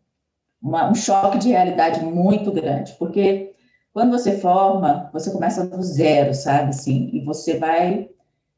uma, 0.62 0.90
um 0.90 0.96
choque 0.96 1.38
de 1.38 1.50
realidade 1.50 2.04
muito 2.04 2.52
grande, 2.52 2.92
porque 2.94 3.54
quando 3.94 4.12
você 4.12 4.38
forma, 4.40 5.10
você 5.12 5.32
começa 5.32 5.66
do 5.66 5.82
zero, 5.82 6.34
sabe, 6.34 6.70
assim, 6.70 7.10
e 7.14 7.22
você 7.24 7.58
vai 7.58 8.10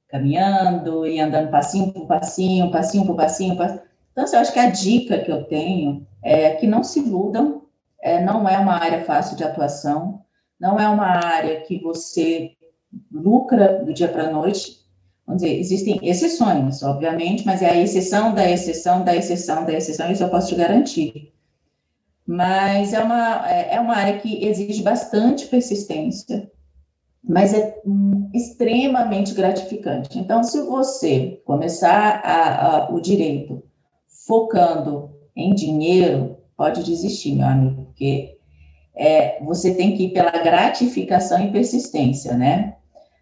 caminhando 0.08 1.06
e 1.08 1.20
andando 1.20 1.50
passinho 1.50 1.94
por 1.94 2.06
passinho, 2.06 2.72
passinho 2.72 3.06
por 3.06 3.16
passinho, 3.16 3.56
passinho 3.56 3.92
então, 4.12 4.26
assim, 4.26 4.36
eu 4.36 4.42
acho 4.42 4.54
que 4.54 4.60
a 4.60 4.70
dica 4.70 5.20
que 5.20 5.32
eu 5.32 5.44
tenho 5.46 6.06
é 6.22 6.52
que 6.52 6.68
não 6.68 6.84
se 6.84 7.00
iludam, 7.00 7.64
é, 8.02 8.22
não 8.24 8.48
é 8.48 8.58
uma 8.58 8.74
área 8.74 9.04
fácil 9.04 9.38
de 9.38 9.44
atuação, 9.44 10.22
não 10.60 10.80
é 10.80 10.88
uma 10.88 11.08
área 11.08 11.62
que 11.62 11.82
você 11.82 12.52
lucra 13.12 13.84
do 13.84 13.94
dia 13.94 14.10
para 14.10 14.28
a 14.28 14.32
noite. 14.32 14.82
Vamos 15.26 15.42
dizer, 15.42 15.58
existem 15.58 16.00
exceções, 16.04 16.84
obviamente, 16.84 17.46
mas 17.46 17.62
é 17.62 17.70
a 17.70 17.78
exceção 17.78 18.34
da 18.34 18.50
exceção 18.50 19.04
da 19.04 19.16
exceção 19.16 19.66
da 19.66 19.74
exceção, 19.74 20.12
isso 20.12 20.24
eu 20.24 20.30
posso 20.30 20.50
te 20.50 20.56
garantir. 20.56 21.34
Mas 22.32 22.94
é 22.94 23.04
uma, 23.04 23.52
é, 23.52 23.76
é 23.76 23.80
uma 23.82 23.94
área 23.94 24.18
que 24.18 24.46
exige 24.46 24.82
bastante 24.82 25.48
persistência, 25.48 26.50
mas 27.22 27.54
é 27.54 27.76
extremamente 28.34 29.34
gratificante. 29.34 30.18
Então, 30.18 30.42
se 30.42 30.62
você 30.62 31.42
começar 31.44 32.22
a, 32.24 32.86
a, 32.86 32.90
o 32.90 33.02
direito 33.02 33.62
focando 34.26 35.12
em 35.36 35.54
dinheiro, 35.54 36.38
pode 36.56 36.86
desistir, 36.86 37.36
meu 37.36 37.48
amigo, 37.48 37.84
porque 37.88 38.38
é, 38.96 39.44
você 39.44 39.76
tem 39.76 39.98
que 39.98 40.06
ir 40.06 40.14
pela 40.14 40.32
gratificação 40.32 41.44
e 41.44 41.52
persistência, 41.52 42.38
né? 42.38 42.78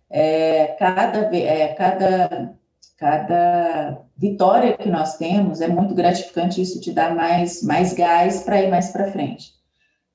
É, 0.08 0.68
cada, 0.78 1.36
é, 1.36 1.70
cada, 1.70 2.59
cada 3.00 4.02
vitória 4.18 4.76
que 4.76 4.90
nós 4.90 5.18
temos 5.18 5.62
é 5.62 5.68
muito 5.68 5.96
gratificante, 5.96 6.62
isso 6.62 6.82
te 6.82 6.92
dá 6.92 7.10
mais, 7.12 7.64
mais 7.64 7.94
gás 7.94 8.44
para 8.44 8.62
ir 8.62 8.70
mais 8.70 8.90
para 8.92 9.12
frente. 9.12 9.54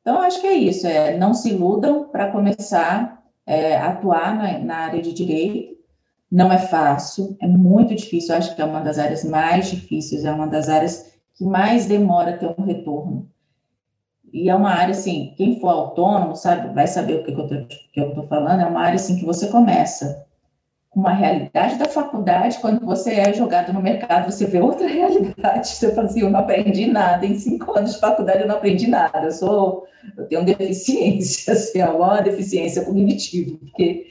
Então, 0.02 0.20
acho 0.20 0.40
que 0.40 0.46
é 0.46 0.52
isso, 0.52 0.86
é, 0.86 1.16
não 1.16 1.32
se 1.32 1.50
iludam 1.50 2.08
para 2.08 2.30
começar 2.30 3.22
é, 3.46 3.76
a 3.76 3.88
atuar 3.88 4.36
na, 4.36 4.58
na 4.58 4.76
área 4.76 5.00
de 5.00 5.14
direito, 5.14 5.74
não 6.30 6.52
é 6.52 6.58
fácil, 6.58 7.36
é 7.40 7.46
muito 7.46 7.94
difícil, 7.94 8.34
acho 8.34 8.54
que 8.54 8.60
é 8.60 8.64
uma 8.64 8.80
das 8.80 8.98
áreas 8.98 9.24
mais 9.24 9.70
difíceis, 9.70 10.24
é 10.24 10.32
uma 10.32 10.46
das 10.46 10.68
áreas 10.68 11.14
que 11.34 11.44
mais 11.44 11.86
demora 11.86 12.36
ter 12.36 12.54
um 12.58 12.64
retorno. 12.64 13.30
E 14.32 14.50
é 14.50 14.54
uma 14.54 14.70
área, 14.70 14.92
assim, 14.92 15.32
quem 15.36 15.60
for 15.60 15.68
autônomo, 15.68 16.34
sabe, 16.34 16.74
vai 16.74 16.86
saber 16.86 17.14
o 17.14 17.24
que, 17.24 17.30
eu 18.00 18.08
estou 18.08 18.26
falando, 18.26 18.60
é 18.60 18.66
uma 18.66 18.80
área, 18.80 18.96
assim, 18.96 19.16
que 19.16 19.24
você 19.24 19.46
começa 19.46 20.23
com 20.23 20.23
uma 20.94 21.12
realidade 21.12 21.76
da 21.76 21.86
faculdade, 21.86 22.58
quando 22.60 22.84
você 22.84 23.14
é 23.14 23.32
jogado 23.32 23.72
no 23.72 23.82
mercado, 23.82 24.30
você 24.30 24.46
vê 24.46 24.60
outra 24.60 24.86
realidade, 24.88 25.68
você 25.68 25.94
fala 25.94 26.06
assim, 26.06 26.20
eu 26.20 26.30
não 26.30 26.40
aprendi 26.40 26.86
nada, 26.86 27.26
em 27.26 27.38
cinco 27.38 27.76
anos 27.76 27.94
de 27.94 28.00
faculdade 28.00 28.42
eu 28.42 28.48
não 28.48 28.56
aprendi 28.56 28.86
nada, 28.86 29.24
eu 29.24 29.32
sou, 29.32 29.86
eu 30.16 30.26
tenho 30.26 30.44
deficiência, 30.44 31.52
assim, 31.54 31.80
é 31.80 31.88
uma 31.88 32.20
deficiência 32.20 32.84
cognitiva, 32.84 33.56
porque 33.58 34.06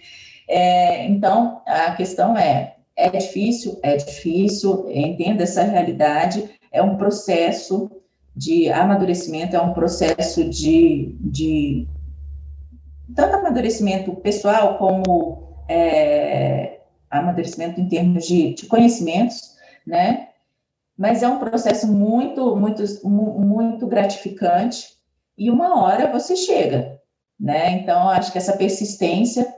é, 0.48 1.08
então, 1.08 1.62
a 1.66 1.92
questão 1.96 2.38
é: 2.38 2.76
é 2.96 3.10
difícil? 3.10 3.80
É 3.82 3.96
difícil, 3.96 4.86
entenda 4.90 5.44
essa 5.44 5.64
realidade, 5.64 6.50
é 6.72 6.82
um 6.82 6.98
processo 6.98 7.90
de 8.36 8.70
amadurecimento, 8.70 9.56
é 9.56 9.62
um 9.62 9.74
processo 9.74 10.44
de, 10.50 11.16
de 11.20 11.88
tanto 13.16 13.36
amadurecimento 13.36 14.14
pessoal 14.16 14.78
como 14.78 15.44
é, 15.68 16.73
amadurecimento 17.20 17.80
em 17.80 17.88
termos 17.88 18.26
de, 18.26 18.54
de 18.54 18.66
conhecimentos, 18.66 19.56
né? 19.86 20.30
Mas 20.98 21.24
é 21.24 21.28
um 21.28 21.40
processo 21.40 21.88
muito, 21.88 22.56
muito, 22.56 22.84
muito 23.04 23.88
gratificante 23.88 24.90
e 25.38 25.50
uma 25.50 25.82
hora 25.82 26.12
você 26.12 26.36
chega, 26.36 27.00
né? 27.40 27.72
Então, 27.72 28.10
acho 28.10 28.32
que 28.32 28.38
essa 28.38 28.56
persistência 28.56 29.52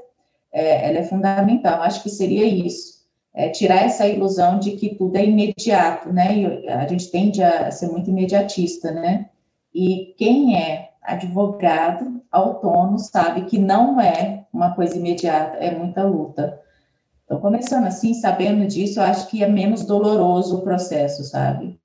é, 0.56 0.90
ela 0.90 1.00
é 1.00 1.04
fundamental. 1.04 1.82
Acho 1.82 2.02
que 2.02 2.10
seria 2.10 2.46
isso. 2.46 2.96
É 3.34 3.50
tirar 3.50 3.84
essa 3.84 4.08
ilusão 4.08 4.58
de 4.58 4.72
que 4.72 4.96
tudo 4.96 5.18
é 5.18 5.26
imediato, 5.26 6.12
né? 6.14 6.38
E 6.38 6.70
a 6.70 6.88
gente 6.88 7.12
tende 7.12 7.44
a 7.44 7.70
ser 7.70 7.90
muito 7.90 8.10
imediatista, 8.10 8.92
né? 8.92 9.30
E 9.74 10.16
quem 10.18 10.58
é 10.58 10.92
advogado 11.04 12.22
autônomo 12.32 12.98
sabe 12.98 13.46
que 13.46 13.60
não 13.60 14.00
é 14.00 14.46
uma 14.54 14.74
coisa 14.74 14.96
imediata, 14.96 15.58
é 15.58 15.70
muita 15.78 16.04
luta. 16.04 16.62
Então, 17.26 17.40
começando 17.40 17.86
assim, 17.86 18.14
sabendo 18.14 18.66
disso, 18.68 19.00
eu 19.00 19.04
acho 19.04 19.28
que 19.28 19.44
é 19.44 19.48
menos 19.48 19.84
doloroso 19.84 20.58
o 20.58 20.62
processo, 20.62 21.24
sabe? 21.24 21.80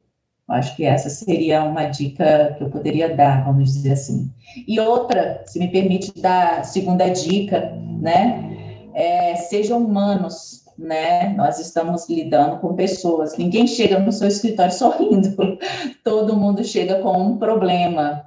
Eu 0.49 0.55
acho 0.55 0.77
que 0.77 0.85
essa 0.85 1.09
seria 1.09 1.65
uma 1.65 1.87
dica 1.87 2.55
que 2.57 2.65
eu 2.65 2.71
poderia 2.71 3.15
dar, 3.15 3.45
vamos 3.45 3.73
dizer 3.73 3.93
assim. 3.93 4.31
E 4.69 4.79
outra, 4.79 5.43
se 5.47 5.59
me 5.59 5.69
permite 5.69 6.13
dar 6.21 6.65
segunda 6.65 7.09
dica, 7.09 7.73
né? 8.01 8.51
é, 8.95 9.37
sejam 9.37 9.85
humanos, 9.85 10.65
né? 10.79 11.35
Nós 11.37 11.59
estamos 11.59 12.09
lidando 12.09 12.59
com 12.59 12.75
pessoas. 12.75 13.37
Ninguém 13.37 13.67
chega 13.67 13.99
no 13.99 14.13
seu 14.13 14.29
escritório 14.29 14.73
sorrindo. 14.73 15.59
Todo 16.05 16.37
mundo 16.37 16.65
chega 16.65 17.01
com 17.01 17.17
um 17.17 17.39
problema. 17.39 18.27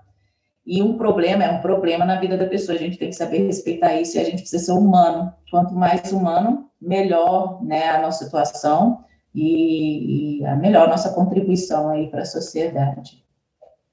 E 0.66 0.82
um 0.82 0.97
problema 0.97 1.43
é 1.43 1.51
um 1.51 1.61
problema 1.61 2.05
na 2.05 2.20
vida 2.20 2.38
da 2.38 2.47
pessoa. 2.47 2.78
A 2.78 2.80
gente 2.80 2.97
tem 2.97 3.09
que 3.09 3.16
saber 3.16 3.45
respeitar 3.45 3.99
isso 3.99 4.18
e 4.18 4.22
a 4.22 4.24
gente 4.24 4.41
precisa 4.41 4.64
ser 4.64 4.72
humano. 4.72 5.34
Quanto 5.51 5.74
mais 5.74 6.11
humano, 6.11 6.70
melhor, 6.82 7.64
né, 7.64 7.89
a 7.89 8.01
nossa 8.01 8.24
situação 8.24 9.03
e, 9.36 10.39
e 10.39 10.45
a 10.45 10.55
melhor 10.55 10.88
nossa 10.88 11.14
contribuição 11.14 11.89
aí 11.89 12.09
para 12.09 12.22
a 12.22 12.26
sociedade. 12.26 13.24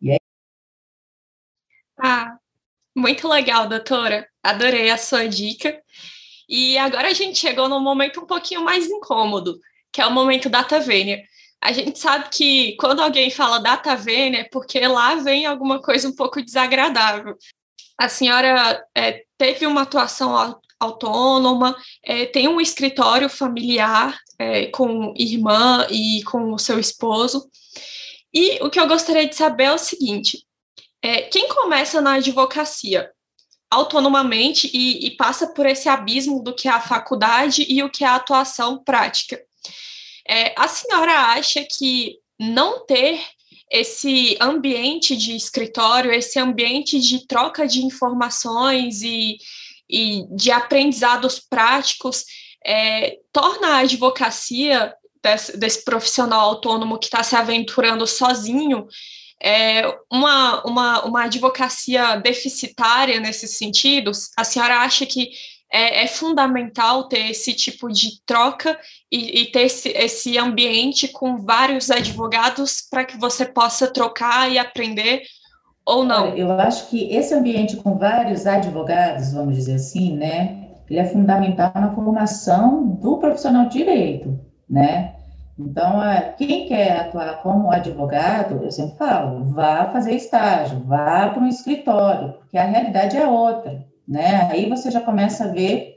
E 0.00 0.12
é 0.12 0.16
Ah, 1.98 2.36
muito 2.96 3.26
legal, 3.26 3.68
doutora. 3.68 4.26
Adorei 4.42 4.90
a 4.90 4.96
sua 4.96 5.28
dica. 5.28 5.80
E 6.48 6.78
agora 6.78 7.08
a 7.08 7.12
gente 7.12 7.38
chegou 7.38 7.68
num 7.68 7.80
momento 7.80 8.20
um 8.20 8.26
pouquinho 8.26 8.64
mais 8.64 8.86
incômodo, 8.88 9.58
que 9.92 10.00
é 10.00 10.06
o 10.06 10.12
momento 10.12 10.48
data 10.48 10.80
vênia. 10.80 11.22
A 11.62 11.72
gente 11.72 11.98
sabe 11.98 12.28
que 12.30 12.76
quando 12.76 13.00
alguém 13.00 13.30
fala 13.30 13.58
data 13.58 13.94
vênia 13.94 14.40
é 14.40 14.48
porque 14.50 14.80
lá 14.86 15.16
vem 15.16 15.44
alguma 15.44 15.80
coisa 15.80 16.08
um 16.08 16.14
pouco 16.14 16.42
desagradável. 16.42 17.36
A 17.98 18.08
senhora 18.08 18.82
é, 18.96 19.24
teve 19.36 19.66
uma 19.66 19.82
atuação 19.82 20.58
autônoma, 20.80 21.76
é, 22.02 22.24
tem 22.24 22.48
um 22.48 22.60
escritório 22.60 23.28
familiar 23.28 24.18
é, 24.38 24.66
com 24.68 25.12
irmã 25.18 25.86
e 25.90 26.22
com 26.24 26.54
o 26.54 26.58
seu 26.58 26.78
esposo. 26.78 27.50
E 28.32 28.58
o 28.64 28.70
que 28.70 28.80
eu 28.80 28.88
gostaria 28.88 29.28
de 29.28 29.36
saber 29.36 29.64
é 29.64 29.72
o 29.72 29.78
seguinte: 29.78 30.46
é, 31.02 31.22
quem 31.22 31.48
começa 31.48 32.00
na 32.00 32.14
advocacia 32.14 33.10
autonomamente 33.70 34.68
e, 34.72 35.06
e, 35.06 35.16
passa 35.16 35.46
por 35.48 35.64
esse 35.64 35.88
abismo 35.88 36.42
do 36.42 36.54
que 36.54 36.66
é 36.66 36.72
a 36.72 36.80
faculdade 36.80 37.64
e 37.68 37.82
o 37.82 37.90
que 37.90 38.02
é 38.02 38.08
a 38.08 38.16
atuação 38.16 38.82
prática, 38.82 39.40
é, 40.30 40.54
a 40.56 40.68
senhora 40.68 41.12
acha 41.32 41.66
que 41.68 42.18
não 42.38 42.86
ter 42.86 43.20
esse 43.68 44.36
ambiente 44.40 45.16
de 45.16 45.34
escritório, 45.34 46.12
esse 46.12 46.38
ambiente 46.38 47.00
de 47.00 47.26
troca 47.26 47.66
de 47.66 47.84
informações 47.84 49.02
e, 49.02 49.38
e 49.88 50.24
de 50.30 50.52
aprendizados 50.52 51.40
práticos 51.40 52.24
é, 52.64 53.18
torna 53.32 53.68
a 53.68 53.78
advocacia 53.78 54.94
desse, 55.20 55.56
desse 55.56 55.84
profissional 55.84 56.50
autônomo 56.50 56.98
que 56.98 57.06
está 57.06 57.24
se 57.24 57.34
aventurando 57.34 58.06
sozinho 58.06 58.86
é, 59.42 59.82
uma, 60.10 60.62
uma, 60.64 61.04
uma 61.04 61.24
advocacia 61.24 62.16
deficitária 62.16 63.18
nesses 63.18 63.56
sentidos? 63.56 64.30
A 64.36 64.44
senhora 64.44 64.78
acha 64.78 65.06
que 65.06 65.30
é, 65.72 66.04
é 66.04 66.06
fundamental 66.06 67.08
ter 67.08 67.30
esse 67.30 67.54
tipo 67.54 67.88
de 67.88 68.20
troca 68.26 68.78
e, 69.10 69.42
e 69.42 69.46
ter 69.46 69.62
esse, 69.62 69.88
esse 69.90 70.38
ambiente 70.38 71.08
com 71.08 71.36
vários 71.38 71.90
advogados 71.90 72.80
para 72.88 73.04
que 73.04 73.18
você 73.18 73.44
possa 73.44 73.86
trocar 73.86 74.50
e 74.50 74.58
aprender 74.58 75.22
ou 75.84 76.04
não? 76.04 76.36
Eu 76.36 76.52
acho 76.52 76.88
que 76.88 77.12
esse 77.12 77.34
ambiente 77.34 77.76
com 77.76 77.96
vários 77.96 78.46
advogados, 78.46 79.32
vamos 79.32 79.56
dizer 79.56 79.74
assim, 79.74 80.16
né, 80.16 80.68
ele 80.88 80.98
é 80.98 81.04
fundamental 81.04 81.72
na 81.74 81.94
formação 81.94 82.86
do 82.86 83.18
profissional 83.18 83.66
de 83.68 83.78
direito, 83.78 84.38
né? 84.68 85.14
Então, 85.58 86.00
quem 86.38 86.66
quer 86.66 87.00
atuar 87.00 87.42
como 87.42 87.70
advogado, 87.70 88.64
eu 88.64 88.70
sempre 88.70 88.96
falo, 88.96 89.44
vá 89.44 89.90
fazer 89.90 90.14
estágio, 90.14 90.80
vá 90.86 91.28
para 91.28 91.42
um 91.42 91.46
escritório, 91.46 92.32
porque 92.32 92.56
a 92.56 92.64
realidade 92.64 93.16
é 93.16 93.26
outra, 93.26 93.84
né? 94.08 94.48
Aí 94.50 94.68
você 94.68 94.90
já 94.90 95.00
começa 95.00 95.44
a 95.44 95.48
ver 95.48 95.96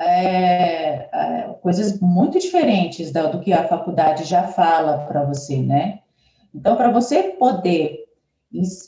é, 0.00 1.08
é, 1.12 1.56
coisas 1.62 2.00
muito 2.00 2.38
diferentes 2.38 3.12
do, 3.12 3.32
do 3.32 3.40
que 3.40 3.52
a 3.52 3.68
faculdade 3.68 4.24
já 4.24 4.44
fala 4.44 4.98
para 5.06 5.24
você, 5.24 5.58
né? 5.58 6.00
Então, 6.54 6.76
para 6.76 6.90
você 6.90 7.22
poder 7.38 8.04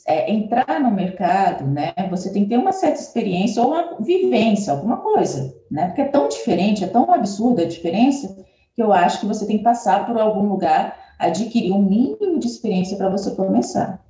é, 0.07 0.31
entrar 0.31 0.79
no 0.79 0.91
mercado, 0.91 1.65
né, 1.65 1.93
você 2.09 2.31
tem 2.31 2.43
que 2.43 2.49
ter 2.49 2.57
uma 2.57 2.71
certa 2.71 3.01
experiência 3.01 3.61
ou 3.61 3.69
uma 3.69 3.97
vivência, 3.99 4.71
alguma 4.71 4.97
coisa, 4.97 5.53
né? 5.69 5.87
Porque 5.87 6.01
é 6.01 6.05
tão 6.05 6.27
diferente, 6.27 6.83
é 6.83 6.87
tão 6.87 7.11
absurda 7.13 7.63
a 7.63 7.67
diferença 7.67 8.35
que 8.73 8.81
eu 8.81 8.93
acho 8.93 9.19
que 9.19 9.25
você 9.25 9.45
tem 9.45 9.57
que 9.57 9.63
passar 9.63 10.05
por 10.05 10.17
algum 10.19 10.47
lugar, 10.47 10.97
adquirir 11.17 11.71
um 11.71 11.81
mínimo 11.81 12.39
de 12.39 12.47
experiência 12.47 12.95
para 12.95 13.09
você 13.09 13.31
começar. 13.31 14.05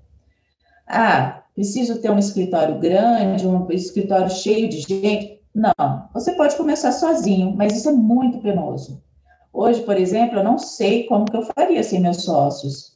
Ah, 0.85 1.43
preciso 1.55 2.01
ter 2.01 2.11
um 2.11 2.19
escritório 2.19 2.77
grande, 2.77 3.47
um 3.47 3.69
escritório 3.71 4.29
cheio 4.29 4.69
de 4.69 4.81
gente. 4.81 5.36
Não, 5.57 6.07
você 6.13 6.33
pode 6.33 6.55
começar 6.55 6.91
sozinho, 6.91 7.51
mas 7.55 7.75
isso 7.75 7.89
é 7.89 7.91
muito 7.91 8.37
penoso. 8.37 9.01
Hoje, 9.51 9.81
por 9.81 9.97
exemplo, 9.97 10.37
eu 10.37 10.43
não 10.43 10.59
sei 10.59 11.07
como 11.07 11.25
que 11.25 11.35
eu 11.35 11.41
faria 11.41 11.83
sem 11.83 11.99
meus 11.99 12.21
sócios. 12.21 12.95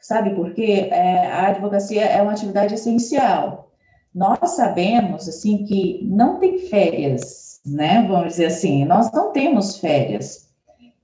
Sabe 0.00 0.30
por 0.30 0.54
quê? 0.54 0.86
É, 0.92 1.26
a 1.26 1.48
advocacia 1.48 2.04
é 2.04 2.22
uma 2.22 2.30
atividade 2.30 2.74
essencial. 2.74 3.72
Nós 4.14 4.50
sabemos, 4.50 5.28
assim, 5.28 5.64
que 5.64 6.06
não 6.08 6.38
tem 6.38 6.60
férias, 6.68 7.60
né? 7.66 8.06
Vamos 8.08 8.28
dizer 8.28 8.46
assim, 8.46 8.84
nós 8.84 9.10
não 9.10 9.32
temos 9.32 9.78
férias. 9.78 10.48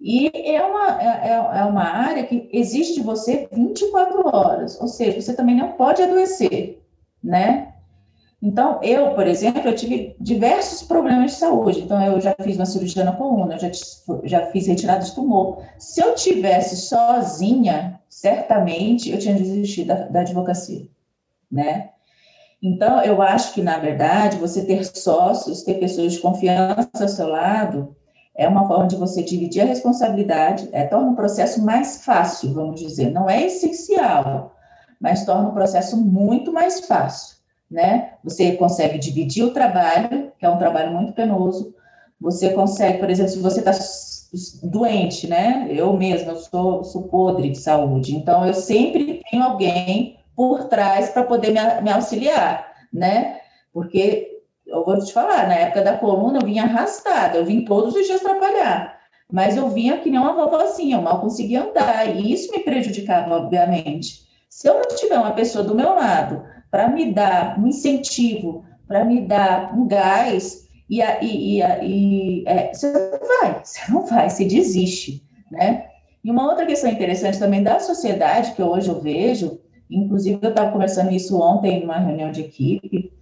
E 0.00 0.30
é 0.54 0.62
uma, 0.62 1.02
é, 1.02 1.30
é, 1.30 1.32
é 1.32 1.64
uma 1.64 1.82
área 1.82 2.24
que 2.24 2.48
exige 2.52 2.94
de 2.94 3.02
você 3.02 3.48
24 3.50 4.24
horas, 4.24 4.80
ou 4.80 4.86
seja, 4.86 5.20
você 5.20 5.34
também 5.34 5.56
não 5.56 5.72
pode 5.72 6.00
adoecer, 6.00 6.80
né? 7.22 7.71
Então, 8.42 8.80
eu, 8.82 9.14
por 9.14 9.26
exemplo, 9.28 9.62
eu 9.64 9.76
tive 9.76 10.16
diversos 10.18 10.82
problemas 10.82 11.32
de 11.32 11.38
saúde. 11.38 11.80
Então, 11.82 12.02
eu 12.04 12.20
já 12.20 12.34
fiz 12.42 12.56
uma 12.56 12.66
cirurgia 12.66 13.04
na 13.04 13.12
coluna, 13.12 13.56
já, 13.56 13.70
já 14.24 14.46
fiz 14.46 14.66
retirada 14.66 15.04
de 15.04 15.14
tumor. 15.14 15.62
Se 15.78 16.02
eu 16.02 16.16
tivesse 16.16 16.76
sozinha, 16.76 18.00
certamente 18.08 19.10
eu 19.10 19.18
tinha 19.18 19.34
desistido 19.34 19.88
da, 19.88 19.94
da 20.08 20.20
advocacia, 20.20 20.88
né? 21.50 21.90
Então, 22.60 23.00
eu 23.02 23.22
acho 23.22 23.54
que, 23.54 23.62
na 23.62 23.78
verdade, 23.78 24.36
você 24.38 24.64
ter 24.64 24.84
sócios, 24.84 25.62
ter 25.62 25.74
pessoas 25.74 26.12
de 26.12 26.18
confiança 26.20 26.90
ao 27.00 27.08
seu 27.08 27.28
lado, 27.28 27.96
é 28.34 28.48
uma 28.48 28.66
forma 28.66 28.86
de 28.86 28.96
você 28.96 29.22
dividir 29.22 29.62
a 29.62 29.66
responsabilidade, 29.66 30.68
é, 30.72 30.84
torna 30.84 31.10
o 31.10 31.16
processo 31.16 31.64
mais 31.64 32.04
fácil, 32.04 32.52
vamos 32.54 32.80
dizer. 32.80 33.10
Não 33.10 33.28
é 33.28 33.44
essencial, 33.44 34.56
mas 35.00 35.24
torna 35.24 35.48
o 35.48 35.52
processo 35.52 35.96
muito 35.96 36.52
mais 36.52 36.86
fácil, 36.86 37.36
né? 37.72 38.12
Você 38.22 38.52
consegue 38.52 38.98
dividir 38.98 39.42
o 39.42 39.50
trabalho, 39.50 40.30
que 40.38 40.44
é 40.44 40.48
um 40.48 40.58
trabalho 40.58 40.92
muito 40.92 41.14
penoso. 41.14 41.74
Você 42.20 42.50
consegue, 42.50 42.98
por 42.98 43.10
exemplo, 43.10 43.32
se 43.32 43.38
você 43.40 43.60
está 43.60 43.72
doente, 44.62 45.26
né? 45.26 45.66
Eu 45.70 45.92
mesma, 45.94 46.32
eu 46.32 46.36
sou, 46.36 46.84
sou 46.84 47.08
podre 47.08 47.48
de 47.48 47.58
saúde, 47.58 48.14
então 48.14 48.46
eu 48.46 48.54
sempre 48.54 49.22
tenho 49.30 49.42
alguém 49.42 50.18
por 50.36 50.68
trás 50.68 51.08
para 51.10 51.24
poder 51.24 51.50
me, 51.50 51.82
me 51.82 51.90
auxiliar, 51.90 52.72
né? 52.92 53.40
Porque 53.72 54.40
eu 54.66 54.84
vou 54.84 54.98
te 55.02 55.12
falar, 55.12 55.48
na 55.48 55.54
época 55.54 55.82
da 55.82 55.96
coluna 55.96 56.38
eu 56.38 56.46
vinha 56.46 56.64
arrastada, 56.64 57.38
eu 57.38 57.44
vim 57.44 57.64
todos 57.64 57.94
os 57.94 58.06
dias 58.06 58.20
trabalhar, 58.20 58.98
mas 59.30 59.56
eu 59.56 59.68
vinha 59.68 59.98
que 59.98 60.10
nem 60.10 60.20
uma 60.20 60.34
vovozinha, 60.34 60.96
eu 60.96 61.02
mal 61.02 61.20
conseguia 61.20 61.62
andar, 61.62 62.14
e 62.14 62.32
isso 62.32 62.52
me 62.52 62.60
prejudicava, 62.60 63.34
obviamente. 63.36 64.22
Se 64.48 64.68
eu 64.68 64.74
não 64.74 64.96
tiver 64.96 65.18
uma 65.18 65.32
pessoa 65.32 65.64
do 65.64 65.74
meu 65.74 65.94
lado 65.94 66.51
para 66.72 66.88
me 66.88 67.12
dar 67.12 67.60
um 67.60 67.66
incentivo, 67.66 68.64
para 68.88 69.04
me 69.04 69.20
dar 69.20 69.76
um 69.78 69.86
gás, 69.86 70.66
e, 70.88 71.02
e, 71.02 71.60
e, 71.60 71.62
e 71.82 72.44
é, 72.48 72.72
você 72.72 72.90
não 72.90 73.28
vai, 73.28 73.60
você 73.62 73.92
não 73.92 74.06
vai, 74.06 74.30
você 74.30 74.46
desiste, 74.46 75.22
né? 75.50 75.86
E 76.24 76.30
uma 76.30 76.48
outra 76.48 76.64
questão 76.64 76.90
interessante 76.90 77.38
também 77.38 77.62
da 77.62 77.78
sociedade, 77.78 78.54
que 78.54 78.62
hoje 78.62 78.88
eu 78.88 78.98
vejo, 78.98 79.60
inclusive 79.90 80.38
eu 80.40 80.48
estava 80.48 80.72
conversando 80.72 81.12
isso 81.12 81.38
ontem 81.38 81.80
numa 81.80 81.98
reunião 81.98 82.32
de 82.32 82.40
equipe, 82.40 83.12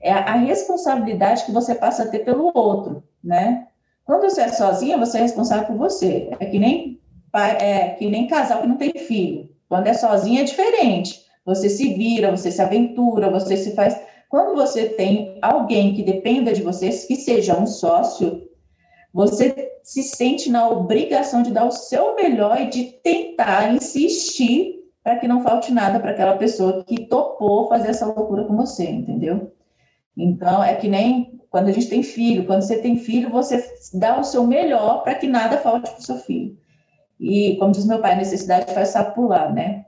é 0.00 0.12
a 0.12 0.34
responsabilidade 0.34 1.46
que 1.46 1.52
você 1.52 1.74
passa 1.74 2.02
a 2.02 2.08
ter 2.08 2.20
pelo 2.20 2.52
outro, 2.54 3.02
né? 3.24 3.68
Quando 4.04 4.22
você 4.22 4.42
é 4.42 4.48
sozinha, 4.48 4.98
você 4.98 5.16
é 5.18 5.22
responsável 5.22 5.66
por 5.66 5.76
você. 5.76 6.28
É 6.38 6.44
que 6.44 6.58
nem, 6.58 7.00
é, 7.34 7.90
que 7.90 8.08
nem 8.08 8.26
casal 8.26 8.60
que 8.60 8.68
não 8.68 8.76
tem 8.76 8.92
filho. 8.92 9.48
Quando 9.66 9.86
é 9.86 9.94
sozinha 9.94 10.42
é 10.42 10.44
diferente. 10.44 11.27
Você 11.48 11.70
se 11.70 11.94
vira, 11.94 12.30
você 12.30 12.50
se 12.50 12.60
aventura, 12.60 13.30
você 13.30 13.56
se 13.56 13.74
faz. 13.74 13.98
Quando 14.28 14.54
você 14.54 14.84
tem 14.84 15.38
alguém 15.40 15.94
que 15.94 16.02
dependa 16.02 16.52
de 16.52 16.60
você, 16.60 16.90
que 16.90 17.16
seja 17.16 17.58
um 17.58 17.66
sócio, 17.66 18.46
você 19.14 19.72
se 19.82 20.02
sente 20.02 20.50
na 20.50 20.68
obrigação 20.68 21.42
de 21.42 21.50
dar 21.50 21.64
o 21.64 21.70
seu 21.70 22.14
melhor 22.14 22.60
e 22.60 22.68
de 22.68 22.84
tentar 23.02 23.74
insistir 23.74 24.74
para 25.02 25.16
que 25.16 25.26
não 25.26 25.42
falte 25.42 25.72
nada 25.72 25.98
para 25.98 26.10
aquela 26.10 26.36
pessoa 26.36 26.84
que 26.84 27.06
topou 27.06 27.66
fazer 27.66 27.88
essa 27.88 28.04
loucura 28.04 28.44
com 28.44 28.54
você, 28.54 28.84
entendeu? 28.84 29.50
Então, 30.14 30.62
é 30.62 30.74
que 30.74 30.86
nem 30.86 31.40
quando 31.48 31.68
a 31.68 31.72
gente 31.72 31.88
tem 31.88 32.02
filho, 32.02 32.44
quando 32.44 32.60
você 32.60 32.76
tem 32.76 32.98
filho, 32.98 33.30
você 33.30 33.64
dá 33.94 34.20
o 34.20 34.24
seu 34.24 34.46
melhor 34.46 35.02
para 35.02 35.14
que 35.14 35.26
nada 35.26 35.56
falte 35.56 35.90
para 35.92 35.98
o 35.98 36.04
seu 36.04 36.16
filho. 36.18 36.58
E, 37.18 37.56
como 37.56 37.72
diz 37.72 37.86
meu 37.86 38.02
pai, 38.02 38.16
necessidade 38.16 38.74
faz 38.74 38.88
sapo 38.88 39.14
pular, 39.14 39.50
né? 39.50 39.86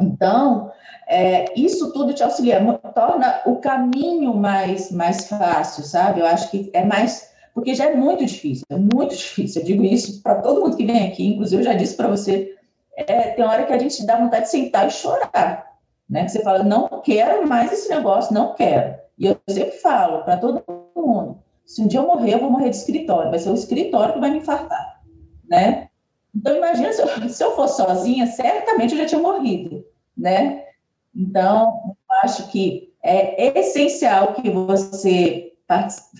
Então, 0.00 0.72
é, 1.06 1.52
isso 1.58 1.92
tudo 1.92 2.14
te 2.14 2.22
auxilia, 2.22 2.60
torna 2.94 3.42
o 3.44 3.56
caminho 3.56 4.34
mais, 4.34 4.90
mais 4.90 5.28
fácil, 5.28 5.84
sabe? 5.84 6.20
Eu 6.20 6.26
acho 6.26 6.50
que 6.50 6.70
é 6.72 6.84
mais. 6.84 7.30
Porque 7.52 7.74
já 7.74 7.86
é 7.86 7.94
muito 7.94 8.24
difícil, 8.24 8.64
é 8.70 8.76
muito 8.76 9.14
difícil. 9.14 9.60
Eu 9.60 9.66
digo 9.66 9.84
isso 9.84 10.22
para 10.22 10.36
todo 10.36 10.60
mundo 10.60 10.76
que 10.76 10.86
vem 10.86 11.08
aqui, 11.08 11.26
inclusive 11.26 11.62
eu 11.62 11.66
já 11.66 11.74
disse 11.74 11.96
para 11.96 12.08
você. 12.08 12.56
É, 12.96 13.30
tem 13.30 13.44
hora 13.44 13.64
que 13.64 13.72
a 13.72 13.78
gente 13.78 14.04
dá 14.06 14.16
vontade 14.16 14.44
de 14.44 14.50
sentar 14.50 14.86
e 14.86 14.90
chorar, 14.90 15.66
né? 16.08 16.24
Que 16.24 16.30
você 16.30 16.42
fala, 16.42 16.62
não 16.62 16.88
quero 17.02 17.46
mais 17.46 17.72
esse 17.72 17.88
negócio, 17.88 18.32
não 18.32 18.54
quero. 18.54 18.94
E 19.18 19.26
eu 19.26 19.36
sempre 19.48 19.76
falo 19.78 20.22
para 20.22 20.36
todo 20.36 20.64
mundo: 20.96 21.38
se 21.66 21.82
um 21.82 21.86
dia 21.86 22.00
eu 22.00 22.06
morrer, 22.06 22.34
eu 22.34 22.40
vou 22.40 22.50
morrer 22.50 22.70
de 22.70 22.76
escritório, 22.76 23.30
vai 23.30 23.38
ser 23.38 23.50
o 23.50 23.54
escritório 23.54 24.14
que 24.14 24.20
vai 24.20 24.30
me 24.30 24.38
infartar, 24.38 25.02
né? 25.48 25.88
Então, 26.34 26.56
imagina 26.56 26.92
se 26.92 27.02
eu, 27.02 27.08
se 27.28 27.44
eu 27.44 27.56
fosse 27.56 27.76
sozinha, 27.76 28.26
certamente 28.26 28.92
eu 28.92 28.98
já 28.98 29.06
tinha 29.06 29.20
morrido, 29.20 29.84
né? 30.20 30.64
Então, 31.14 31.96
acho 32.22 32.48
que 32.50 32.92
é 33.02 33.58
essencial 33.58 34.34
que 34.34 34.50
você 34.50 35.52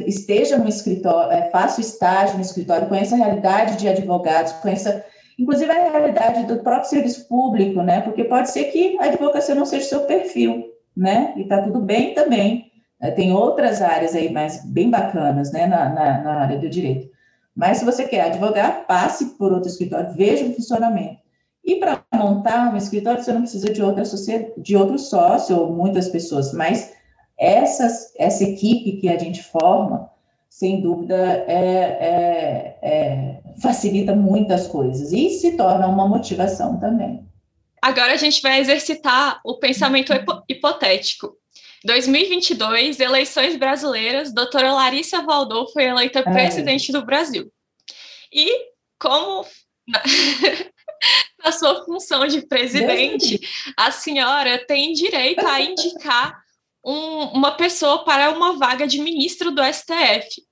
esteja 0.07 0.57
no 0.57 0.69
escritório, 0.69 1.33
é, 1.33 1.51
faça 1.51 1.81
estágio 1.81 2.37
no 2.37 2.41
escritório, 2.41 2.89
conheça 2.89 3.15
a 3.15 3.19
realidade 3.19 3.77
de 3.77 3.89
advogados, 3.89 4.53
conheça 4.55 5.05
inclusive 5.39 5.71
a 5.71 5.91
realidade 5.91 6.47
do 6.47 6.63
próprio 6.63 6.89
serviço 6.89 7.27
público, 7.27 7.83
né? 7.83 8.01
Porque 8.03 8.25
pode 8.25 8.51
ser 8.51 8.65
que 8.65 8.99
a 8.99 9.05
advocacia 9.05 9.55
não 9.55 9.65
seja 9.65 9.89
seu 9.89 10.01
perfil, 10.01 10.67
né? 10.97 11.33
E 11.37 11.45
tá 11.45 11.63
tudo 11.63 11.81
bem 11.81 12.15
também. 12.15 12.71
É, 13.01 13.11
tem 13.11 13.33
outras 13.33 13.81
áreas 13.81 14.15
aí 14.15 14.31
mais 14.31 14.65
bem 14.67 14.91
bacanas, 14.91 15.51
né, 15.53 15.67
na, 15.67 15.89
na, 15.89 16.23
na 16.23 16.35
área 16.41 16.59
do 16.59 16.69
direito. 16.69 17.09
Mas 17.57 17.79
se 17.79 17.85
você 17.85 18.05
quer 18.05 18.27
advogar, 18.27 18.87
passe 18.87 19.37
por 19.39 19.53
outro 19.53 19.69
escritório, 19.69 20.13
veja 20.13 20.45
o 20.45 20.55
funcionamento. 20.55 21.19
E 21.65 21.77
para 21.77 22.00
montar 22.21 22.73
um 22.73 22.77
escritório, 22.77 23.23
você 23.23 23.33
não 23.33 23.43
precisa 23.43 23.73
de 23.73 23.83
outra 23.83 24.05
sociedade, 24.05 24.53
de 24.59 24.77
outro 24.77 24.99
sócio 24.99 25.59
ou 25.59 25.73
muitas 25.73 26.09
pessoas, 26.09 26.53
mas 26.53 26.93
essas, 27.39 28.13
essa 28.19 28.45
equipe 28.45 29.01
que 29.01 29.09
a 29.09 29.19
gente 29.19 29.43
forma, 29.43 30.11
sem 30.49 30.83
dúvida, 30.83 31.17
é, 31.49 31.57
é, 32.01 32.79
é, 32.83 33.41
facilita 33.63 34.15
muitas 34.15 34.67
coisas 34.67 35.13
e 35.13 35.31
se 35.31 35.57
torna 35.57 35.87
uma 35.87 36.07
motivação 36.07 36.79
também. 36.79 37.25
Agora 37.81 38.13
a 38.13 38.17
gente 38.17 38.43
vai 38.43 38.61
exercitar 38.61 39.41
o 39.43 39.59
pensamento 39.59 40.13
hipotético. 40.47 41.35
2022, 41.83 43.01
eleições 43.01 43.57
brasileiras, 43.57 44.35
doutora 44.35 44.75
Larissa 44.75 45.23
Valdou 45.23 45.67
foi 45.73 45.85
eleita 45.85 46.23
presidente 46.23 46.93
do 46.93 47.07
Brasil. 47.07 47.51
E 48.31 48.71
como 48.99 49.47
na, 51.45 51.53
sua 51.53 51.85
função 51.85 52.27
de 52.27 52.43
presidente, 52.47 53.41
a 53.77 53.91
senhora 53.91 54.65
tem 54.67 54.93
direito 54.93 55.47
a 55.47 55.61
indicar 55.61 56.41
um, 56.85 57.25
uma 57.35 57.53
pessoa 57.53 58.05
para 58.05 58.31
uma 58.31 58.57
vaga 58.57 58.87
de 58.87 59.01
ministro 59.01 59.51
do 59.51 59.63
STF. 59.63 60.43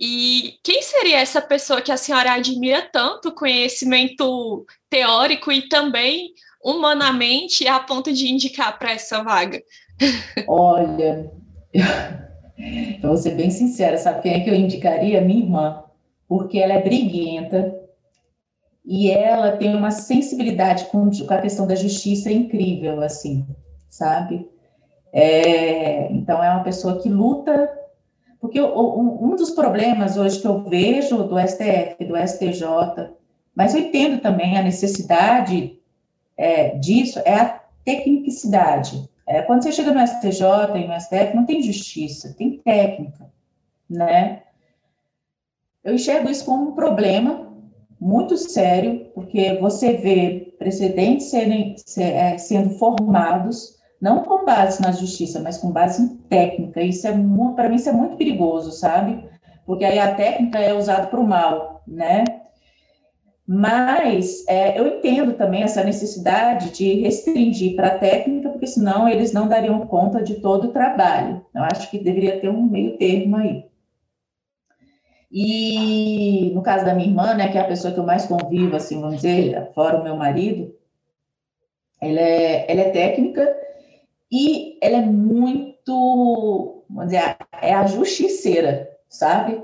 E 0.00 0.54
quem 0.64 0.80
seria 0.82 1.18
essa 1.18 1.42
pessoa 1.42 1.82
que 1.82 1.92
a 1.92 1.96
senhora 1.96 2.32
admira 2.32 2.80
tanto, 2.80 3.34
conhecimento 3.34 4.64
teórico 4.88 5.52
e 5.52 5.68
também 5.68 6.32
humanamente, 6.62 7.66
a 7.68 7.80
ponto 7.80 8.12
de 8.12 8.30
indicar 8.30 8.78
para 8.78 8.92
essa 8.92 9.22
vaga? 9.22 9.62
Olha, 10.48 11.30
eu 11.74 13.08
vou 13.08 13.16
ser 13.16 13.34
bem 13.34 13.50
sincera, 13.50 13.98
sabe 13.98 14.22
quem 14.22 14.34
é 14.34 14.40
que 14.40 14.50
eu 14.50 14.54
indicaria? 14.54 15.20
Minha 15.20 15.42
irmã, 15.42 15.84
porque 16.28 16.58
ela 16.58 16.74
é 16.74 16.82
briguenta 16.82 17.79
e 18.84 19.10
ela 19.10 19.56
tem 19.56 19.74
uma 19.74 19.90
sensibilidade 19.90 20.86
com, 20.86 21.10
a 21.28 21.38
questão 21.38 21.66
da 21.66 21.74
justiça 21.74 22.30
incrível, 22.30 23.00
assim, 23.02 23.46
sabe? 23.88 24.48
É, 25.12 26.10
então, 26.12 26.42
é 26.42 26.50
uma 26.50 26.64
pessoa 26.64 27.00
que 27.00 27.08
luta, 27.08 27.70
porque 28.40 28.60
um 28.60 29.36
dos 29.36 29.50
problemas 29.50 30.16
hoje 30.16 30.40
que 30.40 30.46
eu 30.46 30.62
vejo 30.64 31.24
do 31.24 31.38
STF, 31.38 32.04
do 32.04 32.16
STJ, 32.16 33.10
mas 33.54 33.74
eu 33.74 33.80
entendo 33.80 34.20
também 34.20 34.56
a 34.56 34.62
necessidade 34.62 35.78
é, 36.36 36.70
disso, 36.78 37.20
é 37.24 37.34
a 37.34 37.60
tecnicidade. 37.84 39.08
É, 39.26 39.42
quando 39.42 39.62
você 39.62 39.72
chega 39.72 39.92
no 39.92 40.06
STJ 40.06 40.42
e 40.76 40.86
no 40.88 41.00
STF, 41.00 41.36
não 41.36 41.44
tem 41.44 41.62
justiça, 41.62 42.34
tem 42.36 42.58
técnica, 42.58 43.30
né? 43.88 44.42
Eu 45.84 45.94
enxergo 45.94 46.28
isso 46.30 46.44
como 46.44 46.70
um 46.70 46.74
problema 46.74 47.49
muito 48.00 48.36
sério, 48.36 49.06
porque 49.14 49.58
você 49.60 49.94
vê 49.94 50.54
precedentes 50.58 51.30
serem, 51.30 51.74
é, 51.98 52.38
sendo 52.38 52.70
formados 52.70 53.78
não 54.00 54.22
com 54.22 54.44
base 54.44 54.80
na 54.80 54.92
justiça, 54.92 55.40
mas 55.40 55.58
com 55.58 55.70
base 55.70 56.02
em 56.02 56.16
técnica. 56.28 56.80
Isso 56.80 57.06
é 57.06 57.12
para 57.54 57.68
mim 57.68 57.76
isso 57.76 57.88
é 57.88 57.92
muito 57.92 58.16
perigoso, 58.16 58.72
sabe? 58.72 59.22
Porque 59.66 59.84
aí 59.84 59.98
a 59.98 60.14
técnica 60.14 60.58
é 60.58 60.72
usada 60.72 61.08
para 61.08 61.20
o 61.20 61.26
mal, 61.26 61.82
né? 61.86 62.24
Mas 63.46 64.46
é, 64.48 64.78
eu 64.78 64.86
entendo 64.86 65.34
também 65.34 65.62
essa 65.62 65.84
necessidade 65.84 66.70
de 66.70 67.00
restringir 67.00 67.74
para 67.74 67.88
a 67.88 67.98
técnica, 67.98 68.48
porque 68.48 68.66
senão 68.66 69.08
eles 69.08 69.32
não 69.32 69.48
dariam 69.48 69.86
conta 69.86 70.22
de 70.22 70.36
todo 70.36 70.68
o 70.68 70.72
trabalho. 70.72 71.44
Eu 71.54 71.64
acho 71.64 71.90
que 71.90 71.98
deveria 71.98 72.40
ter 72.40 72.48
um 72.48 72.62
meio 72.62 72.96
termo 72.96 73.36
aí. 73.36 73.64
E 75.30 76.50
no 76.54 76.62
caso 76.62 76.84
da 76.84 76.94
minha 76.94 77.08
irmã, 77.08 77.34
né, 77.34 77.48
que 77.48 77.56
é 77.58 77.60
a 77.60 77.66
pessoa 77.68 77.94
que 77.94 78.00
eu 78.00 78.04
mais 78.04 78.26
convivo, 78.26 78.74
assim, 78.74 79.00
vamos 79.00 79.16
dizer, 79.16 79.70
fora 79.74 80.00
o 80.00 80.02
meu 80.02 80.16
marido, 80.16 80.74
ela 82.00 82.20
é, 82.20 82.70
ela 82.70 82.80
é 82.80 82.90
técnica 82.90 83.56
e 84.30 84.78
ela 84.82 84.96
é 84.96 85.02
muito, 85.02 86.84
vamos 86.88 87.12
dizer, 87.12 87.36
é 87.60 87.74
a 87.74 87.86
justiceira, 87.86 88.90
sabe? 89.08 89.62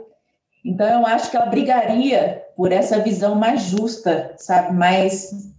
Então, 0.65 1.01
eu 1.01 1.07
acho 1.07 1.31
que 1.31 1.37
ela 1.37 1.47
brigaria 1.47 2.45
por 2.57 2.73
essa 2.73 3.01
visão 3.01 3.35
mais 3.35 3.63
justa, 3.63 4.35
sabe? 4.37 4.73
Mais, 4.73 5.53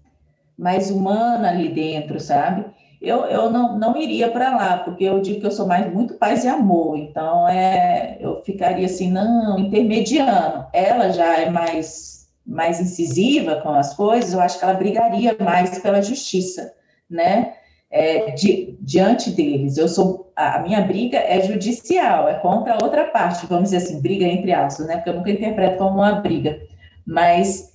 mais 0.58 0.92
humana 0.92 1.50
ali 1.50 1.70
dentro, 1.70 2.20
sabe? 2.20 2.66
Eu, 3.02 3.26
eu 3.26 3.50
não, 3.50 3.78
não 3.78 3.96
iria 3.96 4.30
para 4.30 4.56
lá, 4.56 4.78
porque 4.78 5.04
eu 5.04 5.22
digo 5.22 5.40
que 5.42 5.46
eu 5.46 5.52
sou 5.52 5.68
mais 5.68 5.92
muito 5.94 6.16
paz 6.16 6.44
e 6.44 6.48
amor, 6.48 6.98
então 6.98 7.48
é, 7.48 8.18
eu 8.20 8.42
ficaria 8.44 8.86
assim, 8.86 9.12
não, 9.12 9.60
intermediando. 9.60 10.66
Ela 10.74 11.12
já 11.12 11.38
é 11.38 11.50
mais, 11.50 12.28
mais 12.46 12.80
incisiva 12.80 13.62
com 13.62 13.70
as 13.70 13.94
coisas, 13.96 14.34
eu 14.34 14.42
acho 14.42 14.58
que 14.58 14.66
ela 14.66 14.74
brigaria 14.74 15.36
mais 15.40 15.78
pela 15.80 16.02
justiça, 16.02 16.74
né? 17.10 17.54
é, 17.90 18.32
di, 18.32 18.78
diante 18.82 19.32
deles. 19.32 19.78
Eu 19.78 19.88
sou 19.88 20.32
a 20.36 20.60
minha 20.60 20.82
briga 20.82 21.18
é 21.18 21.42
judicial, 21.42 22.28
é 22.28 22.36
contra 22.36 22.74
a 22.74 22.84
outra 22.84 23.06
parte, 23.06 23.48
vamos 23.48 23.72
dizer 23.72 23.78
assim, 23.78 24.02
briga 24.02 24.26
entre 24.26 24.54
aspas, 24.54 24.88
né? 24.88 24.98
Porque 24.98 25.10
eu 25.10 25.16
nunca 25.16 25.32
interpreto 25.32 25.78
como 25.78 25.96
uma 25.96 26.14
briga, 26.14 26.60
mas 27.06 27.74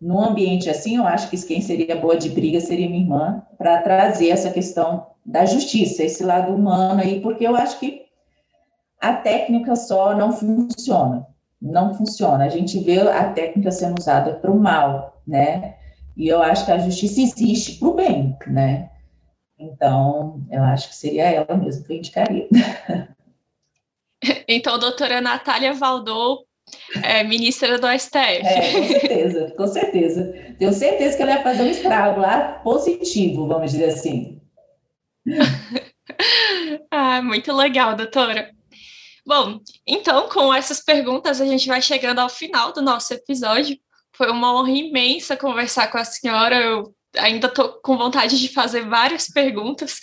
num 0.00 0.20
ambiente 0.22 0.70
assim, 0.70 0.96
eu 0.96 1.06
acho 1.06 1.28
que 1.28 1.36
quem 1.46 1.60
seria 1.60 1.94
boa 1.94 2.16
de 2.16 2.30
briga 2.30 2.60
seria 2.60 2.88
minha 2.88 3.02
irmã, 3.02 3.42
para 3.58 3.82
trazer 3.82 4.30
essa 4.30 4.50
questão 4.50 5.06
da 5.24 5.44
justiça, 5.44 6.02
esse 6.02 6.24
lado 6.24 6.54
humano 6.54 7.00
aí, 7.00 7.20
porque 7.20 7.46
eu 7.46 7.54
acho 7.54 7.78
que 7.78 8.06
a 8.98 9.12
técnica 9.14 9.76
só 9.76 10.14
não 10.16 10.32
funciona, 10.32 11.26
não 11.60 11.94
funciona. 11.94 12.44
A 12.44 12.48
gente 12.48 12.78
vê 12.80 13.00
a 13.00 13.32
técnica 13.32 13.70
sendo 13.70 13.98
usada 13.98 14.34
para 14.34 14.50
o 14.50 14.58
mal, 14.58 15.20
né? 15.26 15.76
E 16.16 16.28
eu 16.28 16.42
acho 16.42 16.64
que 16.64 16.72
a 16.72 16.78
justiça 16.78 17.20
existe 17.20 17.78
para 17.78 17.88
o 17.88 17.94
bem, 17.94 18.36
né? 18.46 18.90
Então, 19.58 20.42
eu 20.50 20.62
acho 20.62 20.88
que 20.88 20.96
seria 20.96 21.24
ela 21.30 21.56
mesmo 21.56 21.84
que 21.84 21.92
eu 21.92 21.96
indicaria. 21.96 22.48
Então, 24.46 24.78
doutora 24.78 25.18
Natália 25.18 25.72
Valdou, 25.72 26.44
é, 27.02 27.24
ministra 27.24 27.78
do 27.78 27.86
STF. 27.86 28.18
É, 28.18 28.72
com 28.72 28.86
certeza, 28.86 29.54
com 29.56 29.66
certeza. 29.66 30.54
Tenho 30.58 30.72
certeza 30.72 31.16
que 31.16 31.22
ela 31.22 31.32
ia 31.32 31.42
fazer 31.42 31.62
um 31.62 31.70
estrago 31.70 32.20
lá 32.20 32.60
positivo, 32.64 33.46
vamos 33.46 33.72
dizer 33.72 33.86
assim. 33.86 34.40
ah, 36.90 37.22
muito 37.22 37.52
legal, 37.52 37.94
doutora. 37.94 38.50
Bom, 39.26 39.60
então, 39.86 40.28
com 40.28 40.52
essas 40.52 40.80
perguntas, 40.80 41.40
a 41.40 41.46
gente 41.46 41.68
vai 41.68 41.80
chegando 41.80 42.18
ao 42.18 42.28
final 42.28 42.72
do 42.72 42.82
nosso 42.82 43.14
episódio. 43.14 43.78
Foi 44.16 44.30
uma 44.30 44.54
honra 44.54 44.70
imensa 44.70 45.36
conversar 45.36 45.88
com 45.88 45.98
a 45.98 46.04
senhora. 46.04 46.56
Eu 46.56 46.94
ainda 47.16 47.46
estou 47.46 47.80
com 47.82 47.96
vontade 47.96 48.38
de 48.40 48.48
fazer 48.48 48.88
várias 48.88 49.28
perguntas, 49.28 50.00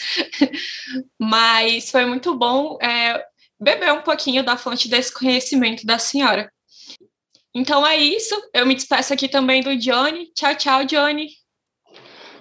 mas 1.19 1.89
foi 1.89 2.05
muito 2.05 2.35
bom 2.35 2.77
é, 2.81 3.23
beber 3.59 3.91
um 3.93 4.01
pouquinho 4.01 4.43
da 4.43 4.57
fonte 4.57 4.89
desse 4.89 5.13
conhecimento 5.13 5.85
da 5.85 5.99
senhora. 5.99 6.51
Então 7.57 7.85
é 7.85 7.97
isso. 7.97 8.35
Eu 8.53 8.67
me 8.67 8.75
despeço 8.75 9.11
aqui 9.11 9.27
também 9.27 9.63
do 9.63 9.75
Johnny. 9.75 10.31
Tchau, 10.35 10.53
tchau, 10.53 10.85
Johnny. 10.85 11.29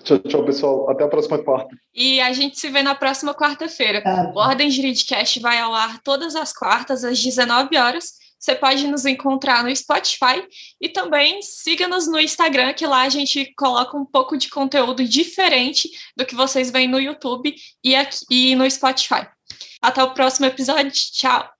Tchau, 0.04 0.18
tchau, 0.18 0.44
pessoal. 0.44 0.90
Até 0.90 1.04
a 1.04 1.08
próxima 1.08 1.42
quarta. 1.42 1.74
E 1.94 2.20
a 2.20 2.34
gente 2.34 2.60
se 2.60 2.68
vê 2.68 2.82
na 2.82 2.94
próxima 2.94 3.34
quarta-feira. 3.34 4.02
Ah. 4.04 4.30
O 4.34 4.38
Ordem 4.38 4.70
Juridicast 4.70 5.40
vai 5.40 5.58
ao 5.58 5.74
ar 5.74 6.02
todas 6.02 6.36
as 6.36 6.52
quartas, 6.52 7.02
às 7.02 7.18
19 7.22 7.78
horas. 7.78 8.12
Você 8.38 8.54
pode 8.54 8.86
nos 8.86 9.06
encontrar 9.06 9.64
no 9.64 9.74
Spotify 9.74 10.46
e 10.78 10.90
também 10.90 11.40
siga-nos 11.40 12.06
no 12.06 12.20
Instagram, 12.20 12.74
que 12.74 12.86
lá 12.86 13.00
a 13.00 13.08
gente 13.08 13.54
coloca 13.56 13.96
um 13.96 14.04
pouco 14.04 14.36
de 14.36 14.50
conteúdo 14.50 15.02
diferente 15.02 15.88
do 16.14 16.26
que 16.26 16.34
vocês 16.34 16.70
veem 16.70 16.88
no 16.88 17.00
YouTube 17.00 17.54
e, 17.82 17.96
aqui, 17.96 18.18
e 18.30 18.54
no 18.54 18.70
Spotify. 18.70 19.26
Até 19.80 20.04
o 20.04 20.12
próximo 20.12 20.44
episódio. 20.44 20.92
Tchau! 20.92 21.55